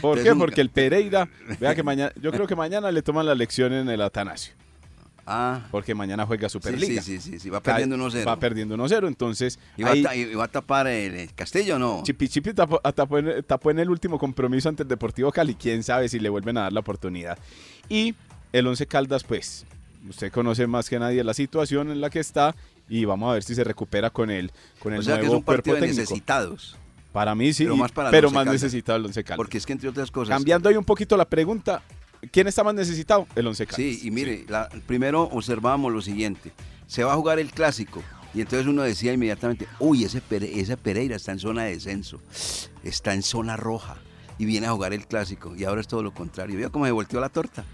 ¿Por 0.00 0.22
qué? 0.22 0.34
Porque 0.34 0.60
el 0.60 0.70
Pereira, 0.70 1.28
vea 1.60 1.74
que 1.74 1.82
mañana, 1.82 2.12
yo 2.20 2.32
creo 2.32 2.46
que 2.46 2.56
mañana 2.56 2.90
le 2.90 3.02
toman 3.02 3.26
la 3.26 3.34
lección 3.34 3.72
en 3.72 3.88
el 3.88 4.00
Atanasio. 4.02 4.54
Ah. 5.30 5.60
Porque 5.70 5.94
mañana 5.94 6.24
juega 6.24 6.48
Superliga. 6.48 7.02
Sí, 7.02 7.20
sí, 7.20 7.32
sí, 7.32 7.38
sí, 7.38 7.50
va 7.50 7.60
perdiendo 7.60 7.96
1-0. 7.98 8.26
Va 8.26 8.36
perdiendo 8.38 8.76
1-0, 8.78 9.06
entonces... 9.08 9.58
¿Y 9.76 9.82
va, 9.82 10.44
a, 10.44 10.48
tapar 10.48 10.86
el, 10.86 11.34
Castillo 11.34 11.76
o 11.76 11.78
no? 11.78 12.02
Chipi 12.02 12.28
Chipi 12.28 12.54
tapó, 12.54 12.80
en, 13.18 13.42
tapó, 13.42 13.70
en, 13.70 13.78
el 13.78 13.90
último 13.90 14.18
compromiso 14.18 14.70
ante 14.70 14.84
el 14.84 14.88
Deportivo 14.88 15.30
Cali. 15.30 15.54
Quién 15.54 15.82
sabe 15.82 16.08
si 16.08 16.18
le 16.18 16.30
vuelven 16.30 16.56
a 16.56 16.62
dar 16.62 16.72
la 16.72 16.80
oportunidad. 16.80 17.38
Y 17.90 18.14
el 18.54 18.66
Once 18.66 18.86
Caldas, 18.86 19.22
pues, 19.22 19.66
usted 20.08 20.32
conoce 20.32 20.66
más 20.66 20.88
que 20.88 20.98
nadie 20.98 21.22
la 21.22 21.34
situación 21.34 21.90
en 21.90 22.00
la 22.00 22.08
que 22.08 22.20
está 22.20 22.54
y 22.88 23.04
vamos 23.04 23.30
a 23.30 23.34
ver 23.34 23.42
si 23.42 23.54
se 23.54 23.64
recupera 23.64 24.08
con 24.08 24.30
el, 24.30 24.50
con 24.78 24.94
el 24.94 25.00
o 25.00 25.02
sea 25.02 25.16
nuevo 25.16 25.20
que 25.20 25.26
es 25.26 25.38
un 25.38 25.42
cuerpo 25.42 25.62
partido 25.62 25.76
técnico. 25.76 25.94
de 25.94 26.00
necesitados. 26.00 26.76
Para 27.12 27.34
mí 27.34 27.52
sí, 27.52 27.64
pero 27.64 27.76
más, 27.76 27.92
para 27.92 28.10
pero 28.10 28.30
más 28.30 28.46
necesitado 28.46 28.96
el 28.96 29.04
Once 29.04 29.22
Caldas. 29.22 29.36
Porque 29.36 29.58
es 29.58 29.66
que 29.66 29.72
entre 29.72 29.88
otras 29.88 30.10
cosas... 30.10 30.34
Cambiando 30.34 30.68
ahí 30.68 30.76
un 30.76 30.84
poquito 30.84 31.16
la 31.16 31.24
pregunta, 31.24 31.82
¿quién 32.30 32.46
está 32.46 32.64
más 32.64 32.74
necesitado? 32.74 33.26
El 33.34 33.46
Once 33.46 33.66
Caldas. 33.66 33.76
Sí, 33.76 34.00
y 34.02 34.10
mire, 34.10 34.44
La, 34.48 34.68
primero 34.86 35.22
observamos 35.24 35.92
lo 35.92 36.02
siguiente. 36.02 36.52
Se 36.86 37.04
va 37.04 37.12
a 37.12 37.16
jugar 37.16 37.38
el 37.38 37.50
clásico. 37.50 38.02
Y 38.34 38.40
entonces 38.40 38.66
uno 38.66 38.82
decía 38.82 39.12
inmediatamente, 39.12 39.66
uy, 39.78 40.04
ese, 40.04 40.22
ese 40.30 40.76
Pereira 40.76 41.16
está 41.16 41.32
en 41.32 41.38
zona 41.38 41.64
de 41.64 41.70
descenso, 41.70 42.20
está 42.84 43.14
en 43.14 43.22
zona 43.22 43.56
roja 43.56 43.96
y 44.36 44.44
viene 44.44 44.66
a 44.66 44.72
jugar 44.72 44.92
el 44.92 45.06
clásico. 45.06 45.56
Y 45.56 45.64
ahora 45.64 45.80
es 45.80 45.88
todo 45.88 46.02
lo 46.02 46.12
contrario. 46.12 46.56
¿Vio 46.56 46.70
cómo 46.70 46.84
se 46.84 46.92
volteó 46.92 47.20
la 47.20 47.30
torta? 47.30 47.64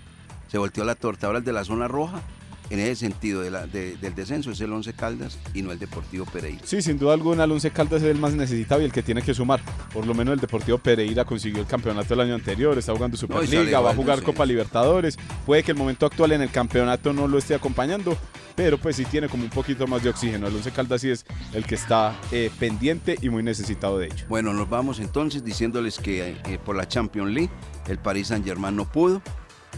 Se 0.48 0.58
volteó 0.58 0.84
la 0.84 0.94
torta. 0.94 1.26
Ahora 1.26 1.40
el 1.40 1.44
de 1.44 1.52
la 1.52 1.64
zona 1.64 1.88
roja 1.88 2.22
en 2.70 2.78
ese 2.80 2.96
sentido 2.96 3.42
de 3.42 3.50
la, 3.50 3.66
del 3.66 4.14
descenso 4.14 4.50
es 4.50 4.60
el 4.60 4.72
Once 4.72 4.92
Caldas 4.92 5.38
y 5.52 5.62
no 5.62 5.72
el 5.72 5.78
Deportivo 5.78 6.24
Pereira. 6.24 6.60
Sí, 6.64 6.80
sin 6.82 6.98
duda 6.98 7.14
alguna 7.14 7.44
el 7.44 7.52
Once 7.52 7.70
Caldas 7.70 8.02
es 8.02 8.08
el 8.08 8.18
más 8.18 8.34
necesitado 8.34 8.80
y 8.80 8.84
el 8.84 8.92
que 8.92 9.02
tiene 9.02 9.22
que 9.22 9.34
sumar. 9.34 9.60
Por 9.92 10.06
lo 10.06 10.14
menos 10.14 10.34
el 10.34 10.40
Deportivo 10.40 10.78
Pereira 10.78 11.24
consiguió 11.24 11.60
el 11.60 11.66
campeonato 11.66 12.14
el 12.14 12.20
año 12.20 12.34
anterior, 12.34 12.76
está 12.78 12.94
jugando 12.94 13.16
Superliga, 13.16 13.80
va 13.80 13.90
a 13.90 13.94
jugar 13.94 14.22
Copa 14.22 14.46
Libertadores. 14.46 15.16
Puede 15.44 15.62
que 15.62 15.72
el 15.72 15.78
momento 15.78 16.06
actual 16.06 16.32
en 16.32 16.42
el 16.42 16.50
campeonato 16.50 17.12
no 17.12 17.28
lo 17.28 17.38
esté 17.38 17.54
acompañando, 17.54 18.16
pero 18.54 18.78
pues 18.78 18.96
sí 18.96 19.04
tiene 19.04 19.28
como 19.28 19.44
un 19.44 19.50
poquito 19.50 19.86
más 19.86 20.02
de 20.02 20.10
oxígeno. 20.10 20.46
El 20.46 20.54
Once 20.54 20.70
Caldas 20.70 21.00
sí 21.00 21.10
es 21.10 21.26
el 21.52 21.66
que 21.66 21.74
está 21.74 22.18
eh, 22.32 22.50
pendiente 22.58 23.16
y 23.20 23.28
muy 23.28 23.42
necesitado 23.42 23.98
de 23.98 24.06
ello. 24.06 24.26
Bueno, 24.28 24.54
nos 24.54 24.68
vamos 24.68 25.00
entonces 25.00 25.44
diciéndoles 25.44 25.98
que 25.98 26.36
eh, 26.46 26.58
por 26.64 26.76
la 26.76 26.88
Champions 26.88 27.30
League 27.30 27.50
el 27.88 27.98
Paris 27.98 28.28
Saint 28.28 28.44
Germain 28.44 28.74
no 28.74 28.90
pudo, 28.90 29.20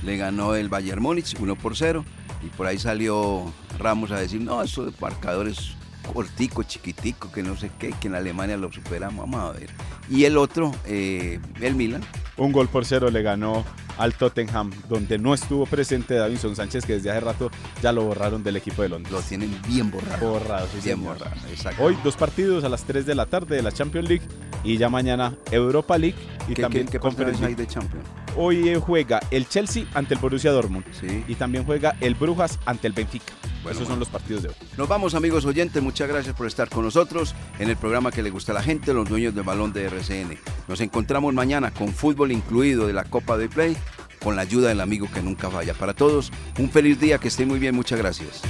le 0.05 0.17
ganó 0.17 0.55
el 0.55 0.69
Bayern 0.69 1.03
Múnich 1.03 1.35
1 1.39 1.57
por 1.57 1.77
0 1.77 2.05
y 2.43 2.49
por 2.49 2.67
ahí 2.67 2.79
salió 2.79 3.53
Ramos 3.79 4.11
a 4.11 4.19
decir, 4.19 4.41
no, 4.41 4.63
eso 4.63 4.85
de 4.85 4.93
marcadores 5.01 5.77
cortico, 6.13 6.63
chiquitico, 6.63 7.31
que 7.33 7.43
no 7.43 7.57
sé 7.57 7.71
qué, 7.79 7.93
que 7.93 8.09
en 8.09 8.15
Alemania 8.15 8.57
lo 8.57 8.73
superamos, 8.73 9.29
vamos 9.29 9.51
a 9.51 9.59
ver. 9.59 9.71
Y 10.09 10.25
el 10.25 10.37
otro, 10.37 10.73
eh, 10.87 11.41
el 11.61 11.75
Milan. 11.75 12.03
Un 12.37 12.53
gol 12.53 12.69
por 12.69 12.85
cero 12.85 13.11
le 13.11 13.23
ganó 13.23 13.65
al 13.99 14.15
Tottenham, 14.15 14.71
donde 14.89 15.19
no 15.19 15.35
estuvo 15.35 15.67
presente 15.67 16.15
Davinson 16.15 16.55
Sánchez, 16.55 16.85
que 16.85 16.95
desde 16.95 17.11
hace 17.11 17.21
rato 17.21 17.51
ya 17.83 17.93
lo 17.93 18.05
borraron 18.05 18.43
del 18.43 18.57
equipo 18.57 18.83
de 18.83 18.91
Londres. 18.91 19.13
Lo 19.13 19.21
tienen 19.21 19.59
bien 19.67 19.91
borrado. 19.91 20.31
Borrado, 20.31 20.69
sí, 20.73 20.81
Bien 20.85 21.03
borrado, 21.03 21.35
exacto. 21.51 21.83
Hoy 21.83 21.97
dos 22.05 22.17
partidos 22.17 22.65
a 22.65 22.69
las 22.69 22.85
3 22.85 23.07
de 23.07 23.15
la 23.15 23.27
tarde 23.27 23.57
de 23.57 23.63
la 23.63 23.73
Champions 23.73 24.09
League 24.09 24.27
y 24.65 24.77
ya 24.77 24.89
mañana 24.89 25.35
Europa 25.51 25.97
League 25.99 26.17
y 26.49 26.55
¿Qué, 26.55 26.63
también 26.63 26.87
qué, 26.87 26.93
qué 26.93 27.01
Conference 27.01 27.41
League. 27.41 27.57
de 27.57 27.67
Champions? 27.67 28.07
Hoy 28.37 28.75
juega 28.81 29.21
el 29.31 29.49
Chelsea 29.49 29.85
ante 29.95 30.15
el 30.15 30.21
Borussia 30.21 30.51
Dortmund 30.53 30.85
Sí. 30.93 31.25
y 31.27 31.35
también 31.37 31.65
juega 31.65 31.97
el 32.01 32.15
Brujas 32.15 32.59
ante 32.67 32.87
el 32.87 32.93
Benfica. 32.93 33.33
Bueno, 33.63 33.71
Esos 33.71 33.79
bueno. 33.79 33.89
son 33.89 33.99
los 34.01 34.09
partidos 34.09 34.43
de 34.43 34.49
hoy. 34.51 34.55
Nos 34.77 34.89
vamos 34.89 35.15
amigos 35.15 35.45
oyentes, 35.45 35.83
muchas 35.83 36.07
gracias 36.09 36.35
por 36.37 36.47
estar 36.47 36.69
con 36.69 36.85
nosotros 36.85 37.35
en 37.59 37.71
el 37.71 37.77
programa 37.77 38.13
que 38.13 38.23
le 38.23 38.31
gusta 38.31 38.53
a 38.53 38.55
la 38.57 38.63
gente, 38.63 38.93
los 38.93 39.09
dueños 39.09 39.35
del 39.35 39.45
balón 39.45 39.73
de 39.73 39.87
RCN. 39.87 40.39
Nos 40.69 40.81
encontramos 40.81 41.33
mañana 41.35 41.71
con 41.73 41.93
fútbol 41.93 42.31
incluido 42.31 42.87
de 42.87 42.93
la 42.93 43.05
Copa 43.05 43.37
de 43.39 43.49
Play, 43.49 43.77
con 44.23 44.37
la 44.37 44.43
ayuda 44.43 44.69
del 44.69 44.81
amigo 44.81 45.09
que 45.13 45.23
nunca 45.23 45.51
falla. 45.51 45.75
Para 45.75 45.95
todos, 45.95 46.31
un 46.59 46.71
feliz 46.71 47.01
día, 47.01 47.19
que 47.19 47.29
estén 47.29 47.49
muy 47.49 47.59
bien, 47.59 47.75
muchas 47.75 47.99
gracias. 47.99 48.43